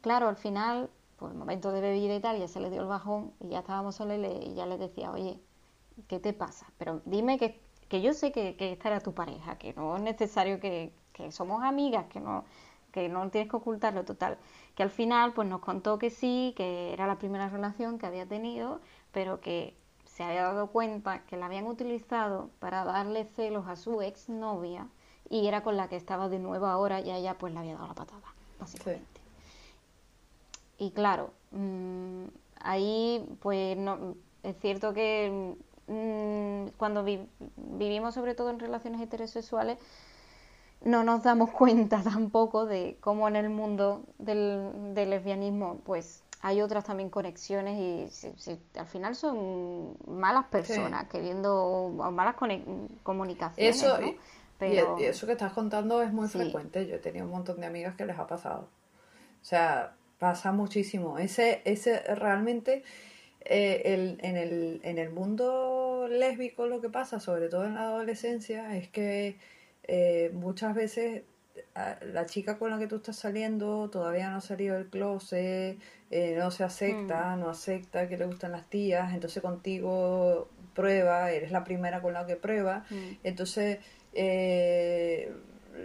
Claro, 0.00 0.28
al 0.28 0.36
final, 0.36 0.90
pues 1.18 1.32
el 1.32 1.38
momento 1.38 1.70
de 1.70 1.80
bebida 1.80 2.14
y 2.16 2.20
tal, 2.20 2.38
ya 2.38 2.48
se 2.48 2.60
le 2.60 2.70
dio 2.70 2.80
el 2.80 2.88
bajón 2.88 3.32
y 3.40 3.50
ya 3.50 3.60
estábamos 3.60 3.94
solos 3.94 4.18
y, 4.18 4.54
ya 4.54 4.66
le 4.66 4.78
decía, 4.78 5.12
oye, 5.12 5.38
¿qué 6.08 6.18
te 6.18 6.32
pasa? 6.32 6.66
Pero 6.78 7.02
dime 7.04 7.38
que, 7.38 7.60
que 7.88 8.02
yo 8.02 8.14
sé 8.14 8.32
que, 8.32 8.56
que, 8.56 8.72
esta 8.72 8.88
era 8.88 9.00
tu 9.00 9.12
pareja, 9.14 9.58
que 9.58 9.74
no 9.74 9.96
es 9.96 10.02
necesario 10.02 10.58
que, 10.58 10.92
que 11.12 11.30
somos 11.30 11.62
amigas, 11.62 12.06
que 12.06 12.20
no, 12.20 12.44
que 12.90 13.08
no 13.08 13.30
tienes 13.30 13.50
que 13.50 13.56
ocultarlo 13.56 14.04
total. 14.04 14.38
Que 14.74 14.82
al 14.82 14.90
final, 14.90 15.34
pues 15.34 15.46
nos 15.48 15.60
contó 15.60 15.98
que 15.98 16.10
sí, 16.10 16.54
que 16.56 16.92
era 16.92 17.06
la 17.06 17.18
primera 17.18 17.48
relación 17.48 17.98
que 17.98 18.06
había 18.06 18.26
tenido, 18.26 18.80
pero 19.12 19.40
que 19.40 19.76
se 20.22 20.28
había 20.28 20.42
dado 20.44 20.68
cuenta 20.68 21.24
que 21.24 21.36
la 21.36 21.46
habían 21.46 21.66
utilizado 21.66 22.50
para 22.60 22.84
darle 22.84 23.24
celos 23.24 23.66
a 23.66 23.74
su 23.74 24.02
exnovia 24.02 24.86
y 25.28 25.48
era 25.48 25.62
con 25.62 25.76
la 25.76 25.88
que 25.88 25.96
estaba 25.96 26.28
de 26.28 26.38
nuevo 26.38 26.66
ahora 26.66 27.00
y 27.00 27.10
a 27.10 27.16
ella 27.16 27.36
pues 27.38 27.52
le 27.52 27.58
había 27.58 27.74
dado 27.74 27.88
la 27.88 27.94
patada, 27.94 28.34
básicamente. 28.60 29.20
Y 30.78 30.92
claro, 30.92 31.32
mm, 31.50 32.24
ahí 32.60 33.36
pues 33.40 33.76
no, 33.76 34.14
es 34.44 34.56
cierto 34.60 34.94
que 34.94 35.56
mm, 35.88 36.76
cuando 36.76 37.04
vivimos 37.04 38.14
sobre 38.14 38.36
todo 38.36 38.50
en 38.50 38.60
relaciones 38.60 39.00
heterosexuales 39.00 39.78
no 40.82 41.02
nos 41.02 41.24
damos 41.24 41.50
cuenta 41.58 42.00
tampoco 42.02 42.64
de 42.64 42.96
cómo 43.00 43.26
en 43.26 43.34
el 43.34 43.50
mundo 43.50 44.04
del, 44.18 44.94
del 44.94 45.10
lesbianismo 45.10 45.80
pues 45.84 46.21
hay 46.42 46.60
otras 46.60 46.84
también 46.84 47.08
conexiones 47.08 47.78
y 47.78 48.78
al 48.78 48.86
final 48.86 49.14
son 49.14 49.96
malas 50.06 50.46
personas 50.46 51.08
queriendo 51.08 51.88
malas 52.12 52.34
comunicaciones. 53.04 53.76
Eso, 53.76 53.96
Pero... 54.58 54.98
y, 54.98 55.04
eso 55.04 55.26
que 55.26 55.32
estás 55.32 55.52
contando 55.52 56.02
es 56.02 56.12
muy 56.12 56.28
frecuente. 56.28 56.86
Yo 56.88 56.96
he 56.96 56.98
tenido 56.98 57.26
un 57.26 57.30
montón 57.30 57.60
de 57.60 57.66
amigas 57.66 57.94
que 57.94 58.04
les 58.04 58.18
ha 58.18 58.26
pasado. 58.26 58.68
O 59.40 59.44
sea, 59.44 59.94
pasa 60.18 60.50
muchísimo. 60.50 61.16
Ese, 61.16 61.62
ese 61.64 62.00
realmente 62.16 62.82
eh, 63.44 63.82
el, 63.84 64.18
en, 64.22 64.36
el, 64.36 64.80
en 64.82 64.98
el 64.98 65.10
mundo 65.10 66.08
lésbico 66.10 66.66
lo 66.66 66.80
que 66.80 66.88
pasa, 66.88 67.20
sobre 67.20 67.48
todo 67.48 67.64
en 67.64 67.74
la 67.74 67.82
adolescencia, 67.82 68.76
es 68.76 68.88
que 68.88 69.36
eh, 69.84 70.30
muchas 70.34 70.74
veces 70.74 71.22
la 71.74 72.26
chica 72.26 72.58
con 72.58 72.70
la 72.70 72.78
que 72.78 72.86
tú 72.86 72.96
estás 72.96 73.16
saliendo 73.16 73.88
todavía 73.88 74.30
no 74.30 74.36
ha 74.36 74.40
salido 74.40 74.76
del 74.76 74.88
closet, 74.88 75.78
eh, 76.10 76.36
no 76.38 76.50
se 76.50 76.64
acepta, 76.64 77.34
mm. 77.34 77.40
no 77.40 77.48
acepta 77.48 78.08
que 78.08 78.18
le 78.18 78.26
gustan 78.26 78.52
las 78.52 78.68
tías, 78.68 79.14
entonces 79.14 79.42
contigo 79.42 80.48
prueba, 80.74 81.30
eres 81.30 81.50
la 81.50 81.64
primera 81.64 82.02
con 82.02 82.12
la 82.12 82.26
que 82.26 82.36
prueba, 82.36 82.84
mm. 82.90 83.18
entonces 83.24 83.78
eh, 84.12 85.32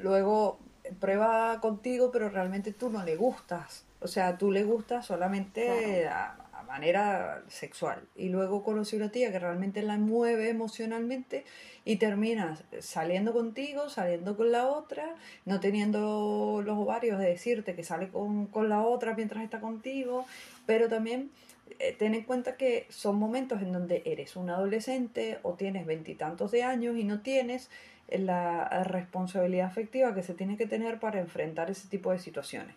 luego 0.03 0.59
prueba 0.99 1.59
contigo, 1.61 2.11
pero 2.11 2.29
realmente 2.29 2.73
tú 2.73 2.89
no 2.89 3.03
le 3.03 3.15
gustas, 3.15 3.85
o 4.01 4.07
sea, 4.07 4.37
tú 4.37 4.51
le 4.51 4.63
gustas 4.63 5.05
solamente 5.05 6.07
a, 6.07 6.35
manera 6.77 7.41
sexual. 7.47 8.07
Y 8.15 8.29
luego 8.29 8.63
conoce 8.63 8.95
una 8.95 9.09
tía 9.09 9.31
que 9.31 9.39
realmente 9.39 9.81
la 9.81 9.97
mueve 9.97 10.49
emocionalmente 10.49 11.43
y 11.85 11.95
terminas 11.95 12.63
saliendo 12.79 13.33
contigo, 13.33 13.89
saliendo 13.89 14.37
con 14.37 14.51
la 14.51 14.67
otra, 14.67 15.15
no 15.45 15.59
teniendo 15.59 16.61
los 16.63 16.77
ovarios 16.77 17.17
de 17.17 17.29
decirte 17.29 17.73
que 17.73 17.83
sale 17.83 18.09
con, 18.09 18.69
la 18.69 18.81
otra 18.83 19.15
mientras 19.15 19.43
está 19.43 19.59
contigo, 19.59 20.25
pero 20.67 20.87
también 20.87 21.31
eh, 21.79 21.95
ten 21.97 22.13
en 22.13 22.23
cuenta 22.23 22.57
que 22.57 22.85
son 22.89 23.17
momentos 23.17 23.61
en 23.63 23.73
donde 23.73 24.03
eres 24.05 24.35
un 24.35 24.51
adolescente 24.51 25.39
o 25.41 25.53
tienes 25.53 25.87
veintitantos 25.87 26.51
de 26.51 26.61
años 26.61 26.95
y 26.95 27.03
no 27.03 27.21
tienes 27.21 27.69
la 28.09 28.83
responsabilidad 28.83 29.65
afectiva 29.65 30.13
que 30.13 30.23
se 30.23 30.33
tiene 30.33 30.57
que 30.57 30.67
tener 30.67 30.99
para 30.99 31.19
enfrentar 31.19 31.71
ese 31.71 31.87
tipo 31.89 32.11
de 32.11 32.19
situaciones. 32.19 32.75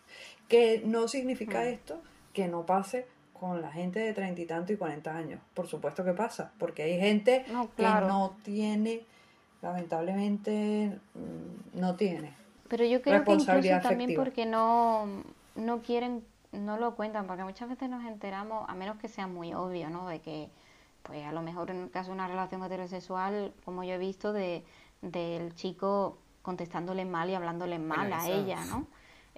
Que 0.49 0.83
no 0.85 1.07
significa 1.07 1.61
mm. 1.61 1.67
esto 1.67 2.03
que 2.33 2.49
no 2.49 2.65
pase 2.65 3.07
con 3.41 3.63
la 3.63 3.73
gente 3.73 4.01
de 4.01 4.13
treinta 4.13 4.41
y 4.43 4.47
tanto 4.47 4.73
y 4.73 4.77
cuarenta 4.77 5.17
años. 5.17 5.41
Por 5.55 5.67
supuesto 5.67 6.05
que 6.05 6.13
pasa, 6.13 6.53
porque 6.59 6.83
hay 6.83 7.01
gente 7.01 7.47
que 7.77 7.83
no 7.83 8.37
tiene, 8.45 9.01
lamentablemente, 9.63 10.99
mm, 11.15 11.81
no 11.81 11.97
tiene. 11.97 12.35
Pero 12.69 12.85
yo 12.85 13.01
creo 13.01 13.25
que 13.25 13.33
incluso 13.33 13.81
también 13.83 14.15
porque 14.15 14.45
no, 14.45 15.07
no 15.57 15.81
quieren, 15.81 16.23
no 16.53 16.77
lo 16.77 16.95
cuentan, 16.95 17.27
porque 17.27 17.43
muchas 17.43 17.69
veces 17.71 17.89
nos 17.89 18.05
enteramos, 18.05 18.69
a 18.69 18.75
menos 18.75 18.99
que 18.99 19.09
sea 19.09 19.27
muy 19.27 19.55
obvio, 19.55 19.89
¿no? 19.89 20.07
De 20.07 20.21
que, 20.21 20.51
pues 21.03 21.25
a 21.25 21.33
lo 21.33 21.41
mejor 21.41 21.71
en 21.71 21.85
el 21.85 21.91
caso 21.91 22.11
de 22.11 22.15
una 22.15 22.29
relación 22.29 22.63
heterosexual, 22.63 23.55
como 23.65 23.83
yo 23.83 23.95
he 23.95 23.99
visto, 23.99 24.35
de 24.35 24.63
del 25.01 25.55
chico 25.55 26.19
contestándole 26.43 27.07
mal 27.07 27.31
y 27.31 27.35
hablándole 27.35 27.79
mal 27.79 28.13
a 28.13 28.29
ella, 28.29 28.63
¿no? 28.67 28.87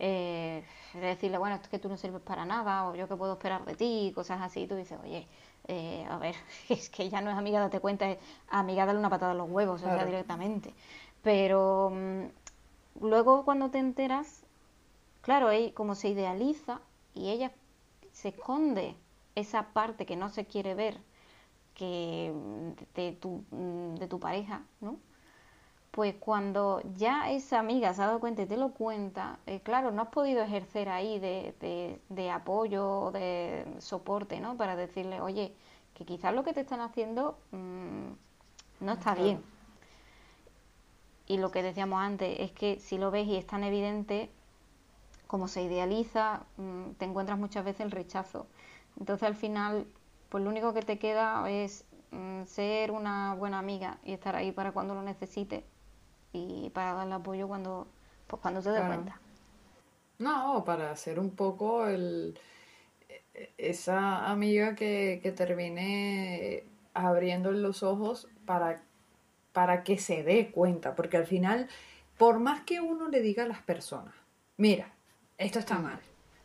Eh, 0.05 0.65
decirle, 0.95 1.39
bueno, 1.39 1.55
es 1.55 1.69
que 1.69 1.79
tú 1.79 1.89
no 1.89 1.97
sirves 1.97 2.21
para 2.23 2.45
nada, 2.45 2.89
o 2.89 2.95
yo 2.97 3.07
que 3.07 3.15
puedo 3.15 3.35
esperar 3.35 3.65
de 3.65 3.77
ti, 3.77 4.11
cosas 4.13 4.41
así, 4.43 4.67
tú 4.67 4.75
dices, 4.75 4.99
oye, 5.01 5.29
eh, 5.69 6.05
a 6.11 6.19
ver, 6.19 6.35
es 6.69 6.91
que 6.91 7.09
ya 7.09 7.21
no 7.21 7.31
es 7.31 7.37
amiga, 7.37 7.61
date 7.61 7.79
cuenta, 7.79 8.11
es 8.11 8.19
amiga, 8.49 8.85
darle 8.85 8.99
una 8.99 9.11
patada 9.11 9.31
a 9.31 9.35
los 9.37 9.49
huevos, 9.49 9.81
o 9.81 9.85
sea, 9.85 10.05
directamente. 10.05 10.75
Pero 11.23 11.93
mm, 11.95 13.05
luego 13.07 13.45
cuando 13.45 13.71
te 13.71 13.79
enteras, 13.79 14.45
claro, 15.21 15.51
como 15.75 15.95
se 15.95 16.09
idealiza 16.09 16.81
y 17.15 17.31
ella 17.31 17.53
se 18.11 18.31
esconde 18.31 18.97
esa 19.37 19.69
parte 19.73 20.05
que 20.05 20.17
no 20.17 20.31
se 20.31 20.47
quiere 20.47 20.75
ver 20.75 20.99
que 21.75 22.35
de 22.97 23.13
tu, 23.13 23.45
mm, 23.53 23.95
de 23.95 24.09
tu 24.09 24.19
pareja, 24.19 24.63
¿no? 24.81 24.99
Pues 25.93 26.15
cuando 26.19 26.81
ya 26.97 27.31
esa 27.31 27.59
amiga 27.59 27.93
se 27.93 28.01
ha 28.03 28.07
dado 28.07 28.19
cuenta 28.19 28.43
y 28.43 28.47
te 28.47 28.57
lo 28.57 28.71
cuenta, 28.71 29.39
eh, 29.47 29.61
claro, 29.61 29.91
no 29.91 30.03
has 30.03 30.09
podido 30.09 30.43
ejercer 30.43 30.89
ahí 30.89 31.19
de, 31.19 32.01
de, 32.09 32.31
apoyo, 32.31 33.11
de 33.13 33.67
soporte, 33.79 34.41
¿no? 34.41 34.57
Para 34.57 34.75
decirle, 34.75 35.21
oye, 35.21 35.55
que 35.93 36.07
quizás 36.07 36.35
lo 36.35 36.45
que 36.45 36.55
te 36.55 36.63
están 36.63 36.81
haciendo 36.81 37.39
mm, 37.51 38.85
no 38.85 38.93
está 38.93 39.15
bien. 39.15 39.43
Y 41.27 41.37
lo 41.37 41.51
que 41.51 41.63
decíamos 41.63 42.01
antes 42.01 42.41
es 42.41 42.53
que 42.53 42.81
si 42.81 42.97
lo 42.97 43.11
ves 43.11 43.29
y 43.29 43.37
es 43.37 43.47
tan 43.47 43.63
evidente, 43.63 44.31
como 45.27 45.47
se 45.47 45.63
idealiza, 45.63 46.47
mm, 46.57 46.93
te 46.93 47.05
encuentras 47.05 47.39
muchas 47.39 47.67
veces 47.67 47.83
el 47.83 47.91
rechazo. 47.91 48.47
Entonces 48.99 49.29
al 49.29 49.37
final, 49.37 49.87
pues 50.31 50.43
lo 50.43 50.49
único 50.49 50.73
que 50.73 50.81
te 50.81 50.99
queda 50.99 51.51
es 51.51 51.85
mm, 52.13 52.45
ser 52.45 52.93
una 52.93 53.35
buena 53.35 53.59
amiga 53.59 53.99
y 54.05 54.15
estar 54.15 54.37
ahí 54.37 54.53
para 54.53 54.73
cuando 54.73 54.95
lo 54.95 55.03
necesites 55.03 55.65
y 56.33 56.71
para 56.71 56.95
darle 56.95 57.15
apoyo 57.15 57.49
cuando, 57.49 57.87
pues 58.27 58.41
cuando 58.41 58.63
se 58.63 58.71
dé 58.71 58.81
cuenta. 58.81 59.21
No, 60.19 60.65
para 60.65 60.91
hacer 60.91 61.19
un 61.19 61.31
poco 61.31 61.87
el, 61.87 62.39
esa 63.59 64.31
amiga 64.31 64.75
que, 64.75 65.21
que 65.23 65.33
termine 65.33 66.65
abriendo 66.95 67.53
los 67.53 67.83
ojos 67.83 68.29
para, 68.45 68.83
para 69.53 69.83
que 69.83 69.99
se 69.99 70.23
dé 70.23 70.51
cuenta, 70.51 70.95
porque 70.95 71.17
al 71.17 71.27
final, 71.27 71.69
por 72.19 72.39
más 72.39 72.63
que 72.63 72.81
uno 72.81 73.09
le 73.09 73.21
diga 73.21 73.45
a 73.45 73.49
las 73.49 73.63
personas, 73.63 74.15
mira, 74.57 74.93
esto 75.39 75.59
está 75.59 75.79
mal, 75.79 76.01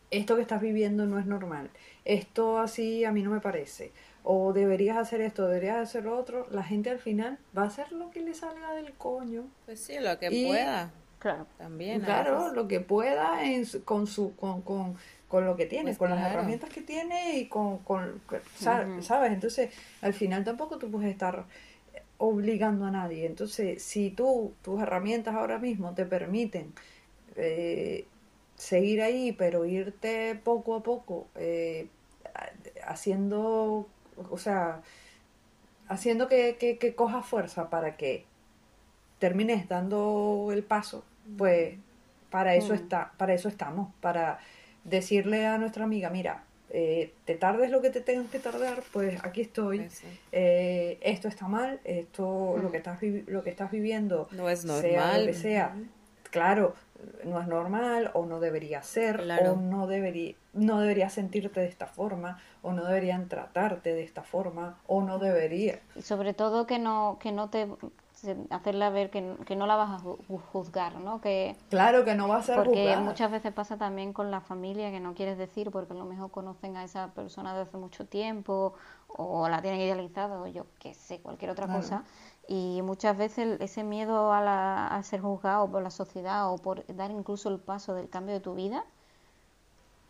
esto 0.10 0.36
que 0.36 0.42
estás 0.42 0.62
viviendo 0.62 1.06
no 1.06 1.20
es 1.20 1.26
normal, 1.26 1.70
esto 2.06 2.60
así 2.60 3.04
a 3.04 3.12
mí 3.12 3.22
no 3.22 3.32
me 3.32 3.42
parece, 3.42 3.92
o 4.30 4.52
deberías 4.52 4.98
hacer 4.98 5.22
esto, 5.22 5.48
deberías 5.48 5.78
hacer 5.78 6.04
lo 6.04 6.18
otro, 6.20 6.48
la 6.52 6.62
gente 6.62 6.90
al 6.90 7.00
final 7.00 7.38
va 7.58 7.64
a 7.64 7.68
hacer 7.68 7.94
lo 7.94 8.12
que 8.12 8.20
le 8.20 8.34
salga 8.34 8.74
del 8.74 8.92
coño. 8.92 9.46
Pues 9.66 9.80
sí, 9.80 10.00
lo 10.02 10.20
que 10.20 10.30
pueda. 10.30 10.92
Claro. 11.20 11.48
También. 11.58 12.02
Claro, 12.02 12.54
lo 12.54 12.68
que 12.68 12.82
pueda 12.82 13.46
en, 13.46 13.66
con 13.86 14.06
su 14.06 14.36
con, 14.36 14.64
con, 14.64 14.98
con 15.30 15.46
lo 15.46 15.56
que 15.56 15.66
tiene, 15.66 15.86
pues 15.86 15.98
con 15.98 16.10
las 16.10 16.30
herramientas 16.30 16.70
que 16.70 16.82
tiene 16.82 17.38
y 17.38 17.48
con, 17.48 17.78
con 17.80 18.22
¿sabes? 18.60 19.32
Entonces, 19.32 19.74
al 20.02 20.14
final 20.14 20.44
tampoco 20.44 20.78
tú 20.78 20.92
puedes 20.92 21.10
estar 21.10 21.46
obligando 22.18 22.84
a 22.84 22.92
nadie. 22.92 23.26
Entonces, 23.28 23.82
si 23.82 24.10
tú, 24.10 24.52
tus 24.62 24.82
herramientas 24.82 25.36
ahora 25.36 25.58
mismo 25.58 25.94
te 25.94 26.06
permiten 26.06 26.74
eh, 27.38 28.06
seguir 28.58 29.02
ahí, 29.02 29.32
pero 29.32 29.64
irte 29.64 30.36
poco 30.44 30.76
a 30.76 30.84
poco 30.84 31.28
eh, 31.36 31.88
haciendo 32.86 33.88
o 34.30 34.38
sea, 34.38 34.82
haciendo 35.88 36.28
que, 36.28 36.58
que, 36.58 36.96
coja 36.96 37.22
fuerza 37.22 37.70
para 37.70 37.98
que 37.98 38.26
termines 39.20 39.68
dando 39.68 40.50
el 40.52 40.64
paso, 40.64 41.04
pues 41.38 41.76
para 42.30 42.56
eso 42.56 42.74
mm. 42.74 42.78
está, 42.78 43.12
para 43.18 43.34
eso 43.34 43.50
estamos, 43.50 43.94
para 44.02 44.40
decirle 44.84 45.46
a 45.46 45.58
nuestra 45.58 45.84
amiga, 45.84 46.10
mira, 46.10 46.44
eh, 46.70 47.14
te 47.26 47.36
tardes 47.36 47.72
lo 47.72 47.82
que 47.82 47.90
te 47.90 48.02
tengas 48.02 48.30
que 48.30 48.40
tardar, 48.40 48.84
pues 48.92 49.24
aquí 49.24 49.42
estoy. 49.42 49.88
Eh, 50.32 50.98
esto 51.02 51.28
está 51.28 51.48
mal, 51.48 51.80
esto 51.86 52.58
lo 52.62 52.70
mm. 52.70 52.72
que 52.72 52.78
estás 52.78 53.00
lo 53.28 53.44
que 53.44 53.50
estás 53.50 53.72
viviendo 53.72 54.28
no 54.32 54.50
es 54.50 54.66
normal, 54.66 54.82
sea 54.92 55.18
lo 55.18 55.26
que 55.26 55.34
sea. 55.34 55.76
Claro, 56.30 56.76
no 57.24 57.40
es 57.42 57.48
normal 57.48 58.12
o 58.14 58.26
no 58.26 58.40
debería 58.40 58.82
ser 58.82 59.22
o 59.46 59.56
no 59.56 59.88
debería 59.88 60.36
no 60.54 60.80
debería 60.80 61.10
sentirte 61.10 61.60
de 61.60 61.68
esta 61.68 61.86
forma 61.86 62.40
o 62.64 62.74
no 62.74 62.86
deberían 62.86 63.28
tratarte 63.28 63.94
de 63.94 64.04
esta 64.04 64.24
forma 64.24 64.80
o 64.88 65.04
no 65.04 65.20
debería. 65.20 65.80
Y 65.96 66.02
sobre 66.02 66.34
todo 66.34 66.66
que 66.66 66.80
no 66.80 67.18
que 67.20 67.32
no 67.32 67.50
te 67.50 67.68
hacerla 68.50 68.90
ver 68.90 69.12
que, 69.12 69.22
no 69.56 69.68
la 69.68 69.76
vas 69.76 70.02
a 70.02 70.04
juzgar 70.52 70.96
no 70.96 71.22
que 71.22 71.56
claro 71.70 72.04
que 72.04 72.16
no 72.16 72.28
va 72.28 72.38
a 72.38 72.42
ser 72.42 72.56
porque 72.56 72.98
muchas 72.98 73.30
veces 73.30 73.54
pasa 73.54 73.78
también 73.78 74.12
con 74.12 74.32
la 74.32 74.42
familia 74.42 74.90
que 74.90 75.00
no 75.00 75.14
quieres 75.14 75.38
decir 75.38 75.70
porque 75.70 75.94
a 75.94 75.96
lo 75.96 76.06
mejor 76.06 76.32
conocen 76.32 76.78
a 76.78 76.84
esa 76.84 77.10
persona 77.10 77.54
desde 77.54 77.70
hace 77.70 77.78
mucho 77.78 78.06
tiempo 78.08 78.74
o 79.08 79.48
la 79.50 79.62
tienen 79.62 79.82
idealizada 79.82 80.42
o 80.42 80.48
yo 80.48 80.66
qué 80.80 80.96
sé 80.96 81.20
cualquier 81.20 81.52
otra 81.52 81.68
cosa 81.68 82.04
y 82.48 82.82
muchas 82.82 83.18
veces 83.18 83.60
ese 83.60 83.84
miedo 83.84 84.32
a, 84.32 85.02
ser 85.04 85.22
juzgado 85.22 85.70
por 85.70 85.84
la 85.84 85.92
sociedad 85.92 86.52
o 86.52 86.58
por 86.58 86.86
dar 86.96 87.12
incluso 87.12 87.50
el 87.50 87.60
paso 87.60 87.94
del 87.94 88.10
cambio 88.10 88.34
de 88.36 88.40
tu 88.40 88.56
vida, 88.56 88.86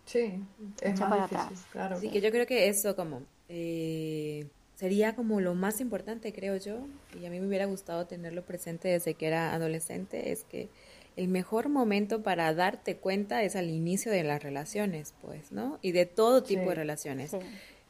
sí, 0.05 0.43
es 0.81 0.99
más 0.99 1.09
para 1.09 1.23
atrás. 1.25 1.65
Claro. 1.71 1.99
Sí, 1.99 2.09
que 2.09 2.21
yo 2.21 2.31
creo 2.31 2.45
que 2.45 2.69
eso 2.69 2.95
como 2.95 3.23
eh, 3.49 4.47
sería 4.75 5.15
como 5.15 5.41
lo 5.41 5.55
más 5.55 5.81
importante, 5.81 6.31
creo 6.31 6.57
yo, 6.57 6.79
y 7.19 7.25
a 7.25 7.31
mí 7.31 7.39
me 7.39 7.47
hubiera 7.47 7.65
gustado 7.65 8.05
tenerlo 8.05 8.43
presente 8.43 8.89
desde 8.89 9.15
que 9.15 9.27
era 9.27 9.53
adolescente, 9.53 10.31
es 10.31 10.43
que 10.43 10.69
el 11.15 11.27
mejor 11.29 11.67
momento 11.67 12.21
para 12.21 12.53
darte 12.53 12.97
cuenta 12.97 13.41
es 13.41 13.55
al 13.55 13.71
inicio 13.71 14.11
de 14.11 14.23
las 14.23 14.43
relaciones, 14.43 15.15
pues, 15.23 15.51
¿no? 15.51 15.79
Y 15.81 15.91
de 15.91 16.05
todo 16.05 16.43
tipo 16.43 16.69
de 16.69 16.75
relaciones. 16.75 17.31
Sí. 17.31 17.37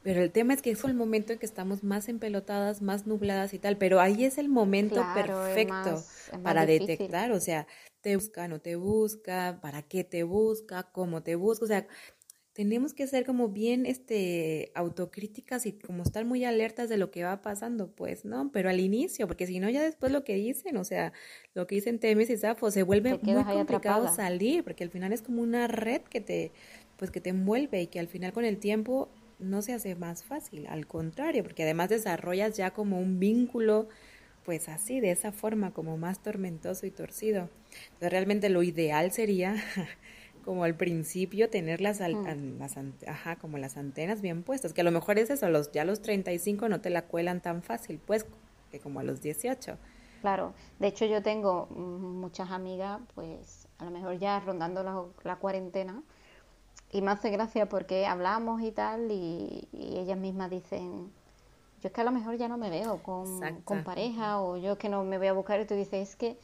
Pero 0.02 0.22
el 0.22 0.30
tema 0.30 0.54
es 0.54 0.62
que 0.62 0.70
es 0.70 0.84
el 0.84 0.94
momento 0.94 1.32
en 1.32 1.38
que 1.38 1.46
estamos 1.46 1.82
más 1.82 2.08
empelotadas, 2.08 2.82
más 2.82 3.06
nubladas 3.06 3.52
y 3.54 3.58
tal, 3.58 3.76
pero 3.76 4.00
ahí 4.00 4.24
es 4.24 4.38
el 4.38 4.48
momento 4.48 5.04
perfecto 5.14 6.02
para 6.42 6.66
detectar, 6.66 7.32
o 7.32 7.40
sea, 7.40 7.66
te 8.00 8.16
busca, 8.16 8.48
no 8.48 8.60
te 8.60 8.76
busca, 8.76 9.58
para 9.60 9.82
qué 9.82 10.04
te 10.04 10.22
busca, 10.22 10.84
cómo 10.84 11.22
te 11.22 11.34
busca, 11.34 11.64
o 11.64 11.68
sea, 11.68 11.86
tenemos 12.58 12.92
que 12.92 13.06
ser 13.06 13.24
como 13.24 13.50
bien 13.50 13.86
este 13.86 14.72
autocríticas 14.74 15.64
y 15.64 15.74
como 15.74 16.02
estar 16.02 16.24
muy 16.24 16.44
alertas 16.44 16.88
de 16.88 16.96
lo 16.96 17.12
que 17.12 17.22
va 17.22 17.40
pasando, 17.40 17.92
pues, 17.92 18.24
¿no? 18.24 18.50
Pero 18.50 18.68
al 18.68 18.80
inicio, 18.80 19.28
porque 19.28 19.46
si 19.46 19.60
no 19.60 19.70
ya 19.70 19.80
después 19.80 20.10
lo 20.10 20.24
que 20.24 20.34
dicen, 20.34 20.76
o 20.76 20.82
sea, 20.82 21.12
lo 21.54 21.68
que 21.68 21.76
dicen 21.76 22.00
Temis 22.00 22.30
y 22.30 22.36
Safo, 22.36 22.72
se 22.72 22.82
vuelve 22.82 23.16
muy 23.22 23.44
complicado 23.44 24.12
salir, 24.12 24.64
porque 24.64 24.82
al 24.82 24.90
final 24.90 25.12
es 25.12 25.22
como 25.22 25.40
una 25.40 25.68
red 25.68 26.02
que 26.02 26.20
te 26.20 26.50
pues 26.96 27.12
que 27.12 27.20
te 27.20 27.30
envuelve 27.30 27.82
y 27.82 27.86
que 27.86 28.00
al 28.00 28.08
final 28.08 28.32
con 28.32 28.44
el 28.44 28.58
tiempo 28.58 29.08
no 29.38 29.62
se 29.62 29.72
hace 29.72 29.94
más 29.94 30.24
fácil, 30.24 30.66
al 30.66 30.86
contrario, 30.86 31.42
porque 31.42 31.62
además 31.62 31.90
desarrollas 31.90 32.56
ya 32.56 32.72
como 32.72 32.98
un 32.98 33.18
vínculo 33.18 33.88
pues 34.48 34.70
así, 34.70 35.00
de 35.00 35.10
esa 35.10 35.30
forma, 35.30 35.72
como 35.72 35.98
más 35.98 36.20
tormentoso 36.20 36.86
y 36.86 36.90
torcido. 36.90 37.50
Entonces 37.88 38.10
realmente 38.10 38.48
lo 38.48 38.62
ideal 38.62 39.12
sería, 39.12 39.54
como 40.46 40.64
al 40.64 40.74
principio, 40.74 41.50
tener 41.50 41.82
las, 41.82 42.00
mm. 42.00 42.58
las, 42.58 42.78
ajá, 43.06 43.36
como 43.36 43.58
las 43.58 43.76
antenas 43.76 44.22
bien 44.22 44.42
puestas, 44.42 44.72
que 44.72 44.80
a 44.80 44.84
lo 44.84 44.90
mejor 44.90 45.18
es 45.18 45.28
eso, 45.28 45.50
los, 45.50 45.70
ya 45.72 45.82
a 45.82 45.84
los 45.84 46.00
35 46.00 46.66
no 46.70 46.80
te 46.80 46.88
la 46.88 47.02
cuelan 47.02 47.42
tan 47.42 47.62
fácil, 47.62 48.00
pues, 48.06 48.24
que 48.70 48.80
como 48.80 49.00
a 49.00 49.02
los 49.02 49.20
18. 49.20 49.76
Claro, 50.22 50.54
de 50.78 50.86
hecho 50.86 51.04
yo 51.04 51.22
tengo 51.22 51.66
muchas 51.66 52.50
amigas, 52.50 53.00
pues 53.14 53.68
a 53.76 53.84
lo 53.84 53.90
mejor 53.90 54.18
ya 54.18 54.40
rondando 54.40 54.82
la, 54.82 55.04
la 55.24 55.36
cuarentena, 55.36 56.02
y 56.90 57.02
me 57.02 57.10
hace 57.10 57.30
gracia 57.30 57.68
porque 57.68 58.06
hablamos 58.06 58.62
y 58.62 58.72
tal, 58.72 59.10
y, 59.10 59.68
ellas 59.72 60.18
mismas 60.18 60.50
dicen, 60.50 61.10
yo 61.80 61.88
es 61.88 61.92
que 61.92 62.00
a 62.00 62.04
lo 62.04 62.12
mejor 62.12 62.36
ya 62.36 62.48
no 62.48 62.56
me 62.56 62.70
veo 62.70 63.02
con, 63.02 63.40
con, 63.64 63.84
pareja, 63.84 64.40
o 64.40 64.56
yo 64.56 64.72
es 64.72 64.78
que 64.78 64.88
no 64.88 65.04
me 65.04 65.18
voy 65.18 65.26
a 65.26 65.32
buscar, 65.32 65.60
y 65.60 65.66
tú 65.66 65.74
dices, 65.74 66.10
es 66.10 66.16
que, 66.16 66.38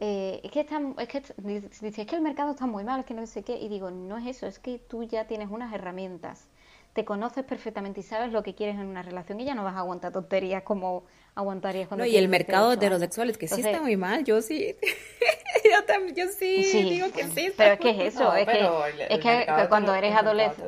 eh, 0.00 0.40
es, 0.42 0.50
que 0.50 0.60
está, 0.60 0.80
es, 0.98 1.08
que, 1.08 1.22
dice, 1.38 2.02
es 2.02 2.06
que 2.06 2.16
el 2.16 2.22
mercado 2.22 2.52
está 2.52 2.66
muy 2.66 2.84
mal, 2.84 3.00
es 3.00 3.06
que 3.06 3.14
no 3.14 3.26
sé 3.26 3.42
qué, 3.42 3.58
y 3.58 3.68
digo, 3.68 3.90
no 3.90 4.16
es 4.16 4.26
eso, 4.26 4.46
es 4.46 4.58
que 4.58 4.78
tú 4.78 5.04
ya 5.04 5.26
tienes 5.26 5.50
unas 5.50 5.72
herramientas, 5.72 6.48
te 6.94 7.04
conoces 7.04 7.44
perfectamente 7.44 8.00
y 8.00 8.02
sabes 8.04 8.32
lo 8.32 8.42
que 8.42 8.54
quieres 8.54 8.76
en 8.76 8.86
una 8.86 9.02
relación, 9.02 9.40
y 9.40 9.44
ya 9.44 9.54
no 9.54 9.64
vas 9.64 9.74
a 9.74 9.80
aguantar 9.80 10.12
tonterías 10.12 10.62
como 10.62 11.04
aguantarías 11.34 11.88
cuando... 11.88 12.04
No, 12.04 12.10
y 12.10 12.16
el 12.16 12.28
mercado 12.28 12.72
heterosexual, 12.72 13.36
que 13.36 13.48
sí 13.48 13.60
está 13.60 13.82
muy 13.82 13.96
mal, 13.96 14.24
yo 14.24 14.40
sí... 14.40 14.76
yo 15.64 15.84
también, 15.84 16.14
yo 16.14 16.28
sí, 16.28 16.62
digo 16.84 17.10
que 17.10 17.24
sí. 17.24 17.52
Pero 17.56 17.74
es 17.74 17.80
que 17.80 17.90
es 17.90 18.14
eso, 18.14 18.34
es 18.34 18.46
que, 18.46 18.68
es 19.08 19.18
que 19.18 19.46
cuando 19.68 19.94
eres 19.94 20.14
adolescente. 20.14 20.62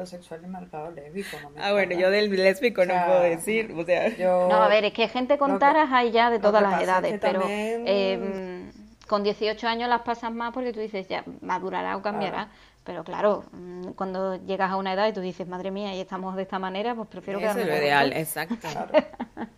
ah, 1.59 1.73
bueno, 1.73 1.97
yo 1.97 2.11
del 2.11 2.35
lésbico 2.35 2.85
no 2.85 2.95
puedo 3.07 3.21
decir, 3.21 3.73
o 3.77 3.85
sea. 3.85 4.11
No, 4.19 4.55
a 4.55 4.69
ver, 4.69 4.85
es 4.85 4.93
que 4.93 5.09
gente 5.09 5.39
con 5.39 5.59
taras 5.59 5.91
hay 5.93 6.11
ya 6.11 6.31
de 6.31 6.39
todas 6.39 6.63
las 6.63 6.83
edades, 6.83 7.19
pero 7.21 7.43
eh, 7.49 8.71
con 9.07 9.23
18 9.23 9.67
años 9.69 9.89
las 9.89 10.03
pasas 10.03 10.33
más 10.33 10.53
porque 10.53 10.73
tú 10.73 10.81
dices, 10.81 11.07
ya 11.09 11.25
madurará 11.41 11.97
o 11.97 12.03
cambiará. 12.03 12.49
Pero 12.87 13.03
claro, 13.03 13.45
mm, 13.51 13.89
cuando 13.91 14.37
llegas 14.47 14.71
a 14.71 14.77
una 14.77 14.93
edad 14.93 15.09
y 15.09 15.13
tú 15.13 15.21
dices, 15.21 15.47
madre 15.49 15.73
mía, 15.73 15.95
y 15.95 16.01
estamos 16.01 16.37
de 16.37 16.43
esta 16.43 16.61
manera, 16.61 16.95
pues 16.95 17.09
prefiero 17.09 17.41
que 17.41 17.47
Eso 17.47 17.59
es 17.59 17.67
lo 17.67 17.77
ideal, 17.77 18.13
exacto. 18.13 18.57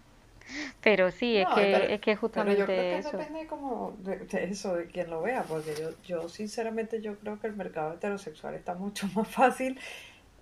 Pero 0.82 1.10
sí, 1.10 1.36
es, 1.36 1.46
que, 1.54 1.94
es 1.94 2.00
que 2.00 2.16
justamente 2.16 2.64
pero 2.64 2.72
yo 2.72 2.80
creo 2.80 2.92
que 2.94 2.98
eso. 2.98 3.18
depende 3.18 3.46
como 3.46 3.92
de, 3.98 4.44
eso, 4.44 4.74
de 4.74 4.86
quien 4.86 5.10
lo 5.10 5.20
vea, 5.20 5.42
porque 5.42 5.74
yo, 5.78 5.90
yo 6.06 6.28
sinceramente 6.30 7.02
yo 7.02 7.16
creo 7.16 7.38
que 7.38 7.48
el 7.48 7.54
mercado 7.54 7.92
heterosexual 7.92 8.54
está 8.54 8.72
mucho 8.74 9.06
más 9.14 9.28
fácil, 9.28 9.78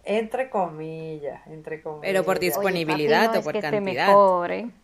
entre 0.04 0.48
comillas, 0.48 1.44
entre 1.48 1.82
comillas. 1.82 2.02
Pero 2.02 2.24
por 2.24 2.38
disponibilidad 2.38 3.36
o 3.36 3.42
por 3.42 3.60
cantidad. 3.60 4.14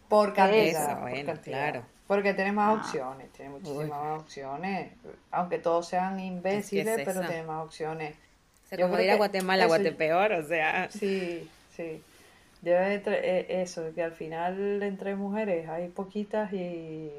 Por 0.09 0.35
cantidad. 0.35 1.01
bueno, 1.01 1.35
claro. 1.41 1.85
Porque 2.13 2.35
tiene 2.35 2.53
más 2.53 2.69
ah. 2.69 2.79
opciones, 2.79 3.33
tiene 3.33 3.53
muchísimas 3.53 3.89
más 3.89 4.21
opciones, 4.21 4.93
aunque 5.31 5.57
todos 5.57 5.89
sean 5.89 6.21
imbéciles, 6.21 7.01
pero 7.07 7.21
tiene 7.23 7.43
más 7.45 7.65
opciones. 7.65 8.15
Se 8.69 8.77
como 8.77 8.99
ir 8.99 9.11
a 9.13 9.17
Guatemala, 9.17 9.65
Guatepeor, 9.65 10.33
o 10.33 10.47
sea. 10.47 10.91
Sí, 10.91 11.49
sí. 11.75 12.03
Yo 12.61 12.73
eh, 12.75 13.47
eso, 13.49 13.95
que 13.95 14.03
al 14.03 14.13
final 14.13 14.83
entre 14.83 15.17
mujeres 15.17 15.67
hay 15.71 15.89
poquitas 15.89 16.53
y... 16.53 17.11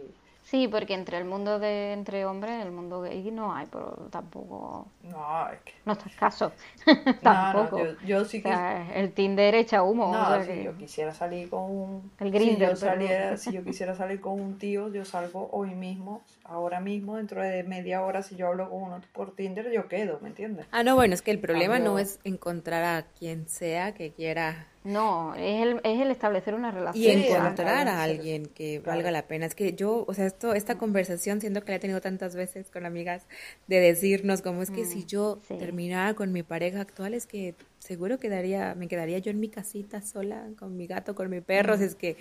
Sí, 0.44 0.68
porque 0.68 0.94
entre 0.94 1.18
el 1.18 1.26
mundo 1.26 1.58
de 1.58 1.94
entre 1.94 2.26
hombres, 2.26 2.64
el 2.64 2.72
mundo 2.72 3.02
gay 3.02 3.32
no 3.32 3.56
hay, 3.56 3.66
pero 3.72 4.08
tampoco... 4.12 4.88
No, 5.04 5.50
es 5.50 5.60
que... 5.62 5.74
No 5.86 5.94
está 5.94 6.10
escaso. 6.10 6.52
tampoco. 7.22 7.80
No, 7.80 8.02
yo, 8.06 8.26
sí 8.26 8.44
que... 8.44 8.54
el 8.94 9.14
Tinder 9.14 9.56
echa 9.56 9.84
humo. 9.84 10.12
No, 10.12 10.44
si 10.44 10.64
yo 10.64 10.78
quisiera 10.78 11.14
salir 11.14 11.50
con 11.50 11.64
un... 11.64 12.12
El 12.20 12.32
Grindr. 12.32 12.76
Si, 12.76 13.38
si 13.38 13.56
yo 13.56 13.64
quisiera 13.66 13.96
salir 13.96 14.20
con 14.20 14.40
un 14.40 14.58
tío, 14.58 14.92
yo 14.92 15.06
salgo 15.06 15.50
hoy 15.52 15.76
mismo, 15.76 16.22
ahora 16.44 16.82
mismo, 16.82 17.18
dentro 17.18 17.42
de 17.42 17.64
media 17.64 18.04
hora, 18.04 18.22
si 18.22 18.36
yo 18.36 18.48
hablo 18.48 18.70
con 18.70 18.84
uno 18.84 19.02
por 19.14 19.36
Tinder, 19.36 19.72
yo 19.72 19.88
quedo, 19.88 20.20
¿me 20.22 20.30
entiendes? 20.30 20.68
Ah, 20.72 20.84
no, 20.84 20.96
bueno, 20.96 21.14
es 21.14 21.22
que 21.22 21.32
el 21.32 21.40
problema 21.40 21.80
no 21.80 22.00
es 22.00 22.20
encontrar 22.26 22.84
a 22.84 23.04
quien 23.18 23.48
sea 23.48 23.94
que 23.94 24.12
quiera 24.12 24.68
no, 24.84 25.34
es 25.36 25.62
el, 25.62 25.82
es 25.84 26.02
el 26.02 26.12
establecer 26.12 26.56
una 26.56 26.70
relación. 26.70 27.20
Y 27.20 27.26
encontrar 27.26 27.88
a 27.88 28.04
alguien 28.04 28.48
que 28.48 28.80
valga 28.80 29.12
la 29.12 29.28
pena. 29.28 29.46
Es 29.46 29.56
que 29.56 29.74
yo, 29.74 30.04
o 30.08 30.14
sea, 30.14 30.26
esto, 30.26 30.54
esta 30.54 30.78
conversación 30.78 31.40
siento 31.40 31.64
que 31.64 31.72
la 31.72 31.78
he 31.78 31.80
tenido 31.80 32.02
tantas 32.02 32.36
veces 32.36 32.70
con 32.70 32.86
amigas 32.86 33.24
de 33.68 33.80
decirnos 33.80 34.42
como 34.42 34.62
es 34.62 34.72
que 34.72 34.86
si 34.86 35.00
mm, 35.00 35.06
yo 35.06 35.40
terminara 35.48 36.16
con 36.16 36.34
mi 36.34 36.44
pareja 36.44 36.82
actual 36.82 37.14
es 37.14 37.28
que 37.28 37.56
seguro 37.80 38.20
quedaría, 38.20 38.76
me 38.76 38.90
quedaría 38.90 39.20
yo 39.20 39.32
en 39.32 39.40
mi 39.40 39.48
casita 39.48 40.02
sola 40.02 40.50
con 40.60 40.76
mi 40.76 40.86
gato, 40.86 41.16
con 41.16 41.30
mi 41.30 41.40
perro. 41.40 41.76
es 41.76 41.96
que 41.96 42.18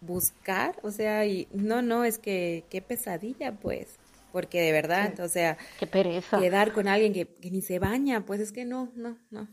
buscar, 0.00 0.78
o 0.82 0.90
sea, 0.90 1.24
y 1.24 1.48
no, 1.52 1.80
no, 1.80 2.04
es 2.04 2.18
que 2.18 2.64
qué 2.68 2.82
pesadilla 2.82 3.52
pues. 3.52 3.96
Porque 4.32 4.60
de 4.60 4.72
verdad, 4.72 5.18
o 5.20 5.28
sea, 5.28 5.56
qué 5.80 5.86
pereza. 5.86 6.38
quedar 6.38 6.72
con 6.72 6.88
alguien 6.88 7.14
que, 7.14 7.26
que 7.26 7.50
ni 7.50 7.62
se 7.62 7.78
baña, 7.78 8.26
pues 8.26 8.40
es 8.40 8.52
que 8.52 8.66
no, 8.66 8.92
no, 8.94 9.16
no. 9.30 9.48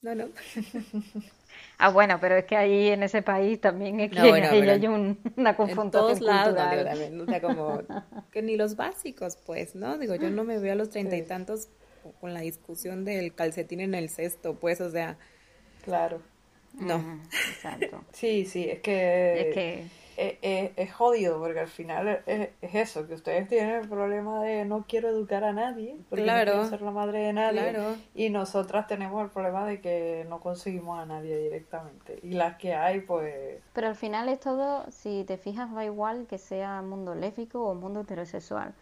No, 0.00 0.14
no. 0.14 0.28
Ah, 1.82 1.88
bueno, 1.88 2.18
pero 2.20 2.36
es 2.36 2.44
que 2.44 2.56
ahí 2.56 2.88
en 2.88 3.02
ese 3.02 3.22
país 3.22 3.58
también 3.58 4.00
es 4.00 4.10
que 4.10 4.20
hay 4.20 4.86
una 4.86 5.56
confrontación 5.56 5.86
en 5.86 5.90
todos 5.90 6.20
lados, 6.20 7.22
o 7.22 7.24
sea, 7.24 7.40
como 7.40 7.82
que 8.30 8.42
ni 8.42 8.56
los 8.58 8.76
básicos, 8.76 9.38
pues, 9.46 9.74
¿no? 9.74 9.96
Digo, 9.96 10.14
yo 10.14 10.28
no 10.28 10.44
me 10.44 10.58
veo 10.58 10.74
a 10.74 10.76
los 10.76 10.90
treinta 10.90 11.16
y 11.16 11.22
tantos 11.22 11.68
con 12.20 12.34
la 12.34 12.40
discusión 12.40 13.06
del 13.06 13.34
calcetín 13.34 13.80
en 13.80 13.94
el 13.94 14.10
cesto, 14.10 14.56
pues, 14.60 14.82
o 14.82 14.90
sea. 14.90 15.16
Claro. 15.82 16.20
No. 16.74 17.20
exacto. 17.50 18.04
sí, 18.12 18.44
sí, 18.44 18.68
es 18.68 18.80
que... 18.80 19.40
Es 19.40 19.54
que 19.54 19.84
es, 20.20 20.92
jodido 20.92 21.38
porque 21.38 21.60
al 21.60 21.68
final 21.68 22.22
es, 22.26 22.50
eso, 22.60 23.06
que 23.06 23.14
ustedes 23.14 23.48
tienen 23.48 23.76
el 23.76 23.88
problema 23.88 24.42
de 24.42 24.64
no 24.64 24.84
quiero 24.86 25.08
educar 25.08 25.44
a 25.44 25.52
nadie, 25.52 25.96
porque 26.08 26.26
no 26.26 26.32
quiero 26.34 26.68
ser 26.68 26.82
la 26.82 26.90
madre 26.90 27.20
de 27.20 27.32
nadie, 27.32 27.74
y 28.14 28.28
nosotras 28.28 28.86
tenemos 28.86 29.22
el 29.24 29.30
problema 29.30 29.64
de 29.64 29.80
que 29.80 30.26
no 30.28 30.40
conseguimos 30.40 30.98
a 30.98 31.06
nadie 31.06 31.38
directamente. 31.38 32.18
Y 32.22 32.32
las 32.32 32.56
que 32.56 32.74
hay, 32.74 33.00
pues... 33.00 33.62
Pero 33.72 33.86
al 33.86 33.96
final 33.96 34.28
es 34.28 34.40
todo, 34.40 34.84
si 34.90 35.24
te 35.24 35.38
fijas, 35.38 35.74
va 35.74 35.84
igual 35.84 36.26
que 36.26 36.38
sea 36.38 36.82
mundo 36.82 37.14
lésbico 37.14 37.62
o 37.64 37.74
mundo 37.74 38.00
heterosexual. 38.00 38.74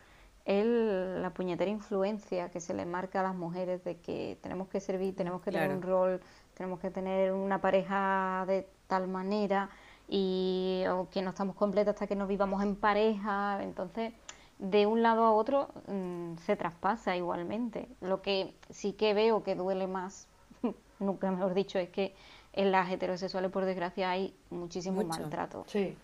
El, 0.44 1.20
la 1.20 1.30
puñetera 1.30 1.70
influencia 1.70 2.48
que 2.48 2.60
se 2.60 2.74
le 2.74 2.86
marca 2.86 3.20
a 3.20 3.22
las 3.22 3.34
mujeres 3.34 3.84
de 3.84 3.98
que 3.98 4.38
tenemos 4.40 4.68
que 4.68 4.80
servir, 4.80 5.14
tenemos 5.14 5.42
que 5.42 5.52
tener 5.52 5.70
un 5.70 5.82
rol, 5.82 6.20
tenemos 6.54 6.80
que 6.80 6.90
tener 6.90 7.32
una 7.32 7.60
pareja 7.60 8.44
de 8.48 8.66
tal 8.86 9.08
manera 9.08 9.68
y 10.08 10.84
o 10.90 11.08
que 11.10 11.22
no 11.22 11.30
estamos 11.30 11.54
completos 11.54 11.94
hasta 11.94 12.06
que 12.06 12.16
nos 12.16 12.28
vivamos 12.28 12.62
en 12.62 12.76
pareja, 12.76 13.62
entonces 13.62 14.12
de 14.58 14.86
un 14.86 15.02
lado 15.02 15.24
a 15.24 15.32
otro 15.32 15.68
mm, 15.86 16.38
se 16.44 16.56
traspasa 16.56 17.16
igualmente. 17.16 17.88
Lo 18.00 18.22
que 18.22 18.54
sí 18.70 18.92
que 18.92 19.14
veo 19.14 19.42
que 19.42 19.54
duele 19.54 19.86
más, 19.86 20.26
nunca 20.98 21.30
mejor 21.30 21.54
dicho, 21.54 21.78
es 21.78 21.90
que 21.90 22.14
en 22.52 22.72
las 22.72 22.90
heterosexuales 22.90 23.50
por 23.50 23.64
desgracia 23.64 24.10
hay 24.10 24.34
muchísimo 24.50 25.04
maltrato. 25.04 25.64
Sí. 25.68 25.96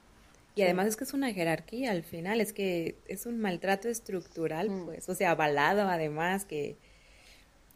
Y 0.57 0.63
además 0.63 0.87
es 0.87 0.97
que 0.97 1.03
es 1.03 1.15
una 1.15 1.33
jerarquía 1.33 1.91
al 1.91 2.05
final, 2.05 2.41
es 2.41 2.53
que 2.53 2.97
es 3.07 3.27
un 3.27 3.41
maltrato 3.41 3.89
estructural, 3.89 4.71
mm. 4.71 4.85
pues, 4.85 5.09
o 5.09 5.15
sea, 5.15 5.33
avalado 5.33 5.89
además, 5.89 6.45
que, 6.45 6.77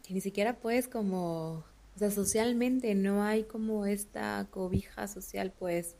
que 0.07 0.14
ni 0.14 0.20
siquiera 0.20 0.59
puedes 0.61 0.87
como, 0.87 1.64
o 1.97 1.99
sea, 1.99 2.12
socialmente 2.12 2.95
no 2.95 3.24
hay 3.24 3.43
como 3.43 3.85
esta 3.85 4.47
cobija 4.51 5.09
social, 5.09 5.53
pues, 5.59 5.97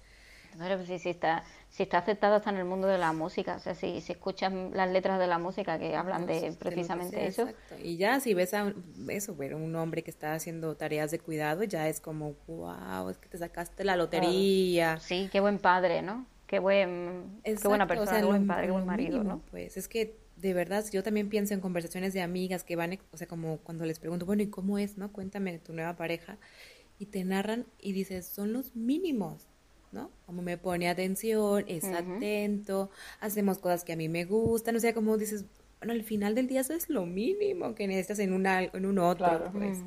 pues 0.57 1.07
está, 1.07 1.45
si 1.69 1.83
está 1.83 1.99
aceptado 1.99 2.37
hasta 2.37 2.51
en 2.51 2.57
el 2.57 2.65
mundo 2.65 2.89
de 2.89 2.99
la 2.99 3.13
música, 3.13 3.57
o 3.57 3.59
sea, 3.61 3.75
si, 3.75 4.01
si 4.01 4.13
escuchas 4.13 4.53
las 4.73 4.91
letras 4.91 5.19
de 5.19 5.27
la 5.27 5.39
música 5.39 5.79
que 5.79 5.95
hablan 5.95 6.27
de 6.27 6.55
precisamente 6.59 7.27
eso. 7.27 7.49
Y 7.83 7.97
ya 7.97 8.21
si 8.21 8.35
ves 8.35 8.55
a 8.55 8.73
eso, 9.09 9.37
ver 9.37 9.55
un 9.55 9.75
hombre 9.77 10.03
que 10.03 10.11
está 10.11 10.35
haciendo 10.35 10.77
tareas 10.77 11.11
de 11.11 11.19
cuidado, 11.19 11.65
ya 11.65 11.89
es 11.89 12.01
como, 12.01 12.35
wow, 12.47 13.09
es 13.11 13.19
que 13.19 13.29
te 13.29 13.39
sacaste 13.39 13.85
la 13.85 13.97
lotería. 13.97 14.99
Sí, 15.01 15.29
qué 15.31 15.41
buen 15.41 15.59
padre, 15.59 16.03
¿no? 16.03 16.27
Qué, 16.47 16.59
buen, 16.59 17.41
qué 17.45 17.69
buena 17.69 17.87
persona, 17.87 18.21
qué 18.21 18.25
buen 18.25 18.47
padre, 18.47 18.67
qué 18.67 18.73
buen 18.73 18.87
marido, 18.87 19.23
¿no? 19.23 19.43
Pues 19.51 19.77
es 19.77 19.87
que 19.87 20.17
de 20.41 20.55
verdad, 20.55 20.85
yo 20.93 21.03
también 21.03 21.29
pienso 21.29 21.55
en 21.55 21.61
conversaciones 21.61 22.13
de 22.15 22.23
amigas 22.23 22.63
que 22.63 22.77
van, 22.77 22.99
o 23.13 23.17
sea, 23.17 23.27
como 23.27 23.59
cuando 23.59 23.85
les 23.85 23.99
pregunto, 23.99 24.25
bueno, 24.25 24.43
¿y 24.43 24.49
cómo 24.49 24.79
es, 24.79 24.97
no? 24.97 25.13
Cuéntame 25.13 25.59
tu 25.59 25.73
nueva 25.73 25.97
pareja. 25.97 26.39
Y 26.99 27.07
te 27.07 27.25
narran 27.25 27.67
y 27.79 27.93
dices, 27.93 28.27
son 28.27 28.53
los 28.53 28.75
mínimos 28.75 29.49
¿no? 29.93 30.11
Como 30.27 30.43
me 30.43 30.59
pone 30.59 30.89
atención, 30.89 31.65
es 31.69 31.85
atento, 31.85 32.91
hacemos 33.21 33.59
cosas 33.59 33.85
que 33.85 33.93
a 33.93 33.97
mí 33.97 34.09
me 34.09 34.25
gustan, 34.25 34.77
o 34.77 34.81
sea, 34.81 34.95
como 34.95 35.17
dices, 35.17 35.45
bueno, 35.79 35.93
al 35.93 36.03
final 36.03 36.35
del 36.35 36.49
día 36.49 36.61
eso 36.61 36.75
es 36.75 36.89
lo 36.89 37.07
mínimo 37.07 37.75
que 37.75 37.87
necesitas 37.87 38.19
en, 38.19 38.33
una, 38.33 38.63
en 38.63 38.87
un 38.87 38.99
otro, 38.99 39.27
claro. 39.27 39.51
pues. 39.53 39.79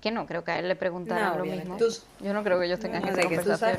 Que 0.00 0.10
no, 0.10 0.26
creo 0.26 0.44
que 0.44 0.50
a 0.50 0.58
él 0.58 0.68
le 0.68 0.76
preguntaran 0.76 1.38
lo 1.38 1.44
mismo. 1.44 1.78
yo 2.20 2.34
no 2.34 2.42
creo 2.42 2.58
que 2.58 2.66
ellos 2.66 2.80
tengan 2.80 3.02
esa 3.06 3.22
conversación. 3.22 3.78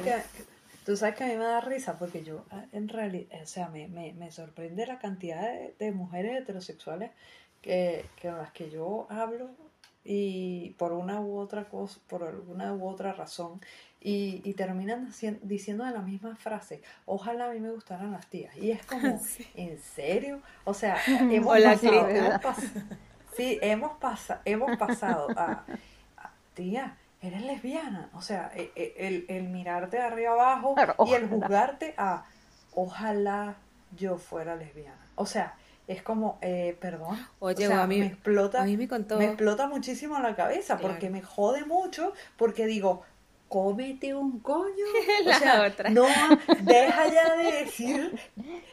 Tú 0.83 0.97
sabes, 0.97 1.15
que, 1.15 1.23
a 1.23 1.27
mí 1.27 1.35
me 1.35 1.43
da 1.43 1.61
risa 1.61 1.99
porque 1.99 2.23
yo, 2.23 2.43
ah, 2.49 2.65
en 2.71 2.87
realidad, 2.87 3.39
o 3.43 3.45
sea, 3.45 3.67
me, 3.67 3.87
me, 3.87 4.13
me 4.13 4.31
sorprende 4.31 4.87
la 4.87 4.97
cantidad 4.97 5.47
de, 5.77 5.91
mujeres 5.91 6.41
heterosexuales 6.41 7.11
que, 7.61 8.05
que 8.15 8.29
con 8.29 8.39
las 8.39 8.51
que 8.51 8.71
yo 8.71 9.05
hablo 9.11 9.51
y 10.03 10.71
por 10.79 10.93
una 10.93 11.21
u 11.21 11.37
otra 11.37 11.69
cosa, 11.69 11.99
por 12.07 12.23
alguna 12.23 12.73
u 12.73 12.87
otra 12.87 13.13
razón, 13.13 13.61
y, 14.03 14.53
terminan 14.53 15.11
diciendo 15.43 15.85
la 15.85 16.01
misma 16.01 16.35
frase, 16.35 16.81
ojalá 17.05 17.45
a 17.45 17.53
mí 17.53 17.59
me 17.59 17.69
gustaran 17.69 18.11
las 18.11 18.25
tías. 18.27 18.55
Y 18.57 18.71
es 18.71 18.83
como, 18.85 19.19
¿en 19.55 19.79
serio? 19.79 20.41
O 20.63 20.73
sea, 20.73 20.97
hemos 21.07 21.55
pasado, 21.61 22.07
sí, 23.35 23.59
hemos, 23.61 23.91
hemos 24.45 24.77
pasado 24.77 25.27
a, 25.37 25.65
tía, 26.55 26.97
eres 27.21 27.43
lesbiana. 27.43 28.09
O 28.13 28.21
sea, 28.21 28.51
e, 28.55 28.71
e, 28.75 28.95
el, 28.97 29.25
el, 29.29 29.49
mirarte 29.49 29.97
de 29.97 30.03
arriba 30.03 30.31
abajo 30.31 30.75
y 31.05 31.13
el 31.13 31.29
juzgarte 31.29 31.93
a, 31.97 32.25
ojalá 32.73 33.55
yo 33.95 34.17
fuera 34.17 34.55
lesbiana. 34.55 34.97
O 35.15 35.27
sea, 35.27 35.55
es 35.87 36.01
como, 36.01 36.37
eh, 36.41 36.77
perdón, 36.79 37.17
Oye, 37.39 37.67
o 37.67 37.69
sea, 37.69 37.83
a 37.83 37.87
mí, 37.87 37.99
me 37.99 38.05
explota, 38.07 38.63
me, 38.63 39.25
explota 39.25 39.67
muchísimo 39.67 40.19
la 40.19 40.35
cabeza 40.35 40.77
porque 40.77 41.09
me 41.09 41.21
jode 41.21 41.65
mucho 41.65 42.13
porque 42.37 42.65
digo, 42.65 43.03
cómete 43.51 44.15
un 44.15 44.39
coño. 44.39 44.85
o 45.27 45.33
sea, 45.33 45.63
otra. 45.63 45.89
no, 45.89 46.07
deja 46.61 47.07
ya 47.09 47.35
de 47.35 47.51
decir, 47.51 48.17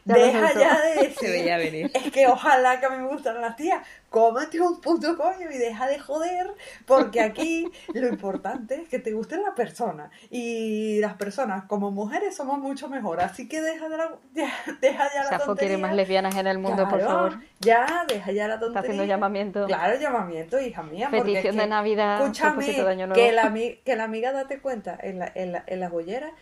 deja 0.04 0.54
ya 0.54 0.80
de 0.80 1.08
decir. 1.08 1.90
Es 1.92 2.12
que 2.12 2.28
ojalá 2.28 2.78
que 2.78 2.86
a 2.86 2.90
mí 2.90 2.98
me 2.98 3.08
gustan 3.08 3.40
las 3.40 3.56
tías 3.56 3.84
cómete 4.10 4.60
un 4.60 4.80
puto 4.80 5.16
coño 5.16 5.50
y 5.50 5.58
deja 5.58 5.86
de 5.86 5.98
joder, 5.98 6.54
porque 6.86 7.20
aquí 7.20 7.70
lo 7.94 8.08
importante 8.08 8.82
es 8.82 8.88
que 8.88 8.98
te 8.98 9.12
gusten 9.12 9.42
las 9.42 9.54
personas. 9.54 10.10
Y 10.30 11.00
las 11.00 11.14
personas 11.14 11.64
como 11.64 11.90
mujeres 11.90 12.36
somos 12.36 12.58
mucho 12.58 12.88
mejor, 12.88 13.20
así 13.20 13.48
que 13.48 13.60
deja, 13.60 13.88
de 13.88 13.96
la, 13.96 14.10
ya, 14.34 14.50
deja 14.80 15.08
ya 15.14 15.30
la 15.30 15.38
tontería. 15.38 15.54
quiere 15.54 15.76
más 15.78 15.94
lesbianas 15.94 16.36
en 16.36 16.46
el 16.46 16.58
mundo, 16.58 16.88
por 16.88 17.00
favor. 17.00 17.40
Ya, 17.60 18.04
deja 18.08 18.32
ya 18.32 18.48
la 18.48 18.58
tontería. 18.58 18.68
Está 18.68 18.80
haciendo 18.80 19.04
llamamiento. 19.04 19.66
Claro, 19.66 19.98
llamamiento, 19.98 20.60
hija 20.60 20.82
mía. 20.82 21.08
Petición 21.10 21.56
de 21.56 21.66
Navidad. 21.66 22.20
Escúchame, 22.22 22.66
que 23.14 23.32
la, 23.32 23.52
que 23.84 23.96
la 23.96 24.04
amiga 24.04 24.32
date 24.32 24.60
cuenta 24.60 24.98
en 25.00 25.18
la, 25.18 25.30
en 25.34 25.52
la, 25.52 25.64
en 25.66 25.80
la 25.80 25.88
bollera 25.88 26.32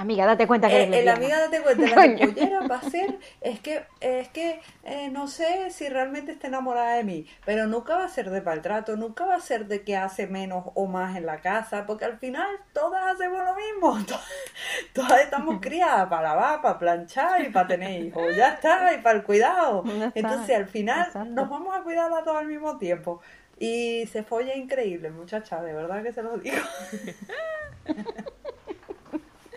Amiga, 0.00 0.24
date 0.24 0.46
cuenta 0.46 0.66
que 0.66 0.84
eh, 0.84 1.04
La 1.04 1.12
amiga, 1.12 1.38
date 1.40 1.60
cuenta, 1.60 1.84
la 1.84 2.16
pollera 2.16 2.60
va 2.66 2.76
a 2.76 2.82
ser, 2.90 3.18
es 3.42 3.60
que, 3.60 3.84
es 4.00 4.28
que 4.30 4.62
eh, 4.82 5.10
no 5.10 5.28
sé 5.28 5.70
si 5.70 5.90
realmente 5.90 6.32
está 6.32 6.46
enamorada 6.46 6.94
de 6.94 7.04
mí, 7.04 7.26
pero 7.44 7.66
nunca 7.66 7.96
va 7.96 8.04
a 8.06 8.08
ser 8.08 8.30
de 8.30 8.40
maltrato, 8.40 8.96
nunca 8.96 9.26
va 9.26 9.34
a 9.34 9.40
ser 9.40 9.66
de 9.66 9.84
que 9.84 9.98
hace 9.98 10.26
menos 10.26 10.64
o 10.72 10.86
más 10.86 11.18
en 11.18 11.26
la 11.26 11.42
casa, 11.42 11.84
porque 11.84 12.06
al 12.06 12.16
final 12.18 12.48
todas 12.72 13.14
hacemos 13.14 13.44
lo 13.44 13.54
mismo, 13.54 14.16
todas, 14.94 15.20
estamos 15.20 15.58
criadas 15.60 16.08
para 16.08 16.28
lavar, 16.28 16.62
para 16.62 16.78
planchar 16.78 17.42
y 17.42 17.50
para 17.50 17.68
tener 17.68 18.02
hijos, 18.02 18.34
ya 18.34 18.54
está, 18.54 18.94
y 18.94 19.02
para 19.02 19.18
el 19.18 19.22
cuidado. 19.22 19.84
Entonces 20.14 20.56
al 20.56 20.66
final 20.66 21.10
nos 21.34 21.46
vamos 21.50 21.76
a 21.76 21.82
cuidar 21.82 22.10
a 22.10 22.24
todos 22.24 22.38
al 22.38 22.46
mismo 22.46 22.78
tiempo. 22.78 23.20
Y 23.58 24.06
se 24.06 24.22
folla 24.22 24.56
increíble, 24.56 25.10
muchacha, 25.10 25.60
de 25.60 25.74
verdad 25.74 26.02
que 26.02 26.14
se 26.14 26.22
lo 26.22 26.38
digo. 26.38 26.56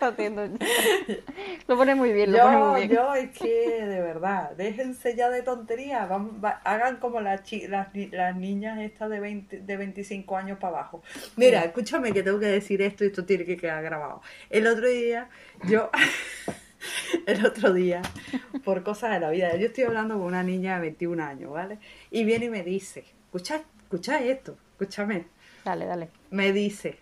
Haciendo. 0.04 0.46
Lo 1.68 1.76
pone 1.76 1.94
muy 1.94 2.12
bien, 2.12 2.32
lo 2.32 2.38
yo, 2.38 2.44
pone 2.44 2.58
muy 2.58 2.80
bien. 2.82 2.92
Yo 2.92 3.14
es 3.14 3.30
que, 3.30 3.84
de 3.84 4.00
verdad, 4.00 4.50
déjense 4.52 5.16
ya 5.16 5.30
de 5.30 5.42
tonterías. 5.42 6.08
hagan 6.64 6.96
como 6.96 7.20
las, 7.20 7.42
las, 7.68 8.36
niñas 8.36 8.78
estas 8.80 9.10
de, 9.10 9.20
20, 9.20 9.60
de 9.60 9.76
25 9.76 10.36
años 10.36 10.58
para 10.58 10.78
abajo. 10.78 11.02
Mira, 11.36 11.64
escúchame 11.64 12.12
que 12.12 12.22
tengo 12.22 12.38
que 12.38 12.46
decir 12.46 12.82
esto 12.82 13.04
y 13.04 13.08
esto 13.08 13.24
tiene 13.24 13.44
que 13.44 13.56
quedar 13.56 13.82
grabado. 13.82 14.22
El 14.50 14.66
otro 14.66 14.88
día, 14.88 15.28
yo... 15.64 15.90
el 17.26 17.46
otro 17.46 17.72
día, 17.72 18.02
por 18.64 18.82
cosas 18.82 19.12
de 19.12 19.20
la 19.20 19.30
vida, 19.30 19.56
yo 19.56 19.66
estoy 19.66 19.84
hablando 19.84 20.14
con 20.14 20.24
una 20.24 20.42
niña 20.42 20.74
de 20.74 20.82
21 20.82 21.22
años, 21.22 21.52
¿vale? 21.52 21.78
Y 22.10 22.24
viene 22.24 22.46
y 22.46 22.50
me 22.50 22.62
dice, 22.62 23.04
escucha, 23.26 23.62
escucha 23.82 24.20
esto, 24.20 24.56
escúchame. 24.72 25.26
Dale, 25.64 25.86
dale. 25.86 26.08
Me 26.30 26.52
dice, 26.52 26.98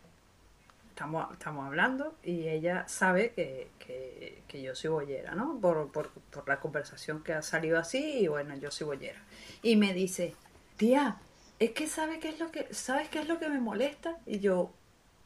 estamos, 1.02 1.32
estamos 1.32 1.66
hablando 1.66 2.14
y 2.22 2.46
ella 2.46 2.84
sabe 2.86 3.32
que, 3.34 4.62
yo 4.62 4.74
soy 4.76 4.90
bollera, 4.90 5.34
¿no? 5.34 5.58
Por, 5.60 5.90
por, 5.90 6.12
la 6.46 6.60
conversación 6.60 7.24
que 7.24 7.32
ha 7.32 7.42
salido 7.42 7.76
así 7.76 8.20
y 8.20 8.28
bueno, 8.28 8.54
yo 8.56 8.70
soy 8.70 8.86
bollera. 8.86 9.20
Y 9.64 9.74
me 9.74 9.94
dice, 9.94 10.36
tía, 10.76 11.16
es 11.58 11.72
que 11.72 11.88
sabe 11.88 12.20
qué 12.20 12.28
es 12.28 12.38
lo 12.38 12.52
que, 12.52 12.72
¿sabes 12.72 13.08
qué 13.08 13.18
es 13.18 13.26
lo 13.26 13.40
que 13.40 13.48
me 13.48 13.58
molesta? 13.58 14.16
Y 14.26 14.38
yo, 14.38 14.70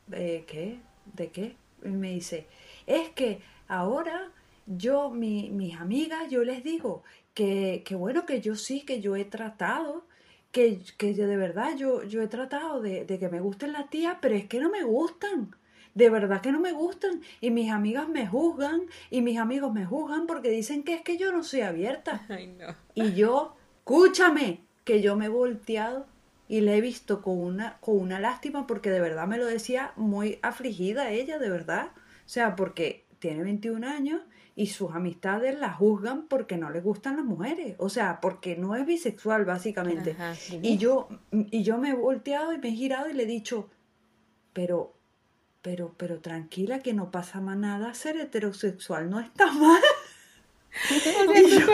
¿de 0.06 0.44
qué? 0.46 0.80
¿De 1.12 1.28
qué? 1.28 1.56
Y 1.84 1.88
me 1.88 2.12
dice, 2.12 2.46
es 2.86 3.10
que 3.10 3.42
ahora 3.68 4.30
yo, 4.64 5.10
mi, 5.10 5.50
mis 5.50 5.76
amigas, 5.76 6.30
yo 6.30 6.42
les 6.42 6.64
digo 6.64 7.02
que, 7.34 7.82
que 7.84 7.94
bueno, 7.94 8.24
que 8.24 8.40
yo 8.40 8.56
sí, 8.56 8.80
que 8.80 9.02
yo 9.02 9.14
he 9.14 9.26
tratado 9.26 10.06
que, 10.52 10.80
que 10.96 11.12
de 11.12 11.36
verdad 11.36 11.76
yo, 11.76 12.02
yo 12.04 12.22
he 12.22 12.28
tratado 12.28 12.80
de, 12.80 13.04
de, 13.04 13.18
que 13.18 13.28
me 13.28 13.40
gusten 13.40 13.72
las 13.72 13.90
tías, 13.90 14.16
pero 14.22 14.34
es 14.34 14.46
que 14.46 14.58
no 14.58 14.70
me 14.70 14.84
gustan. 14.84 15.54
De 15.96 16.10
verdad 16.10 16.42
que 16.42 16.52
no 16.52 16.60
me 16.60 16.72
gustan. 16.72 17.22
Y 17.40 17.50
mis 17.50 17.72
amigas 17.72 18.06
me 18.06 18.26
juzgan 18.26 18.82
y 19.10 19.22
mis 19.22 19.38
amigos 19.38 19.72
me 19.72 19.86
juzgan 19.86 20.26
porque 20.26 20.50
dicen 20.50 20.82
que 20.82 20.92
es 20.92 21.00
que 21.00 21.16
yo 21.16 21.32
no 21.32 21.42
soy 21.42 21.62
abierta. 21.62 22.26
Y 22.94 23.14
yo, 23.14 23.56
escúchame, 23.78 24.60
que 24.84 25.00
yo 25.00 25.16
me 25.16 25.26
he 25.26 25.28
volteado 25.30 26.06
y 26.48 26.60
le 26.60 26.76
he 26.76 26.80
visto 26.82 27.22
con 27.22 27.38
una, 27.38 27.78
con 27.80 27.98
una 27.98 28.20
lástima 28.20 28.66
porque 28.66 28.90
de 28.90 29.00
verdad 29.00 29.26
me 29.26 29.38
lo 29.38 29.46
decía 29.46 29.92
muy 29.96 30.38
afligida 30.42 31.10
ella, 31.10 31.38
de 31.38 31.48
verdad. 31.48 31.92
O 31.94 32.28
sea, 32.28 32.56
porque 32.56 33.06
tiene 33.18 33.42
21 33.42 33.86
años 33.86 34.20
y 34.54 34.66
sus 34.66 34.92
amistades 34.92 35.58
la 35.58 35.72
juzgan 35.72 36.28
porque 36.28 36.58
no 36.58 36.68
le 36.68 36.82
gustan 36.82 37.16
las 37.16 37.24
mujeres, 37.24 37.74
o 37.78 37.88
sea, 37.88 38.20
porque 38.20 38.56
no 38.56 38.76
es 38.76 38.84
bisexual 38.84 39.46
básicamente. 39.46 40.14
Y 40.60 40.76
yo 40.76 41.08
y 41.30 41.62
yo 41.62 41.78
me 41.78 41.90
he 41.90 41.94
volteado 41.94 42.52
y 42.52 42.58
me 42.58 42.68
he 42.68 42.72
girado 42.72 43.08
y 43.08 43.14
le 43.14 43.22
he 43.22 43.26
dicho, 43.26 43.70
pero 44.52 44.95
pero 45.66 45.92
pero 45.96 46.20
tranquila 46.20 46.78
que 46.78 46.94
no 46.94 47.10
pasa 47.10 47.40
más 47.40 47.56
nada, 47.56 47.92
ser 47.92 48.16
heterosexual 48.18 49.10
no 49.10 49.18
está 49.18 49.46
mal. 49.52 49.82
y, 51.34 51.58
yo, 51.58 51.66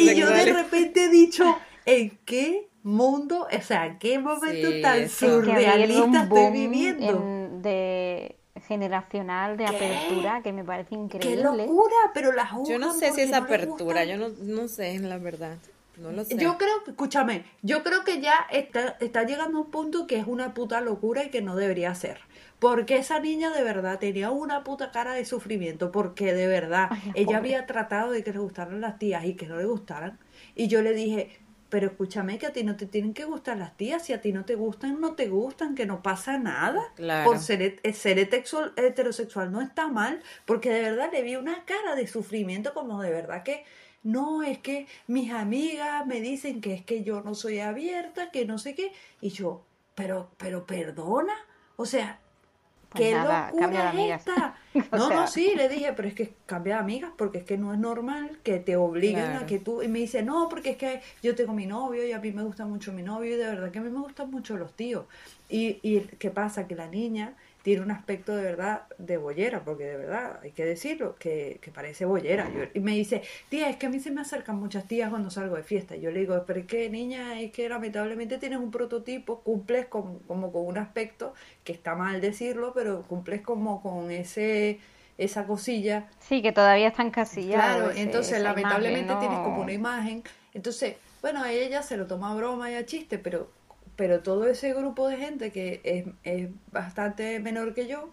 y 0.00 0.14
yo 0.16 0.28
de 0.28 0.52
repente 0.52 1.04
he 1.04 1.08
dicho, 1.08 1.56
¿en 1.86 2.18
qué 2.24 2.68
mundo, 2.82 3.46
o 3.48 3.62
sea, 3.62 3.86
en 3.86 3.98
qué 4.00 4.18
momento 4.18 4.70
tan 4.82 5.08
surrealista 5.08 6.24
estoy 6.24 6.50
viviendo? 6.50 7.48
de 7.62 8.36
generacional 8.66 9.56
de 9.56 9.66
apertura 9.66 10.42
que 10.42 10.52
me 10.52 10.64
parece 10.64 10.96
increíble. 10.96 11.36
¡Qué 11.36 11.42
locura! 11.42 11.96
Pero 12.12 12.32
la 12.32 12.50
Yo 12.68 12.78
no 12.78 12.92
sé 12.92 13.12
si 13.12 13.20
es 13.20 13.32
apertura, 13.32 14.04
yo 14.04 14.16
no, 14.16 14.30
no 14.30 14.66
sé, 14.66 14.98
la 14.98 15.18
verdad. 15.18 15.58
No 15.96 16.12
lo 16.12 16.24
sé. 16.24 16.36
Yo 16.36 16.58
creo 16.58 16.82
escúchame, 16.86 17.44
yo 17.62 17.82
creo 17.82 18.04
que 18.04 18.20
ya 18.20 18.46
está, 18.50 18.96
está 19.00 19.24
llegando 19.24 19.58
a 19.58 19.60
un 19.62 19.70
punto 19.70 20.06
que 20.06 20.16
es 20.16 20.26
una 20.26 20.54
puta 20.54 20.80
locura 20.80 21.24
y 21.24 21.30
que 21.30 21.42
no 21.42 21.56
debería 21.56 21.94
ser. 21.94 22.20
Porque 22.58 22.96
esa 22.96 23.20
niña 23.20 23.50
de 23.50 23.62
verdad 23.62 23.98
tenía 23.98 24.30
una 24.30 24.64
puta 24.64 24.90
cara 24.90 25.12
de 25.12 25.24
sufrimiento, 25.24 25.92
porque 25.92 26.34
de 26.34 26.46
verdad 26.46 26.90
ella 27.14 27.36
había 27.36 27.66
tratado 27.66 28.10
de 28.10 28.24
que 28.24 28.32
le 28.32 28.40
gustaran 28.40 28.80
las 28.80 28.98
tías 28.98 29.24
y 29.24 29.34
que 29.34 29.46
no 29.46 29.56
le 29.56 29.64
gustaran. 29.64 30.18
Y 30.56 30.66
yo 30.66 30.82
le 30.82 30.92
dije, 30.92 31.38
pero 31.68 31.88
escúchame 31.88 32.38
que 32.38 32.46
a 32.46 32.52
ti 32.52 32.64
no 32.64 32.76
te 32.76 32.86
tienen 32.86 33.14
que 33.14 33.24
gustar 33.24 33.58
las 33.58 33.76
tías, 33.76 34.04
si 34.04 34.12
a 34.12 34.20
ti 34.20 34.32
no 34.32 34.44
te 34.44 34.54
gustan, 34.54 35.00
no 35.00 35.14
te 35.14 35.28
gustan, 35.28 35.74
que 35.74 35.86
no 35.86 36.02
pasa 36.02 36.38
nada. 36.38 36.92
Por 37.24 37.38
ser, 37.38 37.80
ser 37.92 38.18
heterosexual 38.18 39.52
no 39.52 39.60
está 39.60 39.88
mal, 39.88 40.22
porque 40.46 40.70
de 40.70 40.82
verdad 40.82 41.10
le 41.12 41.22
vi 41.22 41.36
una 41.36 41.64
cara 41.64 41.94
de 41.94 42.06
sufrimiento 42.06 42.72
como 42.74 43.02
de 43.02 43.10
verdad 43.10 43.42
que 43.42 43.64
no, 44.02 44.42
es 44.42 44.58
que 44.58 44.86
mis 45.06 45.32
amigas 45.32 46.06
me 46.06 46.20
dicen 46.20 46.60
que 46.60 46.72
es 46.72 46.84
que 46.84 47.02
yo 47.02 47.22
no 47.22 47.34
soy 47.34 47.60
abierta, 47.60 48.30
que 48.30 48.46
no 48.46 48.58
sé 48.58 48.74
qué, 48.74 48.92
y 49.20 49.30
yo, 49.30 49.64
pero, 49.94 50.30
pero 50.38 50.66
perdona, 50.66 51.34
o 51.76 51.84
sea, 51.84 52.20
pues 52.90 53.04
¿Qué 53.04 53.14
locura 53.14 53.92
es 53.92 54.20
esta? 54.20 54.54
No, 54.92 55.10
no, 55.10 55.26
sí, 55.26 55.54
le 55.56 55.68
dije, 55.68 55.92
pero 55.94 56.08
es 56.08 56.14
que 56.14 56.34
cambia 56.46 56.74
de 56.74 56.80
amigas 56.80 57.10
porque 57.16 57.38
es 57.38 57.44
que 57.44 57.58
no 57.58 57.72
es 57.72 57.78
normal 57.78 58.38
que 58.44 58.58
te 58.58 58.76
obliguen 58.76 59.32
a 59.32 59.46
que 59.46 59.58
tú... 59.58 59.82
Y 59.82 59.88
me 59.88 59.98
dice, 59.98 60.22
no, 60.22 60.48
porque 60.48 60.70
es 60.70 60.76
que 60.76 61.00
yo 61.22 61.34
tengo 61.34 61.52
mi 61.52 61.66
novio 61.66 62.06
y 62.06 62.12
a 62.12 62.20
mí 62.20 62.30
me 62.32 62.44
gusta 62.44 62.64
mucho 62.64 62.92
mi 62.92 63.02
novio 63.02 63.34
y 63.34 63.36
de 63.36 63.46
verdad 63.46 63.70
que 63.72 63.80
a 63.80 63.82
mí 63.82 63.90
me 63.90 64.00
gustan 64.00 64.30
mucho 64.30 64.56
los 64.56 64.72
tíos. 64.74 65.06
Y, 65.48 65.80
y 65.82 66.00
¿qué 66.00 66.30
pasa? 66.30 66.68
Que 66.68 66.76
la 66.76 66.86
niña 66.86 67.34
tiene 67.62 67.82
un 67.82 67.90
aspecto 67.90 68.34
de 68.34 68.42
verdad 68.42 68.82
de 68.98 69.16
bollera, 69.16 69.64
porque 69.64 69.84
de 69.84 69.96
verdad, 69.96 70.40
hay 70.42 70.52
que 70.52 70.64
decirlo, 70.64 71.16
que, 71.18 71.60
parece 71.74 72.04
bollera. 72.04 72.50
y 72.74 72.80
me 72.80 72.92
dice, 72.92 73.22
tía, 73.48 73.68
es 73.68 73.76
que 73.76 73.86
a 73.86 73.90
mí 73.90 74.00
se 74.00 74.10
me 74.10 74.20
acercan 74.20 74.56
muchas 74.56 74.86
tías 74.86 75.10
cuando 75.10 75.30
salgo 75.30 75.56
de 75.56 75.62
fiesta. 75.62 75.96
Y 75.96 76.00
yo 76.00 76.10
le 76.10 76.20
digo, 76.20 76.42
pero 76.46 76.60
es 76.60 76.66
que 76.66 76.88
niña, 76.90 77.40
es 77.40 77.52
que 77.52 77.68
lamentablemente 77.68 78.38
tienes 78.38 78.58
un 78.58 78.70
prototipo, 78.70 79.40
cumples 79.40 79.86
como 79.86 80.52
con 80.52 80.66
un 80.66 80.78
aspecto, 80.78 81.34
que 81.64 81.72
está 81.72 81.94
mal 81.94 82.20
decirlo, 82.20 82.72
pero 82.74 83.02
cumples 83.02 83.42
como 83.42 83.82
con 83.82 84.10
ese 84.10 84.78
esa 85.18 85.46
cosilla. 85.46 86.06
Sí, 86.20 86.40
que 86.40 86.52
todavía 86.52 86.88
está 86.88 87.02
encasillado. 87.02 87.86
Claro, 87.86 87.90
entonces 87.96 88.40
lamentablemente 88.40 89.12
tienes 89.18 89.38
como 89.40 89.62
una 89.62 89.72
imagen. 89.72 90.22
Entonces, 90.54 90.94
bueno, 91.20 91.42
a 91.42 91.52
ella 91.52 91.82
se 91.82 91.96
lo 91.96 92.06
toma 92.06 92.32
a 92.32 92.34
broma 92.36 92.70
y 92.70 92.76
a 92.76 92.86
chiste, 92.86 93.18
pero 93.18 93.50
pero 93.98 94.20
todo 94.20 94.46
ese 94.46 94.72
grupo 94.72 95.08
de 95.08 95.16
gente 95.16 95.50
que 95.50 95.80
es, 95.82 96.06
es 96.22 96.50
bastante 96.70 97.40
menor 97.40 97.74
que 97.74 97.88
yo, 97.88 98.10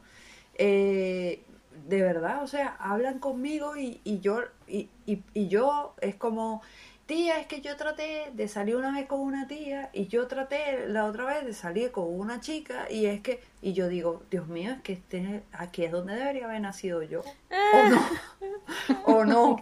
eh, 0.55 1.43
de 1.87 2.01
verdad, 2.01 2.41
o 2.41 2.47
sea, 2.47 2.75
hablan 2.79 3.19
conmigo 3.19 3.77
y, 3.77 4.01
y 4.03 4.19
yo, 4.19 4.41
y, 4.67 4.89
y, 5.05 5.47
yo 5.47 5.93
es 6.01 6.15
como, 6.15 6.63
tía, 7.05 7.39
es 7.39 7.45
que 7.45 7.61
yo 7.61 7.77
traté 7.77 8.31
de 8.33 8.47
salir 8.47 8.77
una 8.77 8.95
vez 8.95 9.05
con 9.05 9.19
una 9.19 9.47
tía 9.47 9.91
y 9.93 10.07
yo 10.07 10.25
traté 10.25 10.87
la 10.87 11.05
otra 11.05 11.25
vez 11.25 11.45
de 11.45 11.53
salir 11.53 11.91
con 11.91 12.05
una 12.07 12.39
chica 12.39 12.87
y 12.89 13.05
es 13.05 13.21
que, 13.21 13.43
y 13.61 13.73
yo 13.73 13.87
digo, 13.87 14.23
Dios 14.31 14.47
mío, 14.47 14.71
es 14.71 14.81
que 14.81 14.93
este, 14.93 15.43
aquí 15.51 15.83
es 15.83 15.91
donde 15.91 16.15
debería 16.15 16.45
haber 16.45 16.61
nacido 16.61 17.03
yo. 17.03 17.21
O 17.21 17.89
no, 17.89 18.09
o 19.05 19.23
no, 19.23 19.57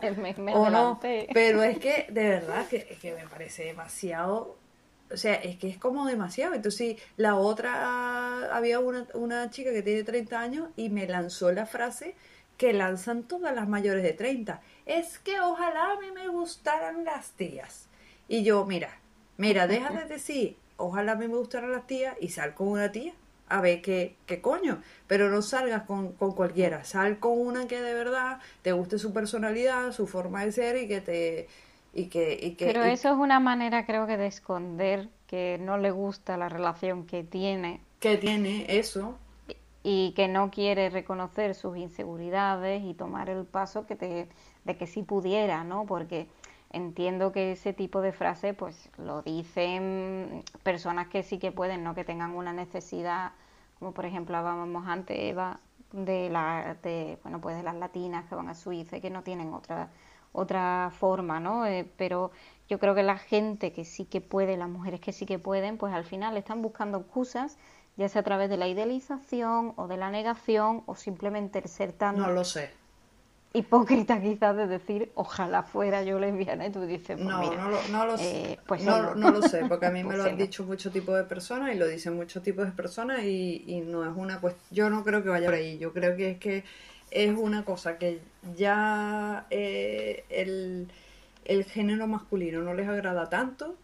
o 0.54 0.70
no. 0.70 1.02
Pero 1.02 1.64
es 1.64 1.80
que 1.80 2.08
de 2.10 2.30
verdad 2.30 2.66
que, 2.70 2.98
que 3.02 3.14
me 3.14 3.28
parece 3.28 3.66
demasiado 3.66 4.63
o 5.14 5.18
sea, 5.18 5.36
es 5.36 5.58
que 5.58 5.70
es 5.70 5.78
como 5.78 6.06
demasiado. 6.08 6.54
Entonces, 6.54 6.98
la 7.18 7.36
otra, 7.36 8.56
había 8.56 8.80
una, 8.80 9.08
una 9.14 9.50
chica 9.50 9.72
que 9.72 9.82
tiene 9.82 10.04
30 10.04 10.40
años 10.40 10.70
y 10.76 10.90
me 10.90 11.08
lanzó 11.08 11.52
la 11.52 11.66
frase 11.66 12.16
que 12.58 12.74
lanzan 12.74 13.24
todas 13.24 13.54
las 13.56 13.68
mayores 13.68 14.04
de 14.04 14.14
30 14.14 14.62
es 14.86 15.20
que 15.20 15.40
ojalá 15.40 15.92
a 15.92 16.00
mí 16.00 16.12
me 16.12 16.28
gustaran 16.28 17.04
las 17.04 17.32
tías. 17.32 17.88
Y 18.28 18.44
yo, 18.44 18.66
mira, 18.66 18.90
mira, 19.38 19.68
deja 19.68 19.92
de 19.92 20.06
decir, 20.06 20.58
ojalá 20.78 21.14
a 21.14 21.16
mí 21.16 21.28
me 21.28 21.36
gustaran 21.36 21.72
las 21.72 21.88
tías 21.88 22.16
y 22.20 22.30
sal 22.30 22.54
con 22.54 22.68
una 22.68 22.92
tía. 22.92 23.14
A 23.50 23.62
ver 23.62 23.82
qué, 23.82 24.16
qué 24.26 24.42
coño. 24.42 24.82
Pero 25.08 25.30
no 25.30 25.42
salgas 25.42 25.84
con, 25.84 26.14
con 26.14 26.32
cualquiera. 26.32 26.84
Sal 26.86 27.20
con 27.20 27.38
una 27.38 27.68
que 27.68 27.82
de 27.82 27.94
verdad 27.94 28.40
te 28.62 28.72
guste 28.72 28.98
su 28.98 29.14
personalidad, 29.14 29.92
su 29.92 30.08
forma 30.08 30.46
de 30.46 30.52
ser 30.52 30.78
y 30.78 30.88
que 30.88 31.02
te. 31.02 31.48
Y 31.94 32.08
que, 32.08 32.40
y 32.42 32.56
que, 32.56 32.66
Pero 32.66 32.84
eso 32.84 33.10
es 33.10 33.16
una 33.16 33.40
manera, 33.40 33.86
creo 33.86 34.08
que, 34.08 34.18
de 34.18 34.28
esconder 34.28 35.10
que 35.28 35.60
no 35.62 35.78
le 35.78 35.92
gusta 35.92 36.38
la 36.38 36.50
relación 36.50 37.06
que 37.06 37.24
tiene. 37.24 37.82
Que 38.00 38.18
tiene, 38.18 38.66
eso 38.68 39.18
y 39.84 40.14
que 40.14 40.30
no 40.30 40.50
quiere 40.50 40.90
reconocer 40.90 41.56
sus 41.56 41.78
inseguridades 41.78 42.84
y 42.84 42.94
tomar 42.94 43.30
el 43.30 43.46
paso 43.46 43.86
que 43.86 43.96
te, 43.96 44.30
de 44.64 44.78
que 44.78 44.88
sí 44.88 45.04
pudiera, 45.04 45.66
¿no? 45.66 45.86
Porque 45.86 46.28
entiendo 46.72 47.34
que 47.34 47.52
ese 47.52 47.74
tipo 47.74 48.02
de 48.02 48.14
frase 48.14 48.54
pues 48.54 48.90
lo 48.98 49.22
dicen 49.22 50.44
personas 50.64 51.08
que 51.10 51.22
sí 51.22 51.38
que 51.38 51.52
pueden, 51.52 51.84
no 51.84 51.94
que 51.94 52.06
tengan 52.06 52.32
una 52.32 52.54
necesidad, 52.54 53.34
como 53.78 53.94
por 53.94 54.06
ejemplo 54.06 54.38
hablábamos 54.38 54.88
antes, 54.88 55.18
Eva, 55.20 55.60
de 55.92 56.30
la 56.30 56.78
de, 56.82 57.20
bueno, 57.22 57.42
pues 57.42 57.58
de 57.58 57.64
las 57.64 57.76
latinas 57.76 58.26
que 58.26 58.36
van 58.36 58.48
a 58.48 58.56
Suiza 58.56 58.98
y 58.98 59.02
que 59.02 59.10
no 59.10 59.22
tienen 59.22 59.54
otra 59.54 59.90
otra 60.34 60.92
forma, 61.00 61.40
¿no? 61.40 61.66
Eh, 61.66 61.88
pero 61.98 62.32
yo 62.68 62.80
creo 62.80 62.94
que 62.96 63.04
la 63.04 63.18
gente 63.18 63.72
que 63.72 63.86
sí 63.86 64.06
que 64.06 64.20
puede, 64.20 64.58
las 64.58 64.70
mujeres 64.70 65.00
que 65.00 65.14
sí 65.14 65.26
que 65.26 65.40
pueden, 65.40 65.78
pues 65.78 65.94
al 65.94 66.04
final 66.04 66.36
están 66.36 66.62
buscando 66.62 67.00
excusas, 67.00 67.58
ya 67.96 68.10
sea 68.10 68.22
a 68.22 68.24
través 68.24 68.50
de 68.50 68.58
la 68.58 68.68
idealización 68.68 69.74
o 69.78 69.88
de 69.88 69.98
la 69.98 70.10
negación 70.10 70.84
o 70.88 70.96
simplemente 70.96 71.60
el 71.60 71.70
ser 71.70 71.94
tan... 71.94 72.18
No 72.18 72.32
lo 72.32 72.44
sé. 72.44 72.72
hipócrita 73.54 74.20
quizás 74.22 74.58
de 74.58 74.66
decir 74.66 75.12
ojalá 75.14 75.62
fuera 75.62 76.02
yo 76.02 76.20
lesbiana 76.20 76.66
y 76.66 76.72
tú 76.72 76.82
dices 76.82 77.18
pues 77.18 77.20
no, 77.20 77.54
no, 77.54 77.70
lo, 77.70 77.88
no, 77.92 78.06
lo, 78.08 78.16
eh, 78.18 78.58
pues 78.66 78.84
no, 78.84 79.14
no, 79.14 79.30
lo 79.30 79.44
sé 79.44 79.66
porque 79.70 79.86
a 79.86 79.92
mí 79.92 80.04
me 80.04 80.18
lo 80.18 80.24
han 80.24 80.38
dicho 80.38 80.64
muchos 80.64 80.92
tipos 80.92 81.16
de 81.16 81.26
personas 81.26 81.76
y 81.76 81.78
lo 81.78 81.88
dicen 81.88 82.16
muchos 82.16 82.42
tipos 82.42 82.66
de 82.66 82.72
personas 82.72 83.24
y, 83.24 83.64
y 83.68 83.82
no 83.82 84.04
es 84.10 84.18
una 84.18 84.42
cuestión 84.42 84.64
yo 84.72 84.90
no 84.90 85.04
creo 85.04 85.22
que 85.22 85.30
vaya 85.30 85.46
por 85.46 85.56
ahí. 85.56 85.78
Yo 85.78 85.94
creo 85.94 86.18
que 86.18 86.32
es 86.32 86.38
que 86.40 86.64
es 87.14 87.38
una 87.38 87.64
cosa 87.64 87.98
que 87.98 88.20
ya 88.58 89.46
eh, 89.50 90.26
el, 90.30 90.88
el, 91.46 91.64
género 91.66 92.08
masculino 92.08 92.62
no 92.62 92.74
les 92.74 92.88
agrada 92.88 93.30
tanto 93.30 93.76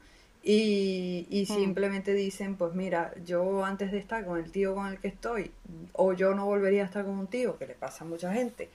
y, 0.44 1.28
y 1.30 1.44
hmm. 1.44 1.56
simplemente 1.56 2.14
dicen 2.14 2.56
pues 2.56 2.74
mira 2.74 3.14
yo 3.26 3.64
antes 3.64 3.92
de 3.92 4.00
estar 4.00 4.26
con 4.26 4.40
el 4.40 4.52
tío 4.52 4.74
con 4.74 4.88
el 4.88 5.00
que 5.00 5.10
estoy 5.10 5.52
o 5.94 6.14
yo 6.14 6.34
no 6.34 6.46
volvería 6.46 6.84
a 6.84 6.86
estar 6.86 7.06
con 7.06 7.20
un 7.20 7.28
tío 7.28 7.58
que 7.58 7.68
le 7.68 7.76
pasa 7.76 8.04
a 8.04 8.08
mucha 8.08 8.34
gente 8.34 8.70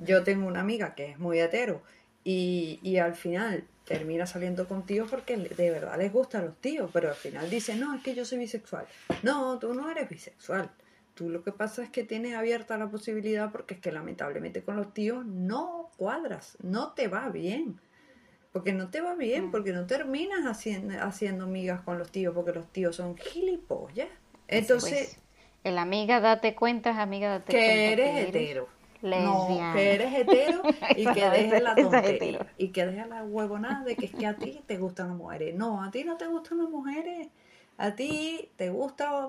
yo 0.00 0.22
tengo 0.24 0.46
una 0.46 0.60
amiga 0.60 0.94
que 0.94 1.10
es 1.10 1.18
muy 1.18 1.40
hetero 1.40 1.82
y, 2.24 2.78
y 2.82 2.98
al 2.98 3.14
final 3.14 3.64
termina 3.88 4.26
saliendo 4.26 4.68
con 4.68 4.84
tíos 4.84 5.10
porque 5.10 5.36
de 5.36 5.70
verdad 5.70 5.96
les 5.96 6.12
gustan 6.12 6.44
los 6.44 6.60
tíos, 6.60 6.90
pero 6.92 7.08
al 7.08 7.14
final 7.14 7.48
dice, 7.48 7.74
no, 7.74 7.94
es 7.94 8.02
que 8.02 8.14
yo 8.14 8.24
soy 8.26 8.38
bisexual. 8.38 8.86
No, 9.22 9.58
tú 9.58 9.72
no 9.72 9.90
eres 9.90 10.10
bisexual. 10.10 10.70
Tú 11.18 11.28
lo 11.30 11.42
que 11.42 11.50
pasa 11.50 11.82
es 11.82 11.90
que 11.90 12.04
tienes 12.04 12.36
abierta 12.36 12.78
la 12.78 12.88
posibilidad 12.88 13.50
porque 13.50 13.74
es 13.74 13.80
que 13.80 13.90
lamentablemente 13.90 14.62
con 14.62 14.76
los 14.76 14.94
tíos 14.94 15.26
no 15.26 15.90
cuadras, 15.96 16.56
no 16.62 16.92
te 16.92 17.08
va 17.08 17.28
bien. 17.28 17.80
Porque 18.52 18.72
no 18.72 18.88
te 18.88 19.00
va 19.00 19.16
bien, 19.16 19.48
mm. 19.48 19.50
porque 19.50 19.72
no 19.72 19.84
terminas 19.84 20.46
haciendo, 20.46 20.94
haciendo 21.02 21.46
amigas 21.46 21.80
con 21.80 21.98
los 21.98 22.12
tíos, 22.12 22.32
porque 22.36 22.52
los 22.52 22.70
tíos 22.70 22.94
son 22.94 23.16
gilipollas. 23.16 24.06
Entonces... 24.46 25.16
Pues, 25.16 25.24
el 25.64 25.78
amiga 25.78 26.20
date 26.20 26.54
cuenta 26.54 27.02
amiga 27.02 27.30
date 27.30 27.50
que 27.50 27.58
cuenta. 27.58 28.04
Eres 28.04 28.28
hetero. 28.28 28.68
No, 29.02 29.72
que 29.74 29.94
eres 29.94 30.14
hetero 30.14 30.62
y 30.96 31.04
que 31.04 31.30
dejes 31.30 31.62
la 31.64 31.74
tontería. 31.74 32.46
Y 32.58 32.68
que 32.68 32.86
dejes 32.86 33.08
la 33.08 33.24
huevonada 33.24 33.82
de 33.82 33.96
que 33.96 34.06
es 34.06 34.12
que 34.12 34.24
a 34.24 34.36
ti 34.36 34.60
te 34.66 34.78
gustan 34.78 35.08
las 35.08 35.16
mujeres. 35.16 35.56
No, 35.56 35.82
a 35.82 35.90
ti 35.90 36.04
no 36.04 36.16
te 36.16 36.28
gustan 36.28 36.58
las 36.58 36.70
mujeres. 36.70 37.26
A 37.78 37.92
ti 37.92 38.50
te 38.56 38.70
gusta 38.70 39.26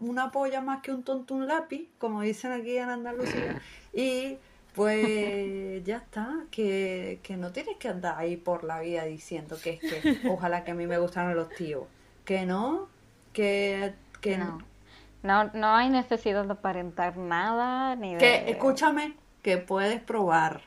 una 0.00 0.30
polla 0.30 0.60
más 0.60 0.82
que 0.82 0.92
un 0.92 1.02
tonto 1.02 1.34
un 1.34 1.46
lápiz, 1.46 1.88
como 1.98 2.20
dicen 2.20 2.52
aquí 2.52 2.76
en 2.76 2.90
Andalucía. 2.90 3.60
Y 3.94 4.36
pues 4.74 5.82
ya 5.84 5.96
está, 5.96 6.44
que, 6.50 7.20
que 7.22 7.38
no 7.38 7.50
tienes 7.52 7.78
que 7.78 7.88
andar 7.88 8.18
ahí 8.18 8.36
por 8.36 8.62
la 8.64 8.80
vida 8.80 9.04
diciendo 9.04 9.56
que 9.62 9.70
es 9.70 9.80
que 9.80 10.28
ojalá 10.28 10.64
que 10.64 10.72
a 10.72 10.74
mí 10.74 10.86
me 10.86 10.98
gustaran 10.98 11.34
los 11.34 11.48
tíos. 11.48 11.84
Que 12.26 12.44
no, 12.44 12.88
que, 13.32 13.94
que 14.20 14.36
no 14.36 14.58
no, 15.26 15.50
no 15.52 15.74
hay 15.74 15.90
necesidad 15.90 16.44
de 16.44 16.52
aparentar 16.52 17.16
nada, 17.16 17.96
ni 17.96 18.14
de... 18.14 18.18
Que, 18.18 18.50
escúchame, 18.50 19.14
que 19.42 19.58
puedes 19.58 20.00
probar, 20.00 20.62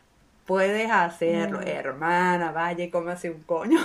puedes 0.46 0.92
hacerlo, 0.92 1.60
mm. 1.60 1.68
hermana, 1.68 2.52
vaya 2.52 2.84
y 2.84 2.90
cómase 2.90 3.32
un 3.32 3.42
coño. 3.44 3.80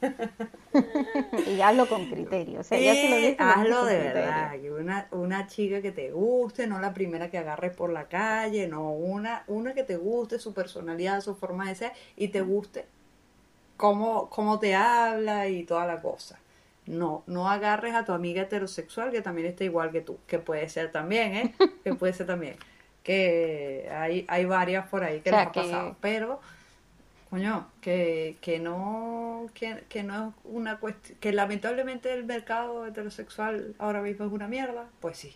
y 1.46 1.60
hazlo 1.60 1.88
con 1.88 2.08
criterio, 2.08 2.60
o 2.60 2.62
sea, 2.62 2.78
ya 2.78 2.94
se 2.94 3.36
lo 3.38 3.44
hazlo 3.44 3.84
de 3.84 3.98
verdad, 3.98 4.52
una, 4.78 5.08
una 5.10 5.46
chica 5.46 5.82
que 5.82 5.92
te 5.92 6.10
guste, 6.10 6.66
no 6.66 6.80
la 6.80 6.94
primera 6.94 7.30
que 7.30 7.38
agarres 7.38 7.74
por 7.74 7.92
la 7.92 8.08
calle, 8.08 8.68
no, 8.68 8.92
una, 8.92 9.44
una 9.46 9.74
que 9.74 9.82
te 9.82 9.96
guste 9.96 10.38
su 10.38 10.54
personalidad, 10.54 11.20
su 11.20 11.34
forma 11.34 11.68
de 11.68 11.74
ser 11.74 11.92
y 12.16 12.28
te 12.28 12.40
guste 12.40 12.86
cómo, 13.76 14.30
cómo 14.30 14.60
te 14.60 14.74
habla 14.74 15.48
y 15.48 15.64
toda 15.64 15.86
la 15.86 16.00
cosa. 16.00 16.38
No, 16.86 17.22
no 17.26 17.48
agarres 17.48 17.94
a 17.94 18.04
tu 18.04 18.12
amiga 18.12 18.42
heterosexual 18.42 19.10
que 19.10 19.22
también 19.22 19.48
está 19.48 19.64
igual 19.64 19.90
que 19.90 20.00
tú, 20.00 20.18
que 20.26 20.38
puede 20.38 20.68
ser 20.68 20.92
también, 20.92 21.34
¿eh? 21.34 21.54
que 21.84 21.94
puede 21.94 22.12
ser 22.12 22.26
también. 22.26 22.56
Que 23.02 23.88
hay, 23.92 24.24
hay 24.28 24.44
varias 24.44 24.88
por 24.88 25.02
ahí 25.02 25.20
que 25.20 25.30
les 25.30 25.40
ha 25.40 25.52
pasado, 25.52 25.96
pero, 26.00 26.40
coño, 27.32 27.66
que, 27.80 28.36
que 28.42 28.58
no, 28.58 29.46
que, 29.54 29.84
que 29.88 30.02
no 30.02 30.28
es 30.28 30.34
una 30.44 30.78
cuestión, 30.78 31.16
que 31.18 31.32
lamentablemente 31.32 32.12
el 32.12 32.26
mercado 32.26 32.86
heterosexual 32.86 33.74
ahora 33.78 34.02
mismo 34.02 34.26
es 34.26 34.32
una 34.32 34.48
mierda, 34.48 34.90
pues 35.00 35.16
sí, 35.16 35.34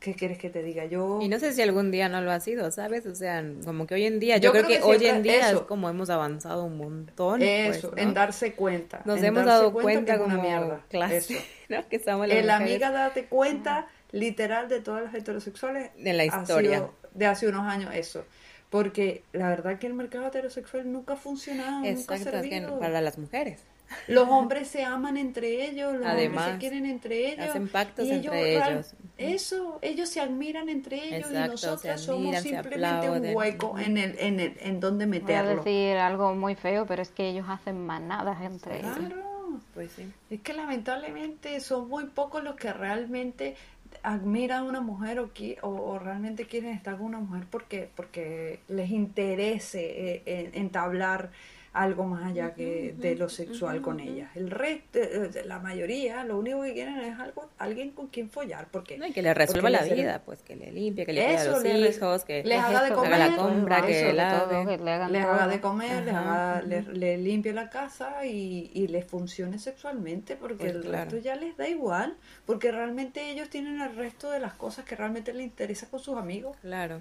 ¿Qué 0.00 0.14
quieres 0.14 0.38
que 0.38 0.50
te 0.50 0.64
diga? 0.64 0.86
Yo... 0.86 1.20
Y 1.20 1.28
no 1.28 1.38
sé 1.38 1.52
si 1.52 1.62
algún 1.62 1.92
día 1.92 2.08
no 2.08 2.22
lo 2.22 2.32
ha 2.32 2.40
sido, 2.40 2.70
¿sabes? 2.70 3.06
O 3.06 3.14
sea, 3.14 3.44
como 3.64 3.86
que 3.86 3.94
hoy 3.94 4.06
en 4.06 4.18
día, 4.18 4.38
yo, 4.38 4.50
creo, 4.50 4.66
que, 4.66 4.80
hoy 4.82 5.06
en 5.06 5.22
día 5.22 5.50
es 5.50 5.60
como 5.60 5.90
hemos 5.90 6.08
avanzado 6.08 6.64
un 6.64 6.78
montón. 6.78 7.38
Pues, 7.38 7.76
eso, 7.76 7.92
en 7.96 8.14
darse 8.14 8.54
cuenta. 8.54 9.02
Nos 9.04 9.22
hemos 9.22 9.44
dado 9.44 9.72
cuenta, 9.74 10.18
como 10.18 10.34
una 10.34 10.42
mierda. 10.42 10.80
Clase, 10.88 11.40
¿no? 11.68 11.86
Que 11.86 11.96
estamos 11.96 12.30
en 12.30 12.46
la 12.46 12.56
amiga 12.56 12.90
date 12.90 13.26
cuenta, 13.26 13.88
literal, 14.10 14.70
de 14.70 14.80
todas 14.80 15.04
las 15.04 15.14
heterosexuales. 15.14 15.90
De 15.98 16.14
la 16.14 16.24
historia. 16.24 16.88
de 17.12 17.26
hace 17.26 17.46
unos 17.46 17.66
años, 17.66 17.94
eso. 17.94 18.24
Porque 18.70 19.24
la 19.32 19.48
verdad 19.48 19.78
que 19.78 19.88
el 19.88 19.94
mercado 19.94 20.28
heterosexual 20.28 20.90
nunca 20.90 21.14
ha 21.14 21.16
funcionado, 21.16 21.80
nunca 21.80 22.14
ha 22.14 22.18
servido. 22.18 22.78
para 22.78 23.00
las 23.00 23.18
mujeres. 23.18 23.60
Los 24.06 24.28
hombres 24.30 24.68
se 24.68 24.84
aman 24.84 25.16
entre 25.16 25.66
ellos, 25.66 25.94
los 25.94 26.06
hombres 26.06 26.44
se 26.44 26.58
quieren 26.58 26.86
entre 26.86 27.32
ellos. 27.32 27.48
Hacen 27.48 27.68
pactos 27.68 28.06
entre 28.08 28.56
ellos. 28.56 28.94
Eso, 29.18 29.78
ellos 29.82 30.08
se 30.08 30.20
admiran 30.20 30.68
entre 30.68 31.16
ellos 31.16 31.30
y 31.30 31.34
nosotros 31.34 32.00
somos 32.00 32.36
simplemente 32.38 33.10
un 33.10 33.34
hueco 33.34 33.78
en 33.78 33.98
el, 33.98 34.16
en 34.18 34.40
el, 34.40 34.56
en 34.60 34.80
donde 34.80 35.06
meterlo. 35.06 35.50
Voy 35.50 35.60
a 35.60 35.64
decir 35.64 35.96
algo 35.98 36.34
muy 36.34 36.54
feo, 36.54 36.86
pero 36.86 37.02
es 37.02 37.10
que 37.10 37.28
ellos 37.28 37.46
hacen 37.48 37.84
manadas 37.84 38.40
entre 38.40 38.78
ellos. 38.78 38.96
Claro, 38.96 39.60
pues 39.74 39.92
sí. 39.92 40.10
Es 40.30 40.40
que 40.40 40.54
lamentablemente 40.54 41.60
son 41.60 41.88
muy 41.88 42.04
pocos 42.06 42.42
los 42.42 42.54
que 42.54 42.72
realmente 42.72 43.56
admiran 44.02 44.60
a 44.60 44.68
una 44.68 44.80
mujer 44.80 45.18
o, 45.18 45.30
o, 45.62 45.98
realmente 45.98 46.46
quieren 46.46 46.72
estar 46.74 46.96
con 46.96 47.06
una 47.06 47.20
mujer 47.20 47.46
porque, 47.50 47.88
porque 47.94 48.60
les 48.68 48.90
interese 48.90 50.22
eh, 50.26 50.50
entablar 50.54 51.30
algo 51.72 52.04
más 52.04 52.24
allá 52.24 52.52
que 52.54 52.94
de 52.98 53.14
lo 53.14 53.28
sexual 53.28 53.80
con 53.80 54.00
ellas. 54.00 54.30
El 54.34 54.50
resto, 54.50 54.98
eh, 54.98 55.30
eh, 55.34 55.42
la 55.46 55.60
mayoría, 55.60 56.24
lo 56.24 56.38
único 56.38 56.62
que 56.62 56.72
quieren 56.72 56.98
es 56.98 57.18
algo, 57.18 57.48
alguien 57.58 57.90
con 57.92 58.08
quien 58.08 58.28
follar, 58.28 58.68
porque 58.72 58.98
no, 58.98 59.06
y 59.06 59.12
que 59.12 59.22
le 59.22 59.32
resuelva 59.34 59.70
la 59.70 59.82
vida, 59.82 60.22
pues 60.24 60.42
que 60.42 60.56
le 60.56 60.72
limpie, 60.72 61.06
que 61.06 61.12
le 61.12 61.24
cuide 61.24 61.38
a 61.38 61.44
los 61.44 61.96
hijos, 61.96 62.24
que 62.24 62.42
les 62.42 62.58
haga 62.58 62.84
de 62.84 62.92
comer, 62.92 63.18
la 63.18 63.36
compra, 63.36 63.86
que 63.86 64.12
lave, 64.12 64.78
les 64.78 65.24
haga 65.24 65.46
de 65.46 65.60
comer, 65.60 66.04
les, 66.04 66.14
haga, 66.14 66.62
le, 66.62 67.18
limpie 67.18 67.52
la 67.52 67.70
casa 67.70 68.26
y, 68.26 68.72
y 68.74 68.88
les 68.88 69.04
funcione 69.04 69.58
sexualmente, 69.58 70.36
porque 70.36 70.56
pues 70.56 70.74
el 70.74 70.84
resto 70.84 71.18
ya 71.18 71.36
les 71.36 71.56
da 71.56 71.68
igual, 71.68 72.16
porque 72.46 72.72
realmente 72.72 73.30
ellos 73.30 73.48
tienen 73.48 73.80
el 73.80 73.94
resto 73.94 74.30
de 74.30 74.40
las 74.40 74.54
cosas 74.54 74.84
que 74.84 74.96
realmente 74.96 75.32
les 75.32 75.44
interesa 75.44 75.88
con 75.88 76.00
sus 76.00 76.16
amigos. 76.16 76.56
Claro. 76.62 77.00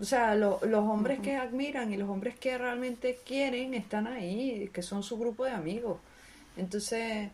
O 0.00 0.04
sea, 0.04 0.34
los 0.34 0.62
hombres 0.62 1.20
que 1.20 1.36
admiran 1.36 1.92
y 1.92 1.98
los 1.98 2.08
hombres 2.08 2.38
que 2.38 2.56
realmente 2.56 3.18
quieren 3.24 3.74
están 3.74 4.06
ahí, 4.06 4.70
que 4.72 4.82
son 4.82 5.02
su 5.02 5.18
grupo 5.18 5.44
de 5.44 5.50
amigos. 5.50 5.98
Entonces, 6.56 7.28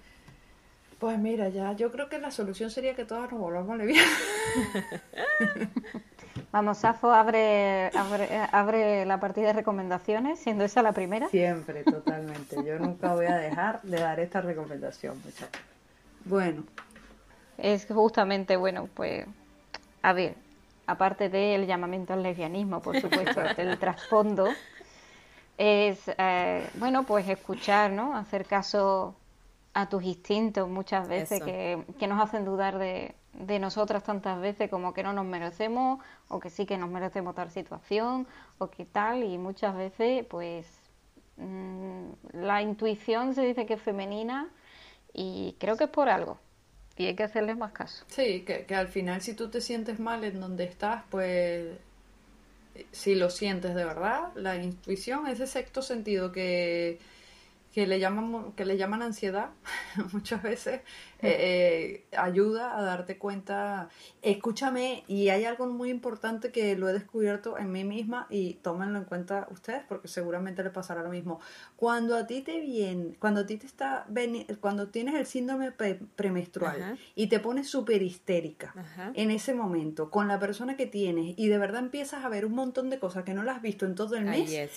pues 0.99 1.17
mira, 1.19 1.49
ya 1.49 1.73
yo 1.75 1.93
creo 1.93 2.09
que 2.09 2.19
la 2.19 2.33
solución 2.33 2.71
sería 2.71 2.97
que 2.97 3.05
todos 3.05 3.31
nos 3.31 3.41
volvamos 3.41 3.79
lesbianas. 3.79 4.13
Vamos, 6.53 6.79
Safo, 6.79 7.13
abre, 7.13 7.91
abre, 7.97 8.29
abre 8.51 9.05
la 9.05 9.21
partida 9.21 9.49
de 9.49 9.53
recomendaciones, 9.53 10.41
siendo 10.41 10.65
esa 10.65 10.83
la 10.83 10.93
primera. 10.93 11.29
Siempre, 11.29 11.85
totalmente. 11.85 12.57
Yo 12.65 12.79
nunca 12.79 13.15
voy 13.15 13.27
a 13.27 13.37
dejar 13.37 13.83
de 13.83 13.99
dar 13.99 14.19
esta 14.21 14.41
recomendación, 14.41 15.21
muchachos. 15.25 15.61
Bueno. 16.25 16.65
Es 17.59 17.87
justamente, 17.87 18.57
bueno, 18.57 18.89
pues, 18.93 19.27
a 20.03 20.13
ver, 20.13 20.35
aparte 20.87 21.29
del 21.29 21.67
llamamiento 21.67 22.13
al 22.13 22.23
lesbianismo, 22.23 22.81
por 22.81 23.01
supuesto, 23.01 23.41
el 23.57 23.79
trasfondo, 23.79 24.49
es, 25.59 26.11
eh, 26.19 26.69
bueno, 26.75 27.05
pues 27.05 27.29
escuchar, 27.29 27.91
¿no? 27.91 28.17
Hacer 28.17 28.47
caso 28.47 29.17
a 29.75 29.89
tus 29.89 30.03
instintos 30.05 30.69
muchas 30.69 31.07
veces 31.07 31.43
que, 31.43 31.85
que, 31.99 32.07
nos 32.07 32.23
hacen 32.23 32.47
dudar 32.47 32.79
de, 32.79 33.15
de, 33.35 33.59
nosotras 33.59 34.03
tantas 34.03 34.41
veces 34.41 34.71
como 34.71 34.95
que 34.95 35.03
no 35.03 35.13
nos 35.13 35.27
merecemos 35.27 36.03
o 36.29 36.41
que 36.41 36.49
sí 36.49 36.65
que 36.65 36.79
nos 36.79 36.89
merecemos 36.89 37.35
tal 37.35 37.51
situación 37.51 38.27
o 38.57 38.69
que 38.69 38.87
tal 38.87 39.23
y 39.23 39.37
muchas 39.37 39.77
veces 39.77 40.25
pues 40.31 40.67
mm, 41.37 42.07
la 42.33 42.63
intuición 42.63 43.35
se 43.35 43.43
dice 43.43 43.67
que 43.67 43.75
es 43.75 43.83
femenina 43.83 44.49
y 45.13 45.57
creo 45.59 45.77
que 45.77 45.85
es 45.85 45.91
por 45.91 46.09
algo 46.09 46.39
y 46.97 47.07
hay 47.07 47.15
que 47.15 47.25
hacerle 47.25 47.55
más 47.55 47.73
caso. 47.73 48.05
Sí, 48.09 48.43
que, 48.43 48.65
que 48.65 48.75
al 48.75 48.89
final 48.89 49.21
si 49.21 49.35
tú 49.35 49.49
te 49.49 49.61
sientes 49.61 49.99
mal 49.99 50.25
en 50.25 50.41
donde 50.41 50.65
estás 50.65 51.03
pues 51.11 51.79
si 52.93 53.15
lo 53.15 53.31
sientes 53.31 53.75
de 53.75 53.85
verdad, 53.85 54.33
la 54.35 54.57
intuición, 54.57 55.27
ese 55.27 55.47
sexto 55.47 55.83
sentido 55.83 56.33
que 56.33 56.99
que 57.77 57.87
le 57.87 58.01
llaman, 58.01 58.53
que 58.53 58.65
le 58.65 58.79
llaman 58.79 59.03
ansiedad 59.03 59.51
muchas 60.15 60.43
veces, 60.43 60.81
eh, 61.21 62.05
eh, 62.11 62.17
ayuda 62.17 62.79
a 62.79 62.81
darte 62.81 63.19
cuenta. 63.19 63.91
Escúchame, 64.23 65.05
y 65.09 65.29
hay 65.29 65.45
algo 65.45 65.67
muy 65.67 65.91
importante 65.91 66.51
que 66.51 66.75
lo 66.75 66.89
he 66.89 66.95
descubierto 66.95 67.59
en 67.59 67.71
mí 67.71 67.85
misma 67.85 68.29
y 68.31 68.55
tómenlo 68.55 68.99
en 68.99 69.05
cuenta 69.05 69.47
ustedes 69.51 69.83
porque 69.87 70.09
seguramente 70.09 70.65
le 70.65 70.71
pasará 70.71 71.03
lo 71.03 71.11
mismo. 71.11 71.39
Cuando 71.77 72.17
a 72.17 72.27
ti 72.27 72.41
te 72.41 72.61
viene, 72.61 73.15
cuando 73.19 73.43
a 73.43 73.47
ti 73.47 73.59
te 73.59 73.67
está, 73.67 74.07
cuando 74.61 74.89
tienes 74.89 75.15
el 75.15 75.27
síndrome 75.27 75.71
premenstrual 75.71 76.99
y 77.15 77.27
te 77.27 77.41
pones 77.41 77.69
súper 77.69 78.01
histérica 78.01 78.73
en 79.13 79.31
ese 79.31 79.53
momento 79.53 80.11
con 80.11 80.29
la 80.29 80.39
persona 80.39 80.79
que 80.79 80.87
tienes 80.87 81.35
y 81.37 81.49
de 81.49 81.59
verdad 81.59 81.83
empiezas 81.83 82.25
a 82.25 82.31
ver 82.31 82.47
un 82.47 82.55
montón 82.55 82.89
de 82.89 82.99
cosas 82.99 83.25
que 83.25 83.35
no 83.35 83.43
las 83.43 83.57
has 83.57 83.63
visto 83.63 83.85
en 83.85 83.95
todo 83.95 84.17
el 84.17 84.25
mes. 84.25 84.71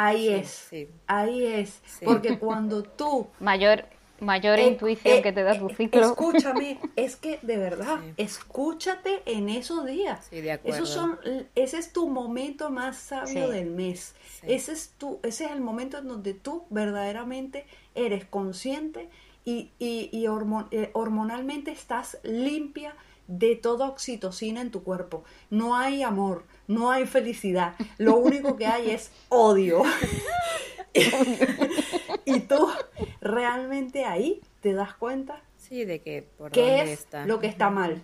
Ahí 0.00 0.28
es, 0.28 0.70
ahí 1.08 1.44
es, 1.44 1.82
porque 2.04 2.38
cuando 2.38 2.84
tú... 2.84 3.26
Mayor, 3.40 3.84
mayor 4.20 4.60
eh, 4.60 4.68
intuición 4.68 5.18
eh, 5.18 5.22
que 5.22 5.32
te 5.32 5.42
da 5.42 5.58
tu 5.58 5.68
ciclo. 5.70 6.02
Escúchame, 6.02 6.78
es 6.96 7.16
que 7.16 7.40
de 7.42 7.56
verdad, 7.56 7.98
escúchate 8.16 9.22
en 9.26 9.48
esos 9.48 9.84
días. 9.86 10.28
Sí, 10.30 10.40
de 10.40 10.52
acuerdo. 10.52 10.86
son, 10.86 11.18
ese 11.56 11.78
es 11.78 11.92
tu 11.92 12.08
momento 12.08 12.70
más 12.70 12.96
sabio 12.96 13.48
del 13.48 13.70
mes. 13.70 14.14
Ese 14.42 14.70
es 14.70 14.90
tu, 14.98 15.18
ese 15.24 15.46
es 15.46 15.50
el 15.50 15.60
momento 15.60 15.98
en 15.98 16.06
donde 16.06 16.32
tú 16.32 16.64
verdaderamente 16.70 17.66
eres 17.96 18.24
consciente 18.24 19.10
y, 19.44 19.70
y, 19.78 20.10
y 20.12 20.26
eh, 20.70 20.90
hormonalmente 20.92 21.70
estás 21.70 22.18
limpia 22.22 22.94
de 23.26 23.56
toda 23.56 23.88
oxitocina 23.88 24.60
en 24.60 24.70
tu 24.70 24.82
cuerpo. 24.82 25.24
No 25.50 25.76
hay 25.76 26.02
amor, 26.02 26.44
no 26.66 26.90
hay 26.90 27.06
felicidad. 27.06 27.74
Lo 27.98 28.16
único 28.16 28.56
que 28.56 28.66
hay 28.66 28.90
es 28.90 29.12
odio. 29.28 29.82
y 32.24 32.40
tú 32.40 32.68
realmente 33.20 34.04
ahí 34.04 34.40
te 34.60 34.72
das 34.72 34.94
cuenta 34.94 35.42
sí, 35.68 35.84
de 35.84 36.00
que 36.00 36.22
por 36.22 36.50
qué 36.50 36.92
es 36.92 37.06
lo 37.26 37.38
que 37.38 37.46
está 37.46 37.70
mal. 37.70 38.02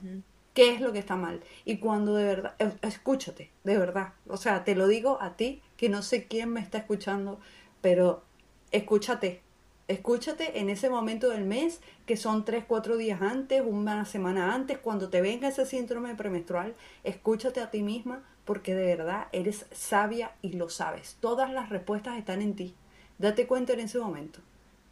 ¿Qué 0.53 0.72
es 0.72 0.80
lo 0.80 0.93
que 0.93 1.01
está 1.01 1.16
mal? 1.16 1.43
Y 1.64 1.78
cuando 1.78 2.14
de 2.14 2.24
verdad, 2.24 2.55
escúchate, 2.82 3.51
de 3.64 3.76
verdad. 3.76 4.12
O 4.28 4.37
sea, 4.37 4.62
te 4.62 4.76
lo 4.76 4.87
digo 4.87 5.20
a 5.20 5.37
ti, 5.37 5.62
que 5.76 5.89
no 5.89 6.03
sé 6.03 6.28
quién 6.28 6.51
me 6.51 6.61
está 6.61 6.78
escuchando, 6.78 7.41
pero 7.80 8.22
escúchate, 8.70 9.43
Escúchate 9.87 10.61
en 10.61 10.70
ese 10.70 10.89
momento 10.89 11.28
del 11.28 11.45
mes, 11.45 11.80
que 12.07 12.16
son 12.16 12.47
tres, 12.47 12.64
cuatro 12.66 12.97
días 12.97 13.20
antes, 13.20 13.62
una 13.64 14.07
semana 14.07 14.55
antes, 14.55 14.78
cuando 14.78 15.11
te 15.11 15.20
venga 15.20 15.49
ese 15.49 15.66
síndrome 15.66 16.14
premenstrual, 16.14 16.74
escúchate 17.03 17.61
a 17.61 17.70
ti 17.70 17.82
misma 17.82 18.22
porque 18.47 18.74
de 18.74 18.97
verdad 18.97 19.26
eres 19.32 19.66
sabia 19.72 20.32
y 20.41 20.55
lo 20.55 20.70
sabes. 20.70 21.18
Todas 21.20 21.53
las 21.53 21.68
respuestas 21.68 22.16
están 22.16 22.41
en 22.41 22.57
ti. 22.57 22.74
Date 23.18 23.47
cuenta 23.47 23.74
en 23.74 23.80
ese 23.80 23.99
momento. 23.99 24.41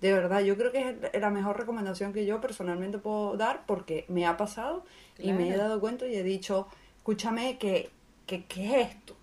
De 0.02 0.12
verdad, 0.12 0.40
yo 0.40 0.58
creo 0.58 0.72
que 0.72 0.96
es 1.12 1.20
la 1.20 1.30
mejor 1.30 1.58
recomendación 1.58 2.12
que 2.12 2.26
yo 2.26 2.40
personalmente 2.42 2.98
puedo 2.98 3.36
dar 3.38 3.64
porque 3.66 4.04
me 4.08 4.26
ha 4.26 4.36
pasado 4.36 4.84
y 5.18 5.32
me 5.32 5.48
he 5.48 5.56
dado 5.56 5.80
cuenta 5.80 6.06
y 6.06 6.16
he 6.16 6.22
dicho, 6.22 6.66
escúchame, 6.98 7.56
que, 7.56 7.90
que, 8.26 8.44
¿qué 8.44 8.80
es 8.80 8.88
esto? 8.88 9.16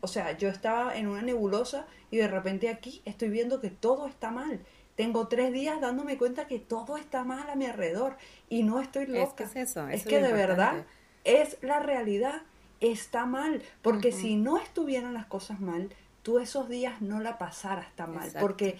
O 0.00 0.08
sea, 0.08 0.36
yo 0.36 0.48
estaba 0.48 0.96
en 0.96 1.06
una 1.06 1.22
nebulosa 1.22 1.86
y 2.10 2.16
de 2.16 2.26
repente 2.26 2.70
aquí 2.70 3.02
estoy 3.04 3.28
viendo 3.28 3.60
que 3.60 3.70
todo 3.70 4.08
está 4.08 4.32
mal 4.32 4.60
tengo 5.02 5.26
tres 5.26 5.52
días 5.52 5.80
dándome 5.80 6.16
cuenta 6.16 6.46
que 6.46 6.60
todo 6.60 6.96
está 6.96 7.24
mal 7.24 7.50
a 7.50 7.56
mi 7.56 7.66
alrededor 7.66 8.16
y 8.48 8.62
no 8.62 8.80
estoy 8.80 9.06
loca. 9.06 9.24
Es 9.24 9.32
que 9.32 9.42
es 9.60 9.70
eso. 9.70 9.88
Es 9.88 10.04
que 10.04 10.20
de 10.20 10.32
verdad 10.32 10.84
es 11.24 11.58
la 11.60 11.80
realidad. 11.80 12.42
Está 12.80 13.26
mal. 13.26 13.62
Porque 13.82 14.12
si 14.12 14.36
no 14.36 14.58
estuvieran 14.58 15.12
las 15.12 15.26
cosas 15.26 15.58
mal, 15.58 15.92
tú 16.22 16.38
esos 16.38 16.68
días 16.68 17.02
no 17.02 17.18
la 17.18 17.36
pasaras 17.36 17.92
tan 17.96 18.14
mal. 18.14 18.30
Porque 18.38 18.78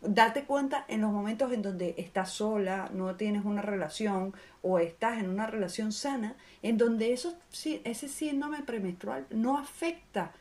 date 0.00 0.44
cuenta 0.44 0.86
en 0.88 1.02
los 1.02 1.12
momentos 1.12 1.52
en 1.52 1.60
donde 1.60 1.94
estás 1.98 2.30
sola, 2.30 2.88
no 2.94 3.16
tienes 3.16 3.44
una 3.44 3.60
relación 3.60 4.34
o 4.62 4.78
estás 4.78 5.18
en 5.18 5.28
una 5.28 5.46
relación 5.46 5.92
sana, 5.92 6.34
en 6.62 6.78
donde 6.78 7.12
eso, 7.12 7.36
ese 7.84 8.08
síndrome 8.08 8.62
premenstrual 8.62 9.26
no 9.28 9.58
afecta 9.58 10.32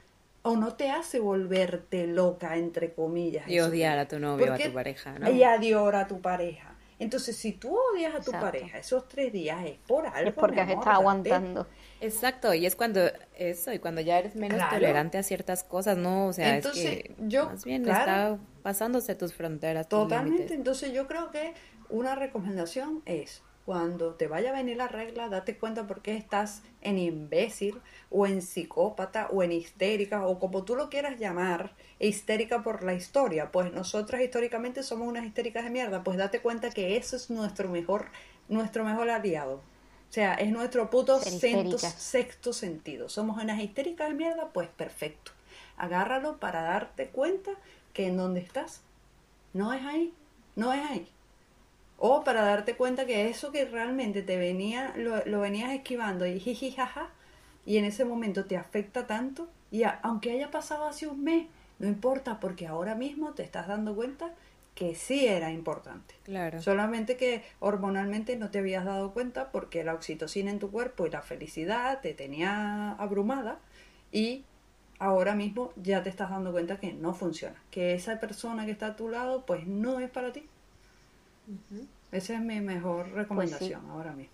o 0.48 0.56
no 0.56 0.76
te 0.76 0.90
hace 0.90 1.20
volverte 1.20 2.08
loca, 2.08 2.56
entre 2.56 2.94
comillas. 2.94 3.48
Y 3.50 3.60
odiar 3.60 4.00
a 4.00 4.08
tu 4.08 4.18
novio 4.18 4.52
o 4.52 4.54
a 4.54 4.58
tu 4.58 4.72
pareja, 4.72 5.20
¿no? 5.20 5.30
Y 5.30 5.44
odiar 5.44 5.96
a 5.96 6.08
tu 6.08 6.22
pareja. 6.22 6.74
Entonces, 7.00 7.36
si 7.36 7.52
tú 7.52 7.78
odias 7.94 8.16
a 8.16 8.22
tu 8.22 8.32
pareja 8.32 8.80
esos 8.80 9.08
tres 9.10 9.32
días, 9.34 9.64
es 9.66 9.78
por 9.86 10.08
algo. 10.08 10.30
Es 10.30 10.36
porque 10.36 10.62
has 10.62 10.70
estado 10.70 10.92
aguantando. 10.92 11.68
Exacto, 12.00 12.54
y 12.54 12.66
es 12.66 12.76
cuando 12.76 13.02
eso, 13.38 13.74
y 13.74 13.80
cuando 13.80 14.02
ya 14.02 14.20
eres 14.20 14.36
menos 14.36 14.62
tolerante 14.70 15.18
a 15.18 15.24
ciertas 15.24 15.64
cosas, 15.64 15.98
¿no? 15.98 16.28
O 16.28 16.34
sea, 16.34 16.58
es 16.58 16.68
que 16.68 17.14
yo, 17.20 17.48
más 17.48 17.66
bien 17.66 17.88
está 17.88 18.40
pasándose 18.64 19.16
tus 19.16 19.34
fronteras. 19.34 19.90
Totalmente, 19.90 20.54
entonces 20.54 20.94
yo 20.94 21.08
creo 21.08 21.30
que 21.30 21.54
una 21.90 22.16
recomendación 22.16 23.04
es 23.06 23.44
cuando 23.68 24.14
te 24.14 24.30
vaya 24.30 24.52
a 24.52 24.54
venir 24.54 24.78
la 24.78 24.88
regla, 24.88 25.28
date 25.28 25.58
cuenta 25.58 25.88
por 25.88 26.02
qué 26.02 26.16
estás 26.16 26.62
en 26.82 26.98
imbécil 26.98 27.82
o 28.10 28.26
en 28.26 28.42
psicópata 28.42 29.28
o 29.30 29.44
en 29.44 29.52
histérica 29.52 30.26
o 30.26 30.40
como 30.40 30.64
tú 30.64 30.78
lo 30.78 30.90
quieras 30.90 31.20
llamar, 31.20 31.76
histérica 32.00 32.64
por 32.64 32.82
la 32.82 32.94
historia. 32.94 33.52
Pues 33.52 33.74
nosotras 33.74 34.22
históricamente 34.22 34.84
somos 34.84 35.10
unas 35.10 35.26
histéricas 35.26 35.66
de 35.66 35.70
mierda. 35.70 36.02
Pues 36.02 36.18
date 36.18 36.40
cuenta 36.40 36.70
que 36.70 36.96
eso 36.96 37.18
es 37.18 37.30
nuestro 37.30 37.68
mejor, 37.68 38.06
nuestro 38.48 38.86
mejor 38.86 39.10
aliado. 39.10 39.56
O 39.56 40.14
sea, 40.14 40.36
es 40.36 40.50
nuestro 40.50 40.90
puto 40.90 41.20
sexto 41.20 42.54
sentido. 42.54 43.10
Somos 43.10 43.44
unas 43.44 43.60
histéricas 43.60 44.08
de 44.08 44.14
mierda, 44.14 44.48
pues 44.54 44.70
perfecto. 44.70 45.34
Agárralo 45.76 46.38
para 46.38 46.62
darte 46.62 47.08
cuenta 47.08 47.52
que 47.92 48.08
en 48.08 48.16
donde 48.16 48.40
estás 48.40 48.80
no 49.52 49.74
es 49.74 49.86
ahí, 49.86 50.14
no 50.56 50.72
es 50.72 50.90
ahí. 50.90 51.12
O 51.98 52.24
para 52.24 52.44
darte 52.44 52.76
cuenta 52.76 53.06
que 53.06 53.30
eso 53.30 53.52
que 53.52 53.66
realmente 53.66 54.22
te 54.22 54.38
venía, 54.38 54.94
lo, 54.96 55.40
venías 55.40 55.72
esquivando 55.72 56.26
y 56.26 56.40
jiji 56.40 56.72
jaja, 56.72 57.10
y 57.66 57.78
en 57.78 57.86
ese 57.86 58.06
momento 58.06 58.46
te 58.46 58.56
afecta 58.56 59.08
tanto, 59.08 59.50
y 59.72 59.84
aunque 60.04 60.32
haya 60.32 60.52
pasado 60.52 60.88
hace 60.88 61.08
un 61.08 61.24
mes, 61.24 61.48
no 61.80 61.88
importa, 61.88 62.40
porque 62.40 62.68
ahora 62.68 62.96
mismo 62.96 63.34
te 63.34 63.44
estás 63.44 63.68
dando 63.68 63.96
cuenta 63.96 64.34
que 64.78 64.94
sí 64.94 65.26
era 65.26 65.52
importante. 65.52 66.14
Claro. 66.24 66.62
Solamente 66.62 67.18
que 67.18 67.44
hormonalmente 67.60 68.36
no 68.38 68.52
te 68.52 68.60
habías 68.60 68.86
dado 68.86 69.12
cuenta 69.12 69.52
porque 69.52 69.84
la 69.84 69.96
oxitocina 69.96 70.52
en 70.52 70.60
tu 70.60 70.70
cuerpo 70.70 71.08
y 71.08 71.10
la 71.10 71.24
felicidad 71.24 72.00
te 72.00 72.14
tenía 72.14 72.92
abrumada 72.92 73.58
y 74.12 74.46
ahora 75.00 75.34
mismo 75.34 75.74
ya 75.78 76.04
te 76.04 76.10
estás 76.10 76.30
dando 76.30 76.52
cuenta 76.52 76.78
que 76.78 76.94
no 76.94 77.16
funciona, 77.16 77.60
que 77.72 77.96
esa 77.96 78.20
persona 78.20 78.66
que 78.66 78.72
está 78.72 78.88
a 78.88 78.96
tu 78.96 79.10
lado 79.10 79.48
pues 79.48 79.66
no 79.66 80.00
es 80.00 80.12
para 80.12 80.32
ti. 80.32 80.48
Esa 82.12 82.34
es 82.36 82.42
mi 82.42 82.62
mejor 82.62 83.04
pues 83.06 83.16
recomendación 83.16 83.90
ahora 83.90 84.14
mismo. 84.14 84.34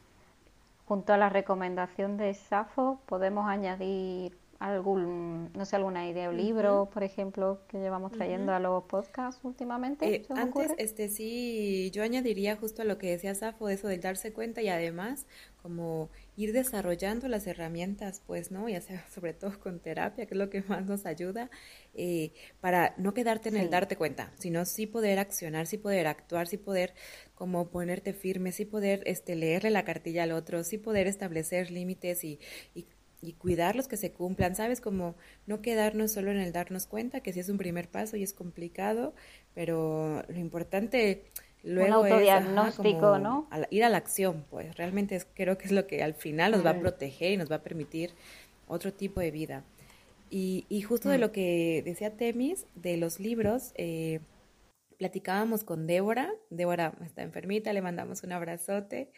Junto 0.85 1.13
a 1.13 1.17
la 1.17 1.29
recomendación 1.29 2.17
de 2.17 2.33
Safo 2.33 2.99
podemos 3.05 3.47
añadir 3.47 4.37
algún, 4.59 5.51
no 5.53 5.65
sé, 5.65 5.75
alguna 5.75 6.07
idea 6.07 6.29
o 6.29 6.31
libro, 6.31 6.89
por 6.93 7.03
ejemplo, 7.03 7.59
que 7.67 7.79
llevamos 7.79 8.13
trayendo 8.13 8.53
a 8.53 8.59
los 8.59 8.83
podcasts 8.85 9.43
últimamente? 9.43 10.15
Eh, 10.15 10.25
antes, 10.29 10.73
este 10.77 11.09
sí, 11.09 11.91
yo 11.91 12.01
añadiría 12.01 12.55
justo 12.55 12.81
a 12.81 12.85
lo 12.85 12.97
que 12.97 13.09
decía 13.09 13.35
Safo, 13.35 13.67
eso 13.67 13.89
del 13.89 13.99
darse 13.99 14.31
cuenta 14.31 14.61
y 14.61 14.69
además 14.69 15.25
como 15.63 16.11
ir 16.35 16.51
desarrollando 16.51 17.29
las 17.29 17.47
herramientas, 17.47 18.21
pues, 18.27 18.51
¿no? 18.51 18.67
Ya 18.69 18.81
sea 18.81 19.03
sobre 19.15 19.33
todo 19.33 19.59
con 19.59 19.79
terapia, 19.79 20.25
que 20.27 20.35
es 20.35 20.37
lo 20.37 20.49
que 20.49 20.61
más 20.63 20.85
nos 20.85 21.05
ayuda, 21.05 21.49
eh, 21.95 22.33
para 22.59 22.93
no 22.97 23.13
quedarte 23.13 23.49
en 23.49 23.55
el 23.55 23.69
darte 23.69 23.95
cuenta, 23.95 24.31
sino 24.37 24.65
sí 24.65 24.85
poder 24.85 25.19
accionar, 25.19 25.65
sí 25.65 25.77
poder 25.77 26.07
actuar, 26.07 26.47
sí 26.47 26.57
poder 26.57 26.93
como 27.33 27.69
ponerte 27.69 28.13
firme, 28.13 28.51
sí 28.51 28.65
poder 28.65 29.01
este, 29.05 29.35
leerle 29.35 29.71
la 29.71 29.85
cartilla 29.85 30.23
al 30.23 30.33
otro, 30.33 30.63
sí 30.63 30.77
poder 30.77 31.07
establecer 31.07 31.71
límites 31.71 32.23
y, 32.23 32.39
y 32.75 32.85
y 33.23 33.33
cuidar 33.33 33.75
los 33.75 33.87
que 33.87 33.95
se 33.95 34.11
cumplan, 34.11 34.53
¿sabes? 34.55 34.81
Como 34.81 35.15
no 35.47 35.61
quedarnos 35.61 36.11
solo 36.11 36.29
en 36.31 36.39
el 36.39 36.51
darnos 36.51 36.85
cuenta, 36.87 37.21
que 37.21 37.31
sí 37.31 37.39
es 37.39 37.47
un 37.47 37.57
primer 37.57 37.89
paso 37.89 38.17
y 38.17 38.23
es 38.23 38.33
complicado, 38.33 39.15
pero 39.53 40.23
lo 40.27 40.37
importante 40.37 41.31
luego 41.63 42.01
un 42.01 42.05
autodiagnóstico, 42.05 43.19
¿no? 43.19 43.47
ir 43.69 43.83
a 43.83 43.89
la 43.89 43.97
acción, 43.97 44.45
pues 44.49 44.75
realmente 44.75 45.15
es, 45.15 45.25
creo 45.33 45.57
que 45.57 45.65
es 45.65 45.71
lo 45.71 45.87
que 45.87 46.03
al 46.03 46.13
final 46.13 46.51
nos 46.51 46.65
va 46.65 46.71
a 46.71 46.79
proteger 46.79 47.31
y 47.31 47.37
nos 47.37 47.51
va 47.51 47.57
a 47.57 47.61
permitir 47.61 48.11
otro 48.67 48.93
tipo 48.93 49.19
de 49.19 49.31
vida. 49.31 49.63
Y, 50.29 50.65
y 50.67 50.81
justo 50.81 51.09
de 51.09 51.17
mm. 51.17 51.21
lo 51.21 51.31
que 51.31 51.83
decía 51.85 52.17
Temis, 52.17 52.65
de 52.75 52.97
los 52.97 53.19
libros, 53.19 53.71
eh, 53.75 54.19
platicábamos 54.97 55.63
con 55.63 55.85
Débora, 55.85 56.31
Débora 56.49 56.93
está 57.05 57.23
enfermita, 57.23 57.71
le 57.73 57.81
mandamos 57.81 58.23
un 58.23 58.31
abrazote. 58.31 59.09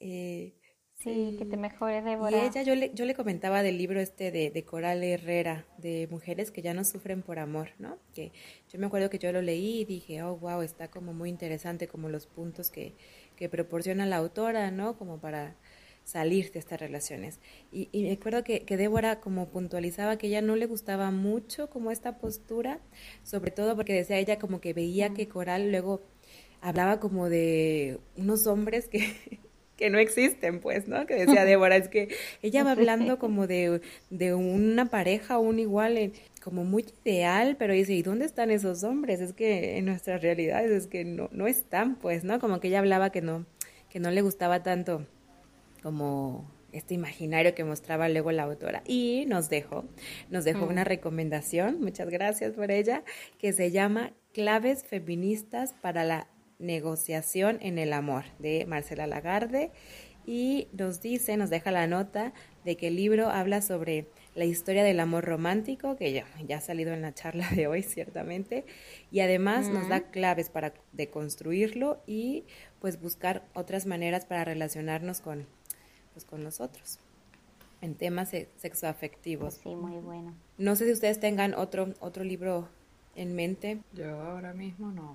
Eh, 0.00 0.54
Sí, 1.02 1.34
que 1.38 1.46
te 1.46 1.56
mejores, 1.56 2.04
Débora. 2.04 2.36
Y 2.36 2.46
ella, 2.46 2.62
yo 2.62 2.74
le, 2.74 2.92
yo 2.92 3.06
le 3.06 3.14
comentaba 3.14 3.62
del 3.62 3.78
libro 3.78 4.00
este 4.00 4.30
de, 4.30 4.50
de 4.50 4.64
Coral 4.64 5.02
Herrera, 5.02 5.64
de 5.78 6.06
mujeres 6.10 6.50
que 6.50 6.60
ya 6.60 6.74
no 6.74 6.84
sufren 6.84 7.22
por 7.22 7.38
amor, 7.38 7.70
¿no? 7.78 7.96
Que 8.14 8.32
yo 8.70 8.78
me 8.78 8.86
acuerdo 8.86 9.08
que 9.08 9.18
yo 9.18 9.32
lo 9.32 9.40
leí 9.40 9.80
y 9.80 9.84
dije, 9.86 10.22
oh, 10.22 10.36
wow, 10.36 10.60
está 10.60 10.88
como 10.88 11.14
muy 11.14 11.30
interesante, 11.30 11.88
como 11.88 12.10
los 12.10 12.26
puntos 12.26 12.70
que, 12.70 12.92
que 13.36 13.48
proporciona 13.48 14.04
la 14.04 14.16
autora, 14.16 14.70
¿no? 14.70 14.98
Como 14.98 15.18
para 15.18 15.56
salir 16.04 16.52
de 16.52 16.58
estas 16.58 16.78
relaciones. 16.78 17.40
Y, 17.72 17.88
y 17.92 18.02
me 18.02 18.12
acuerdo 18.12 18.44
que, 18.44 18.66
que 18.66 18.76
Débora 18.76 19.20
como 19.20 19.48
puntualizaba 19.48 20.18
que 20.18 20.26
ella 20.26 20.42
no 20.42 20.54
le 20.54 20.66
gustaba 20.66 21.10
mucho 21.10 21.70
como 21.70 21.90
esta 21.90 22.18
postura, 22.18 22.78
sobre 23.22 23.52
todo 23.52 23.74
porque 23.74 23.94
decía 23.94 24.18
ella 24.18 24.38
como 24.38 24.60
que 24.60 24.74
veía 24.74 25.14
que 25.14 25.28
Coral 25.28 25.70
luego 25.70 26.02
hablaba 26.60 27.00
como 27.00 27.30
de 27.30 28.00
unos 28.16 28.46
hombres 28.46 28.88
que 28.88 29.00
que 29.80 29.88
no 29.88 29.98
existen, 29.98 30.60
pues, 30.60 30.86
¿no? 30.88 31.06
Que 31.06 31.14
decía 31.14 31.46
Débora, 31.46 31.74
es 31.74 31.88
que 31.88 32.14
ella 32.42 32.62
va 32.62 32.72
hablando 32.72 33.18
como 33.18 33.46
de, 33.46 33.80
de 34.10 34.34
una 34.34 34.90
pareja, 34.90 35.38
un 35.38 35.58
igual, 35.58 35.96
eh, 35.96 36.12
como 36.44 36.64
muy 36.64 36.84
ideal, 37.02 37.56
pero 37.58 37.72
dice, 37.72 37.94
¿y 37.94 38.02
dónde 38.02 38.26
están 38.26 38.50
esos 38.50 38.84
hombres? 38.84 39.22
Es 39.22 39.32
que 39.32 39.78
en 39.78 39.86
nuestras 39.86 40.20
realidades 40.20 40.70
es 40.70 40.86
que 40.86 41.06
no, 41.06 41.30
no 41.32 41.46
están, 41.46 41.96
pues, 41.96 42.24
¿no? 42.24 42.38
Como 42.40 42.60
que 42.60 42.68
ella 42.68 42.80
hablaba 42.80 43.10
que 43.10 43.22
no, 43.22 43.46
que 43.88 44.00
no 44.00 44.10
le 44.10 44.20
gustaba 44.20 44.62
tanto 44.62 45.06
como 45.82 46.46
este 46.72 46.92
imaginario 46.92 47.54
que 47.54 47.64
mostraba 47.64 48.10
luego 48.10 48.32
la 48.32 48.42
autora. 48.42 48.82
Y 48.86 49.24
nos 49.28 49.48
dejó, 49.48 49.86
nos 50.28 50.44
dejó 50.44 50.66
mm. 50.66 50.68
una 50.68 50.84
recomendación, 50.84 51.80
muchas 51.80 52.10
gracias 52.10 52.52
por 52.52 52.70
ella, 52.70 53.02
que 53.38 53.54
se 53.54 53.70
llama 53.70 54.12
Claves 54.34 54.84
Feministas 54.84 55.72
para 55.80 56.04
la 56.04 56.26
Negociación 56.60 57.58
en 57.60 57.78
el 57.78 57.92
Amor 57.92 58.24
de 58.38 58.64
Marcela 58.66 59.06
Lagarde 59.06 59.72
y 60.26 60.68
nos 60.72 61.00
dice, 61.00 61.36
nos 61.36 61.50
deja 61.50 61.72
la 61.72 61.86
nota 61.86 62.32
de 62.64 62.76
que 62.76 62.88
el 62.88 62.96
libro 62.96 63.30
habla 63.30 63.62
sobre 63.62 64.06
la 64.34 64.44
historia 64.44 64.84
del 64.84 65.00
amor 65.00 65.24
romántico, 65.24 65.96
que 65.96 66.12
ya, 66.12 66.24
ya 66.46 66.58
ha 66.58 66.60
salido 66.60 66.92
en 66.92 67.02
la 67.02 67.12
charla 67.12 67.48
de 67.50 67.66
hoy 67.66 67.82
ciertamente, 67.82 68.64
y 69.10 69.20
además 69.20 69.68
nos 69.68 69.88
da 69.88 70.02
claves 70.10 70.50
para 70.50 70.72
deconstruirlo 70.92 72.00
y 72.06 72.44
pues 72.80 73.00
buscar 73.00 73.42
otras 73.54 73.86
maneras 73.86 74.24
para 74.24 74.44
relacionarnos 74.44 75.20
con, 75.20 75.46
pues, 76.12 76.24
con 76.24 76.44
nosotros 76.44 77.00
en 77.80 77.94
temas 77.94 78.30
sexoafectivos. 78.56 79.54
Sí, 79.54 79.74
muy 79.74 79.98
bueno. 79.98 80.34
No 80.58 80.76
sé 80.76 80.86
si 80.86 80.92
ustedes 80.92 81.18
tengan 81.18 81.54
otro, 81.54 81.94
otro 82.00 82.24
libro 82.24 82.68
en 83.16 83.34
mente. 83.34 83.80
Yo 83.92 84.20
ahora 84.20 84.52
mismo 84.52 84.92
no. 84.92 85.10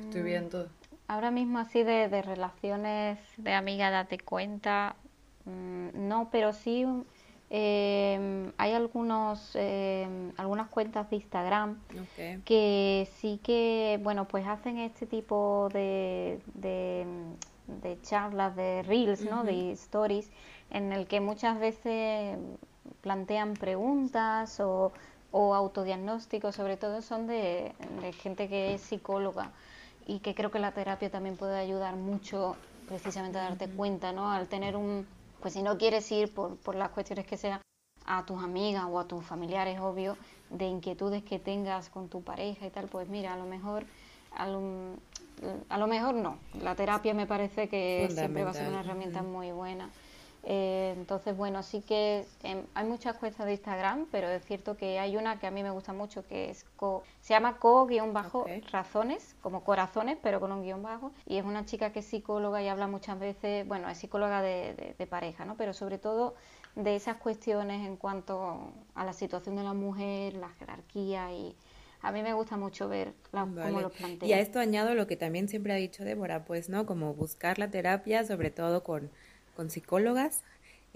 Estoy 0.00 0.22
mm. 0.22 0.24
viendo 0.24 0.70
Ahora 1.08 1.30
mismo 1.30 1.58
así 1.58 1.82
de, 1.82 2.08
de 2.08 2.22
relaciones 2.22 3.18
de 3.36 3.52
amiga, 3.52 3.90
date 3.90 4.18
cuenta, 4.18 4.96
mm, 5.44 6.08
no, 6.08 6.28
pero 6.30 6.52
sí 6.52 6.84
eh, 7.48 8.50
hay 8.58 8.72
algunos 8.72 9.52
eh, 9.54 10.32
algunas 10.36 10.68
cuentas 10.68 11.08
de 11.10 11.16
Instagram 11.16 11.78
que 12.44 13.08
sí 13.18 13.38
que 13.40 14.00
bueno 14.02 14.26
pues 14.26 14.48
hacen 14.48 14.78
este 14.78 15.06
tipo 15.06 15.68
de, 15.72 16.40
de, 16.54 17.06
charlas 18.02 18.56
de 18.56 18.82
reels 18.82 19.24
no 19.24 19.44
de 19.44 19.70
stories 19.72 20.28
en 20.70 20.92
el 20.92 21.06
que 21.06 21.20
muchas 21.20 21.60
veces 21.60 22.36
plantean 23.00 23.54
preguntas 23.54 24.58
o, 24.58 24.92
o 25.30 25.54
autodiagnósticos 25.54 26.56
sobre 26.56 26.76
todo 26.76 27.00
son 27.00 27.28
de, 27.28 27.72
de 28.00 28.12
gente 28.12 28.48
que 28.48 28.74
es 28.74 28.80
psicóloga 28.80 29.52
y 30.06 30.20
que 30.20 30.34
creo 30.34 30.50
que 30.50 30.58
la 30.58 30.72
terapia 30.72 31.10
también 31.10 31.36
puede 31.36 31.58
ayudar 31.58 31.96
mucho 31.96 32.56
precisamente 32.88 33.38
a 33.38 33.42
darte 33.42 33.68
cuenta, 33.68 34.12
¿no? 34.12 34.30
Al 34.30 34.46
tener 34.46 34.76
un, 34.76 35.06
pues 35.40 35.54
si 35.54 35.62
no 35.62 35.76
quieres 35.76 36.10
ir 36.12 36.32
por, 36.32 36.56
por 36.56 36.76
las 36.76 36.90
cuestiones 36.90 37.26
que 37.26 37.36
sea 37.36 37.60
a 38.06 38.24
tus 38.24 38.42
amigas 38.42 38.84
o 38.88 39.00
a 39.00 39.08
tus 39.08 39.24
familiares, 39.24 39.80
obvio, 39.80 40.16
de 40.50 40.66
inquietudes 40.66 41.24
que 41.24 41.40
tengas 41.40 41.88
con 41.88 42.08
tu 42.08 42.22
pareja 42.22 42.66
y 42.66 42.70
tal, 42.70 42.86
pues 42.86 43.08
mira, 43.08 43.34
a 43.34 43.36
lo 43.36 43.46
mejor, 43.46 43.84
a 44.36 44.46
lo, 44.46 44.60
a 45.68 45.78
lo 45.78 45.86
mejor 45.88 46.14
no. 46.14 46.38
La 46.62 46.76
terapia 46.76 47.12
me 47.14 47.26
parece 47.26 47.68
que 47.68 48.08
siempre 48.14 48.44
va 48.44 48.50
a 48.50 48.54
ser 48.54 48.68
una 48.68 48.80
herramienta 48.80 49.22
muy 49.22 49.50
buena. 49.50 49.90
Eh, 50.44 50.94
entonces, 50.96 51.36
bueno, 51.36 51.62
sí 51.62 51.80
que 51.80 52.24
em, 52.42 52.62
hay 52.74 52.86
muchas 52.86 53.16
cuentas 53.16 53.46
de 53.46 53.52
Instagram, 53.52 54.06
pero 54.12 54.28
es 54.28 54.44
cierto 54.44 54.76
que 54.76 54.98
hay 54.98 55.16
una 55.16 55.40
que 55.40 55.46
a 55.46 55.50
mí 55.50 55.62
me 55.62 55.70
gusta 55.70 55.92
mucho, 55.92 56.24
que 56.26 56.50
es 56.50 56.64
se 57.20 57.34
llama 57.34 57.58
co-razones, 57.58 59.34
como 59.42 59.64
corazones, 59.64 60.18
pero 60.22 60.38
con 60.38 60.52
un 60.52 60.62
guion 60.62 60.82
bajo, 60.82 61.10
y 61.26 61.38
es 61.38 61.44
una 61.44 61.64
chica 61.64 61.90
que 61.90 61.98
es 61.98 62.06
psicóloga 62.06 62.62
y 62.62 62.68
habla 62.68 62.86
muchas 62.86 63.18
veces, 63.18 63.66
bueno, 63.66 63.88
es 63.88 63.98
psicóloga 63.98 64.40
de, 64.42 64.94
pareja, 65.10 65.44
¿no? 65.44 65.56
Pero 65.56 65.72
sobre 65.72 65.98
todo 65.98 66.34
de 66.76 66.94
esas 66.94 67.16
cuestiones 67.16 67.86
en 67.86 67.96
cuanto 67.96 68.72
a 68.94 69.04
la 69.04 69.12
situación 69.12 69.56
de 69.56 69.64
la 69.64 69.72
mujer, 69.72 70.34
la 70.34 70.50
jerarquía 70.50 71.32
y 71.32 71.56
a 72.02 72.12
mí 72.12 72.22
me 72.22 72.34
gusta 72.34 72.56
mucho 72.56 72.88
ver 72.88 73.14
cómo 73.30 73.80
lo 73.80 73.90
plantea. 73.90 74.28
Y 74.28 74.32
a 74.32 74.40
esto 74.40 74.60
añado 74.60 74.94
lo 74.94 75.06
que 75.06 75.16
también 75.16 75.48
siempre 75.48 75.72
ha 75.72 75.76
dicho 75.76 76.04
Débora, 76.04 76.44
pues, 76.44 76.68
¿no? 76.68 76.86
Como 76.86 77.14
buscar 77.14 77.58
la 77.58 77.70
terapia, 77.70 78.24
sobre 78.24 78.50
todo 78.50 78.84
con 78.84 79.10
con 79.56 79.70
psicólogas, 79.70 80.44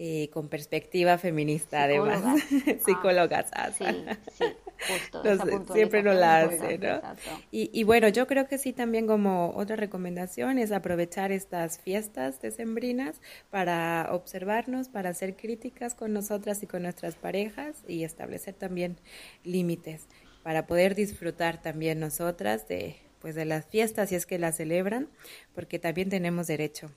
eh, 0.02 0.30
con 0.32 0.48
perspectiva 0.48 1.18
feminista 1.18 1.82
además, 1.82 2.22
psicólogas. 2.86 3.50
Ah, 3.52 3.70
sí, 3.70 3.84
sí, 4.32 4.44
justo. 4.88 5.74
siempre 5.74 6.02
no 6.02 6.14
la 6.14 6.42
hace, 6.42 6.78
¿no? 6.78 7.02
Y, 7.50 7.70
y, 7.72 7.82
bueno, 7.82 8.08
yo 8.08 8.26
creo 8.26 8.46
que 8.46 8.56
sí 8.56 8.72
también 8.72 9.06
como 9.06 9.52
otra 9.56 9.76
recomendación 9.76 10.58
es 10.58 10.72
aprovechar 10.72 11.32
estas 11.32 11.78
fiestas 11.80 12.40
decembrinas 12.40 13.20
para 13.50 14.08
observarnos, 14.12 14.88
para 14.88 15.10
hacer 15.10 15.36
críticas 15.36 15.94
con 15.94 16.12
nosotras 16.12 16.62
y 16.62 16.66
con 16.66 16.82
nuestras 16.82 17.16
parejas 17.16 17.76
y 17.86 18.04
establecer 18.04 18.54
también 18.54 18.96
límites 19.44 20.06
para 20.42 20.66
poder 20.66 20.94
disfrutar 20.94 21.60
también 21.60 22.00
nosotras 22.00 22.66
de 22.68 22.96
pues 23.20 23.34
de 23.34 23.44
las 23.44 23.66
fiestas 23.66 24.08
si 24.08 24.14
es 24.14 24.24
que 24.24 24.38
las 24.38 24.56
celebran, 24.56 25.10
porque 25.54 25.78
también 25.78 26.08
tenemos 26.08 26.46
derecho 26.46 26.90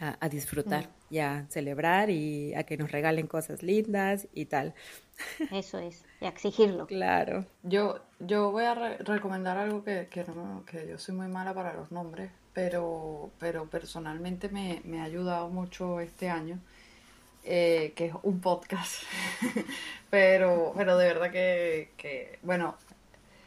a, 0.00 0.28
disfrutar 0.28 0.88
y 1.10 1.18
a 1.18 1.46
celebrar 1.48 2.10
y 2.10 2.54
a 2.54 2.64
que 2.64 2.76
nos 2.76 2.92
regalen 2.92 3.26
cosas 3.26 3.62
lindas 3.62 4.28
y 4.34 4.46
tal. 4.46 4.74
Eso 5.52 5.78
es, 5.78 6.04
y 6.20 6.26
a 6.26 6.28
exigirlo. 6.28 6.86
Claro. 6.86 7.44
Yo, 7.62 8.00
yo 8.20 8.50
voy 8.50 8.64
a 8.64 8.74
recomendar 8.74 9.56
algo 9.58 9.82
que, 9.82 10.08
que, 10.10 10.24
que, 10.66 10.88
yo 10.88 10.98
soy 10.98 11.14
muy 11.14 11.28
mala 11.28 11.54
para 11.54 11.74
los 11.74 11.90
nombres, 11.90 12.30
pero, 12.52 13.30
pero 13.38 13.66
personalmente 13.66 14.48
me, 14.48 14.80
me 14.84 15.00
ha 15.00 15.04
ayudado 15.04 15.48
mucho 15.48 16.00
este 16.00 16.28
año. 16.28 16.58
Eh, 17.44 17.94
que 17.96 18.06
es 18.06 18.14
un 18.24 18.40
podcast, 18.40 19.04
pero, 20.10 20.74
pero 20.76 20.98
de 20.98 21.06
verdad 21.06 21.30
que, 21.30 21.92
que 21.96 22.38
bueno, 22.42 22.76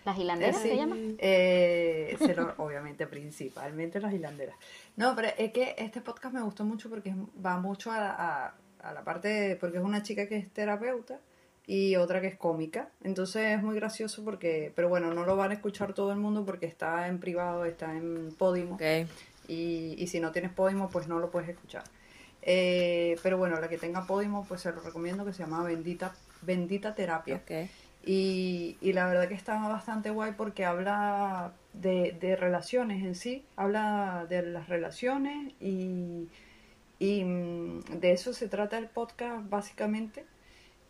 ¿Las 0.06 0.18
hilanderas 0.18 0.60
se 0.60 0.76
llama? 0.76 0.96
Eh, 1.20 2.18
obviamente, 2.58 3.06
principalmente 3.06 4.00
las 4.00 4.14
hilanderas. 4.14 4.56
No, 4.96 5.16
pero 5.16 5.30
es 5.38 5.52
que 5.52 5.76
este 5.78 6.02
podcast 6.02 6.34
me 6.34 6.42
gustó 6.42 6.64
mucho 6.64 6.90
porque 6.90 7.16
va 7.44 7.58
mucho 7.58 7.92
a, 7.92 8.54
la 8.84 9.04
parte, 9.04 9.58
porque 9.60 9.78
es 9.78 9.84
una 9.84 10.04
chica 10.04 10.28
que 10.28 10.38
es 10.38 10.52
terapeuta 10.52 11.20
y 11.66 11.96
otra 11.96 12.22
que 12.22 12.28
es 12.28 12.38
cómica. 12.38 12.90
Entonces 13.04 13.58
es 13.58 13.64
muy 13.64 13.76
gracioso 13.76 14.24
porque, 14.24 14.72
pero 14.76 14.90
bueno, 14.90 15.14
no 15.14 15.26
lo 15.26 15.36
van 15.36 15.52
a 15.52 15.54
escuchar 15.54 15.94
todo 15.94 16.12
el 16.12 16.18
mundo 16.18 16.46
porque 16.46 16.66
está 16.66 17.08
en 17.08 17.20
privado, 17.20 17.66
está 17.66 17.96
en 17.96 18.34
Podimo. 18.38 18.78
Y, 19.48 19.96
y 19.98 20.08
si 20.08 20.20
no 20.20 20.32
tienes 20.32 20.52
Podimo, 20.52 20.90
pues 20.90 21.08
no 21.08 21.20
lo 21.20 21.32
puedes 21.32 21.50
escuchar. 21.50 21.84
Eh, 22.42 23.18
pero 23.22 23.38
bueno, 23.38 23.60
la 23.60 23.70
que 23.70 23.78
tenga 23.78 24.06
Podimo, 24.06 24.46
pues 24.48 24.62
se 24.62 24.72
lo 24.72 24.82
recomiendo 24.82 25.26
que 25.26 25.34
se 25.34 25.44
llama 25.44 25.64
Bendita 25.64 26.14
Bendita 26.42 26.96
Terapia. 26.96 27.42
Y, 28.04 28.78
y, 28.82 28.94
la 28.94 29.06
verdad 29.08 29.28
que 29.28 29.36
está 29.36 29.60
bastante 29.68 30.10
guay 30.10 30.34
porque 30.36 30.66
habla 30.66 31.54
de, 31.74 32.18
de, 32.20 32.36
relaciones 32.36 33.04
en 33.04 33.16
sí, 33.16 33.44
habla 33.56 34.26
de 34.30 34.42
las 34.44 34.70
relaciones 34.70 35.54
y, 35.60 36.28
y 37.00 37.24
mm, 37.24 38.00
de 38.00 38.12
eso 38.12 38.34
se 38.34 38.48
trata 38.48 38.78
el 38.78 38.88
podcast 38.88 39.50
básicamente. 39.50 40.26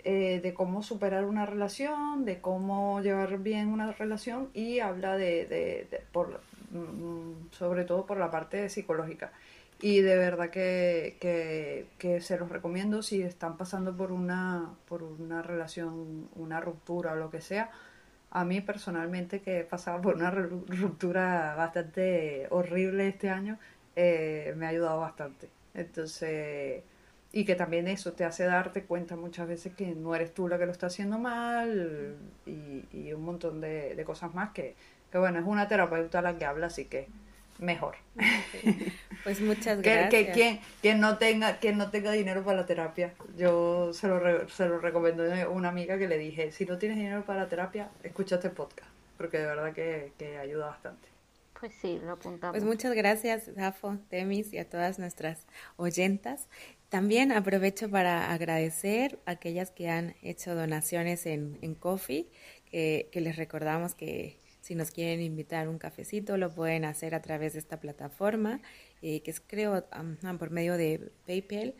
Eh, 0.03 0.39
de 0.41 0.55
cómo 0.55 0.81
superar 0.81 1.25
una 1.25 1.45
relación, 1.45 2.25
de 2.25 2.41
cómo 2.41 3.01
llevar 3.01 3.37
bien 3.37 3.67
una 3.67 3.91
relación 3.91 4.49
y 4.51 4.79
habla 4.79 5.15
de, 5.15 5.45
de, 5.45 6.01
por, 6.11 6.41
mm, 6.71 7.51
sobre 7.51 7.85
todo 7.85 8.07
por 8.07 8.17
la 8.17 8.31
parte 8.31 8.67
psicológica. 8.69 9.31
Y 9.79 10.01
de 10.01 10.17
verdad 10.17 10.49
que, 10.49 11.17
que, 11.21 11.85
que, 11.99 12.19
se 12.21 12.37
los 12.39 12.49
recomiendo 12.49 13.03
si 13.03 13.21
están 13.21 13.57
pasando 13.57 13.95
por 13.95 14.11
una, 14.11 14.73
por 14.87 15.03
una 15.03 15.43
relación, 15.43 16.29
una 16.35 16.59
ruptura 16.59 17.13
o 17.13 17.15
lo 17.15 17.29
que 17.29 17.41
sea. 17.41 17.69
A 18.31 18.45
mí 18.45 18.61
personalmente, 18.61 19.41
que 19.41 19.59
he 19.59 19.63
pasado 19.65 20.01
por 20.01 20.15
una 20.15 20.31
ruptura 20.31 21.53
bastante 21.55 22.47
horrible 22.49 23.09
este 23.09 23.29
año, 23.29 23.59
eh, 23.95 24.53
me 24.57 24.65
ha 24.65 24.69
ayudado 24.69 25.01
bastante. 25.01 25.49
Entonces, 25.73 26.83
y 27.33 27.45
que 27.45 27.55
también 27.55 27.87
eso 27.87 28.13
te 28.13 28.25
hace 28.25 28.45
darte 28.45 28.83
cuenta 28.85 29.15
muchas 29.15 29.47
veces 29.47 29.73
que 29.73 29.95
no 29.95 30.15
eres 30.15 30.33
tú 30.33 30.47
la 30.47 30.57
que 30.57 30.65
lo 30.65 30.71
está 30.71 30.87
haciendo 30.87 31.17
mal 31.19 32.17
y, 32.45 33.11
un 33.13 33.23
montón 33.23 33.61
de, 33.61 33.95
de, 33.95 34.03
cosas 34.05 34.33
más 34.33 34.51
que, 34.51 34.75
que, 35.11 35.17
bueno, 35.17 35.39
es 35.39 35.45
una 35.45 35.67
terapeuta 35.67 36.21
la 36.21 36.37
que 36.37 36.45
habla, 36.45 36.67
así 36.67 36.85
que 36.85 37.07
mejor. 37.59 37.95
Pues 39.23 39.41
muchas 39.41 39.81
gracias. 39.81 40.09
que, 40.09 40.31
quien, 40.31 40.59
quien, 40.81 40.99
no 40.99 41.17
tenga, 41.17 41.57
quien 41.57 41.77
no 41.77 41.89
tenga 41.91 42.11
dinero 42.11 42.43
para 42.43 42.57
la 42.57 42.65
terapia, 42.65 43.13
yo 43.37 43.93
se 43.93 44.07
lo, 44.07 44.49
se 44.49 44.67
lo 44.67 44.79
recomiendo 44.79 45.23
a 45.23 45.49
una 45.49 45.69
amiga 45.69 45.97
que 45.97 46.07
le 46.07 46.17
dije, 46.17 46.51
si 46.51 46.65
no 46.65 46.77
tienes 46.77 46.97
dinero 46.97 47.23
para 47.25 47.43
la 47.43 47.49
terapia, 47.49 47.89
escucha 48.03 48.35
este 48.35 48.49
podcast, 48.49 48.89
porque 49.17 49.37
de 49.37 49.45
verdad 49.45 49.73
que, 49.73 50.13
que 50.17 50.37
ayuda 50.37 50.67
bastante. 50.67 51.07
Pues 51.59 51.73
sí, 51.79 51.99
lo 52.03 52.13
apuntamos. 52.13 52.55
Pues 52.55 52.63
muchas 52.63 52.95
gracias, 52.95 53.51
Zafo, 53.55 53.97
Temis 54.09 54.51
y 54.51 54.57
a 54.57 54.67
todas 54.67 54.97
nuestras 54.97 55.45
oyentas. 55.77 56.47
También 56.89 57.31
aprovecho 57.31 57.89
para 57.89 58.33
agradecer 58.33 59.19
a 59.25 59.31
aquellas 59.31 59.69
que 59.69 59.87
han 59.87 60.15
hecho 60.23 60.55
donaciones 60.55 61.25
en, 61.27 61.59
en 61.61 61.75
Coffee, 61.75 62.27
que, 62.71 63.09
les 63.13 63.35
recordamos 63.35 63.95
que 63.95 64.39
si 64.61 64.75
nos 64.75 64.91
quieren 64.91 65.21
invitar 65.21 65.67
un 65.67 65.77
cafecito 65.77 66.37
lo 66.37 66.53
pueden 66.53 66.85
hacer 66.85 67.15
a 67.15 67.21
través 67.21 67.53
de 67.53 67.59
esta 67.59 67.79
plataforma, 67.79 68.61
eh, 69.01 69.21
que 69.21 69.31
es 69.31 69.41
creo 69.41 69.85
por 70.39 70.51
medio 70.51 70.77
de 70.77 71.11
PayPal. 71.25 71.73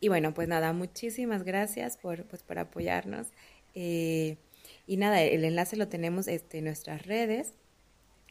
Y 0.00 0.08
bueno, 0.08 0.34
pues 0.34 0.48
nada, 0.48 0.72
muchísimas 0.72 1.44
gracias 1.44 1.96
por, 1.96 2.24
pues, 2.24 2.42
por 2.42 2.58
apoyarnos. 2.58 3.28
Eh, 3.74 4.36
y 4.86 4.96
nada, 4.96 5.22
el 5.22 5.44
enlace 5.44 5.76
lo 5.76 5.88
tenemos 5.88 6.28
este, 6.28 6.58
en 6.58 6.64
nuestras 6.64 7.06
redes 7.06 7.52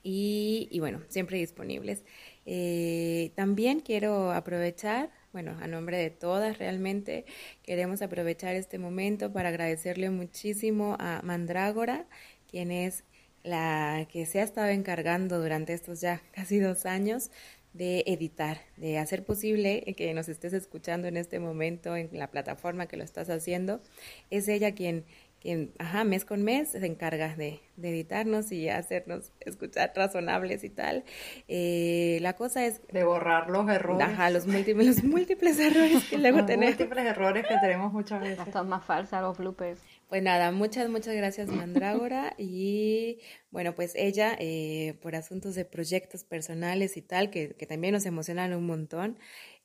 y, 0.03 0.67
y 0.71 0.79
bueno, 0.79 1.01
siempre 1.07 1.37
disponibles. 1.37 2.03
Eh, 2.45 3.31
también 3.35 3.79
quiero 3.79 4.31
aprovechar 4.31 5.11
bueno, 5.33 5.57
a 5.61 5.67
nombre 5.67 5.97
de 5.97 6.09
todas 6.09 6.57
realmente 6.57 7.25
queremos 7.63 8.01
aprovechar 8.01 8.55
este 8.55 8.77
momento 8.79 9.31
para 9.31 9.49
agradecerle 9.49 10.09
muchísimo 10.09 10.97
a 10.99 11.21
Mandrágora, 11.23 12.05
quien 12.49 12.71
es 12.71 13.05
la 13.43 14.07
que 14.11 14.25
se 14.25 14.39
ha 14.39 14.43
estado 14.43 14.67
encargando 14.67 15.41
durante 15.41 15.73
estos 15.73 16.01
ya 16.01 16.21
casi 16.33 16.59
dos 16.59 16.85
años 16.85 17.31
de 17.73 18.03
editar, 18.05 18.57
de 18.75 18.97
hacer 18.97 19.23
posible 19.23 19.81
que 19.95 20.13
nos 20.13 20.27
estés 20.27 20.51
escuchando 20.51 21.07
en 21.07 21.15
este 21.15 21.39
momento 21.39 21.95
en 21.95 22.09
la 22.11 22.29
plataforma 22.29 22.87
que 22.87 22.97
lo 22.97 23.03
estás 23.03 23.29
haciendo. 23.29 23.81
Es 24.29 24.49
ella 24.49 24.73
quien 24.73 25.05
quien, 25.41 25.73
ajá, 25.79 26.03
mes 26.03 26.23
con 26.23 26.43
mes 26.43 26.69
se 26.69 26.85
encarga 26.85 27.35
de, 27.35 27.61
editarnos 27.81 28.51
y 28.51 28.69
hacernos 28.69 29.31
escuchar 29.39 29.91
razonables 29.95 30.63
y 30.63 30.69
tal. 30.69 31.03
Eh, 31.47 32.19
la 32.21 32.33
cosa 32.33 32.63
es... 32.63 32.81
De 32.89 33.03
borrar 33.03 33.49
los 33.49 33.67
errores. 33.67 34.07
Ajá, 34.07 34.29
los 34.29 34.45
múltiples, 34.45 35.03
múltiples 35.03 35.59
errores 35.59 36.03
que 36.07 36.19
luego 36.19 36.45
tenemos. 36.45 36.77
múltiples 36.77 37.05
errores 37.05 37.47
que 37.47 37.57
tenemos 37.57 37.91
muchas 37.91 38.21
veces. 38.21 38.53
Las 38.53 38.65
más 38.65 38.85
falsas, 38.85 39.23
los 39.23 39.39
bloopers. 39.39 39.81
Pues 40.11 40.23
nada, 40.23 40.51
muchas, 40.51 40.89
muchas 40.89 41.15
gracias 41.15 41.47
Mandrágora. 41.47 42.35
Y 42.37 43.21
bueno, 43.49 43.73
pues 43.75 43.93
ella 43.95 44.35
eh, 44.39 44.99
por 45.01 45.15
asuntos 45.15 45.55
de 45.55 45.63
proyectos 45.63 46.25
personales 46.25 46.97
y 46.97 47.01
tal, 47.01 47.29
que, 47.29 47.55
que 47.55 47.65
también 47.65 47.93
nos 47.93 48.05
emocionan 48.05 48.53
un 48.53 48.65
montón, 48.65 49.17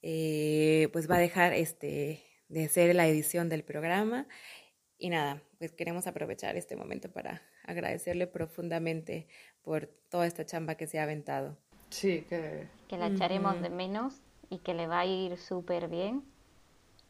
eh, 0.02 0.88
pues 0.92 1.10
va 1.10 1.16
a 1.16 1.18
dejar 1.18 1.52
este 1.52 2.22
de 2.48 2.64
hacer 2.66 2.94
la 2.94 3.08
edición 3.08 3.48
del 3.48 3.64
programa. 3.64 4.28
Y 4.98 5.08
nada, 5.08 5.42
pues 5.58 5.72
queremos 5.72 6.06
aprovechar 6.06 6.54
este 6.54 6.76
momento 6.76 7.10
para 7.10 7.42
agradecerle 7.64 8.28
profundamente 8.28 9.26
por 9.62 9.88
toda 10.10 10.28
esta 10.28 10.46
chamba 10.46 10.76
que 10.76 10.86
se 10.86 11.00
ha 11.00 11.02
aventado. 11.02 11.58
Sí, 11.90 12.24
que... 12.28 12.68
Que 12.86 12.96
la 12.96 13.08
echaremos 13.08 13.60
de 13.60 13.70
menos 13.70 14.22
y 14.48 14.58
que 14.58 14.74
le 14.74 14.86
va 14.86 15.00
a 15.00 15.06
ir 15.06 15.38
súper 15.38 15.88
bien, 15.88 16.22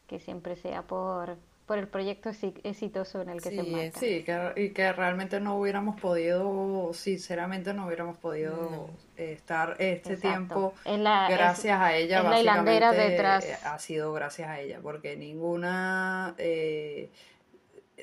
que 0.07 0.19
siempre 0.19 0.55
sea 0.55 0.87
por, 0.87 1.37
por 1.67 1.77
el 1.77 1.89
proyecto 1.89 2.31
exitoso 2.63 3.21
en 3.21 3.29
el 3.29 3.41
que 3.41 3.49
se 3.49 3.59
embarca. 3.59 3.99
Sí, 3.99 4.25
y 4.55 4.69
que 4.69 4.93
realmente 4.93 5.41
no 5.41 5.57
hubiéramos 5.57 5.99
podido, 5.99 6.91
sinceramente 6.93 7.73
no 7.73 7.85
hubiéramos 7.85 8.17
podido 8.17 8.89
estar 9.17 9.75
este 9.77 10.15
tiempo 10.15 10.73
gracias 10.85 11.79
a 11.79 11.93
ella, 11.93 12.21
básicamente 12.21 12.95
detrás. 12.95 13.65
ha 13.65 13.77
sido 13.79 14.13
gracias 14.13 14.49
a 14.49 14.59
ella, 14.61 14.79
porque 14.81 15.15
ninguna... 15.17 16.33
Eh, 16.37 17.11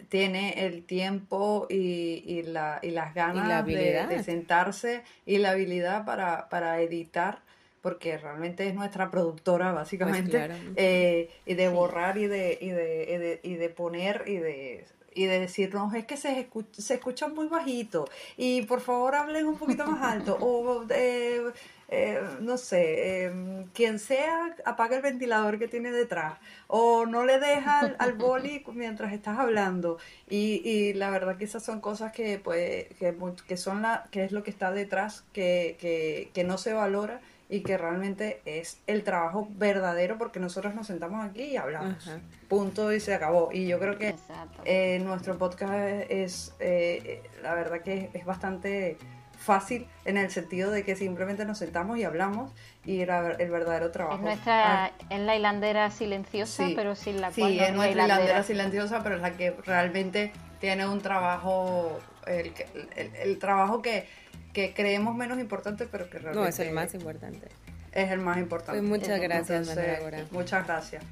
tiene 0.08 0.66
el 0.66 0.84
tiempo 0.84 1.68
y, 1.70 2.24
y, 2.26 2.42
la, 2.42 2.80
y 2.82 2.90
las 2.90 3.14
ganas 3.14 3.64
de, 3.64 4.22
sentarse 4.24 5.04
y 5.24 5.38
la 5.38 5.50
habilidad 5.50 6.04
para, 6.04 6.48
para, 6.48 6.80
editar, 6.80 7.42
porque 7.84 8.16
realmente 8.16 8.66
es 8.66 8.74
nuestra 8.74 9.10
productora 9.10 9.72
básicamente, 9.72 10.46
pues 10.46 10.58
eh, 10.76 11.28
y 11.44 11.52
de 11.52 11.68
borrar 11.68 12.16
y 12.16 12.26
de, 12.26 12.56
y 12.58 12.70
de, 12.70 13.40
y 13.42 13.56
de, 13.56 13.68
poner 13.68 14.24
y 14.26 14.38
de 14.38 14.86
y 15.12 15.26
de 15.26 15.38
decirnos 15.38 15.94
es 15.94 16.06
que 16.06 16.16
se 16.16 16.40
escucha, 16.40 16.80
se 16.80 16.94
escucha 16.94 17.28
muy 17.28 17.46
bajito 17.46 18.08
y 18.38 18.62
por 18.62 18.80
favor 18.80 19.14
hablen 19.14 19.46
un 19.46 19.58
poquito 19.58 19.86
más 19.86 20.00
alto 20.00 20.38
o 20.40 20.86
eh, 20.88 21.42
eh, 21.90 22.20
no 22.40 22.56
sé, 22.56 23.26
em, 23.26 23.66
quien 23.74 23.98
sea, 23.98 24.56
apaga 24.64 24.96
el 24.96 25.02
ventilador 25.02 25.58
que 25.58 25.68
tiene 25.68 25.92
detrás 25.92 26.38
o 26.66 27.04
no 27.04 27.26
le 27.26 27.38
deja 27.38 27.80
al, 27.98 28.14
boli 28.14 28.64
mientras 28.72 29.12
estás 29.12 29.38
hablando. 29.38 29.98
Y, 30.28 30.62
y, 30.64 30.94
la 30.94 31.10
verdad 31.10 31.36
que 31.36 31.44
esas 31.44 31.62
son 31.62 31.82
cosas 31.82 32.12
que, 32.12 32.38
pues, 32.38 32.86
que, 32.98 33.14
que, 33.46 33.56
son 33.58 33.82
la, 33.82 34.08
que 34.10 34.24
es 34.24 34.32
lo 34.32 34.42
que 34.42 34.50
está 34.50 34.72
detrás, 34.72 35.24
que, 35.34 35.76
que, 35.78 36.30
que 36.32 36.44
no 36.44 36.56
se 36.56 36.72
valora 36.72 37.20
y 37.54 37.60
que 37.60 37.78
realmente 37.78 38.40
es 38.46 38.80
el 38.88 39.04
trabajo 39.04 39.46
verdadero 39.52 40.18
porque 40.18 40.40
nosotros 40.40 40.74
nos 40.74 40.88
sentamos 40.88 41.24
aquí 41.24 41.42
y 41.42 41.56
hablamos. 41.56 42.10
Punto 42.48 42.92
y 42.92 42.98
se 42.98 43.14
acabó. 43.14 43.50
Y 43.52 43.68
yo 43.68 43.78
creo 43.78 43.96
que 43.96 44.16
eh, 44.64 44.98
nuestro 45.04 45.38
podcast 45.38 45.72
es, 46.10 46.52
eh, 46.58 47.22
la 47.44 47.54
verdad 47.54 47.82
que 47.82 48.10
es 48.12 48.24
bastante 48.24 48.98
fácil 49.38 49.86
en 50.04 50.16
el 50.16 50.32
sentido 50.32 50.72
de 50.72 50.84
que 50.84 50.96
simplemente 50.96 51.44
nos 51.44 51.58
sentamos 51.58 51.96
y 51.96 52.02
hablamos 52.02 52.50
y 52.84 53.02
era 53.02 53.36
el 53.38 53.50
verdadero 53.52 53.92
trabajo. 53.92 54.16
Es 54.16 54.22
nuestra, 54.22 54.86
ah. 54.86 54.90
la 55.10 55.36
hilandera 55.36 55.90
silenciosa, 55.90 56.66
pero 56.74 56.96
sin 56.96 57.20
la 57.20 57.30
cual 57.30 57.52
Sí, 57.52 57.60
es 57.60 57.72
nuestra 57.72 58.04
hilandera. 58.04 58.42
silenciosa, 58.42 59.04
pero 59.04 59.14
es 59.14 59.22
la 59.22 59.36
que 59.36 59.52
realmente 59.64 60.32
tiene 60.58 60.88
un 60.88 61.00
trabajo, 61.00 62.00
el, 62.26 62.52
el, 62.96 63.38
trabajo 63.38 63.80
que, 63.80 64.08
que, 64.54 64.72
creemos 64.72 65.14
menos 65.14 65.38
importante, 65.38 65.86
pero 65.90 66.08
que 66.08 66.18
realmente... 66.18 66.40
No, 66.40 66.46
es 66.46 66.58
el 66.60 66.72
más 66.72 66.94
importante. 66.94 67.48
Es 67.92 68.10
el 68.10 68.20
más 68.20 68.38
importante. 68.38 68.80
Pues 68.80 68.88
muchas 68.88 69.20
gracias, 69.20 69.68
Entonces, 69.68 70.32
Muchas 70.32 70.66
gracias. 70.66 71.04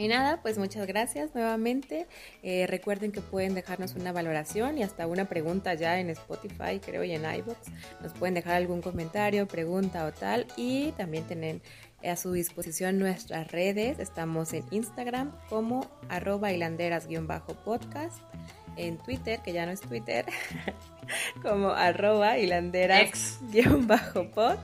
Y 0.00 0.08
nada, 0.08 0.40
pues 0.40 0.56
muchas 0.56 0.86
gracias 0.86 1.34
nuevamente. 1.34 2.06
Eh, 2.42 2.66
recuerden 2.66 3.12
que 3.12 3.20
pueden 3.20 3.52
dejarnos 3.52 3.96
una 3.96 4.12
valoración 4.12 4.78
y 4.78 4.82
hasta 4.82 5.06
una 5.06 5.26
pregunta 5.26 5.74
ya 5.74 6.00
en 6.00 6.08
Spotify, 6.08 6.80
creo, 6.82 7.04
y 7.04 7.12
en 7.12 7.22
iBox. 7.30 7.58
Nos 8.00 8.14
pueden 8.14 8.32
dejar 8.32 8.54
algún 8.54 8.80
comentario, 8.80 9.46
pregunta 9.46 10.06
o 10.06 10.12
tal. 10.12 10.46
Y 10.56 10.92
también 10.92 11.24
tienen 11.24 11.60
a 12.02 12.16
su 12.16 12.32
disposición 12.32 12.98
nuestras 12.98 13.52
redes. 13.52 13.98
Estamos 13.98 14.54
en 14.54 14.64
Instagram 14.70 15.32
como 15.50 15.86
arroba 16.08 16.50
hilanderas-podcast. 16.50 18.22
En 18.76 18.98
Twitter, 18.98 19.40
que 19.40 19.52
ya 19.52 19.66
no 19.66 19.72
es 19.72 19.80
Twitter, 19.80 20.26
como 21.42 21.70
arroba 21.70 22.38
hilanderas-pod. 22.38 24.58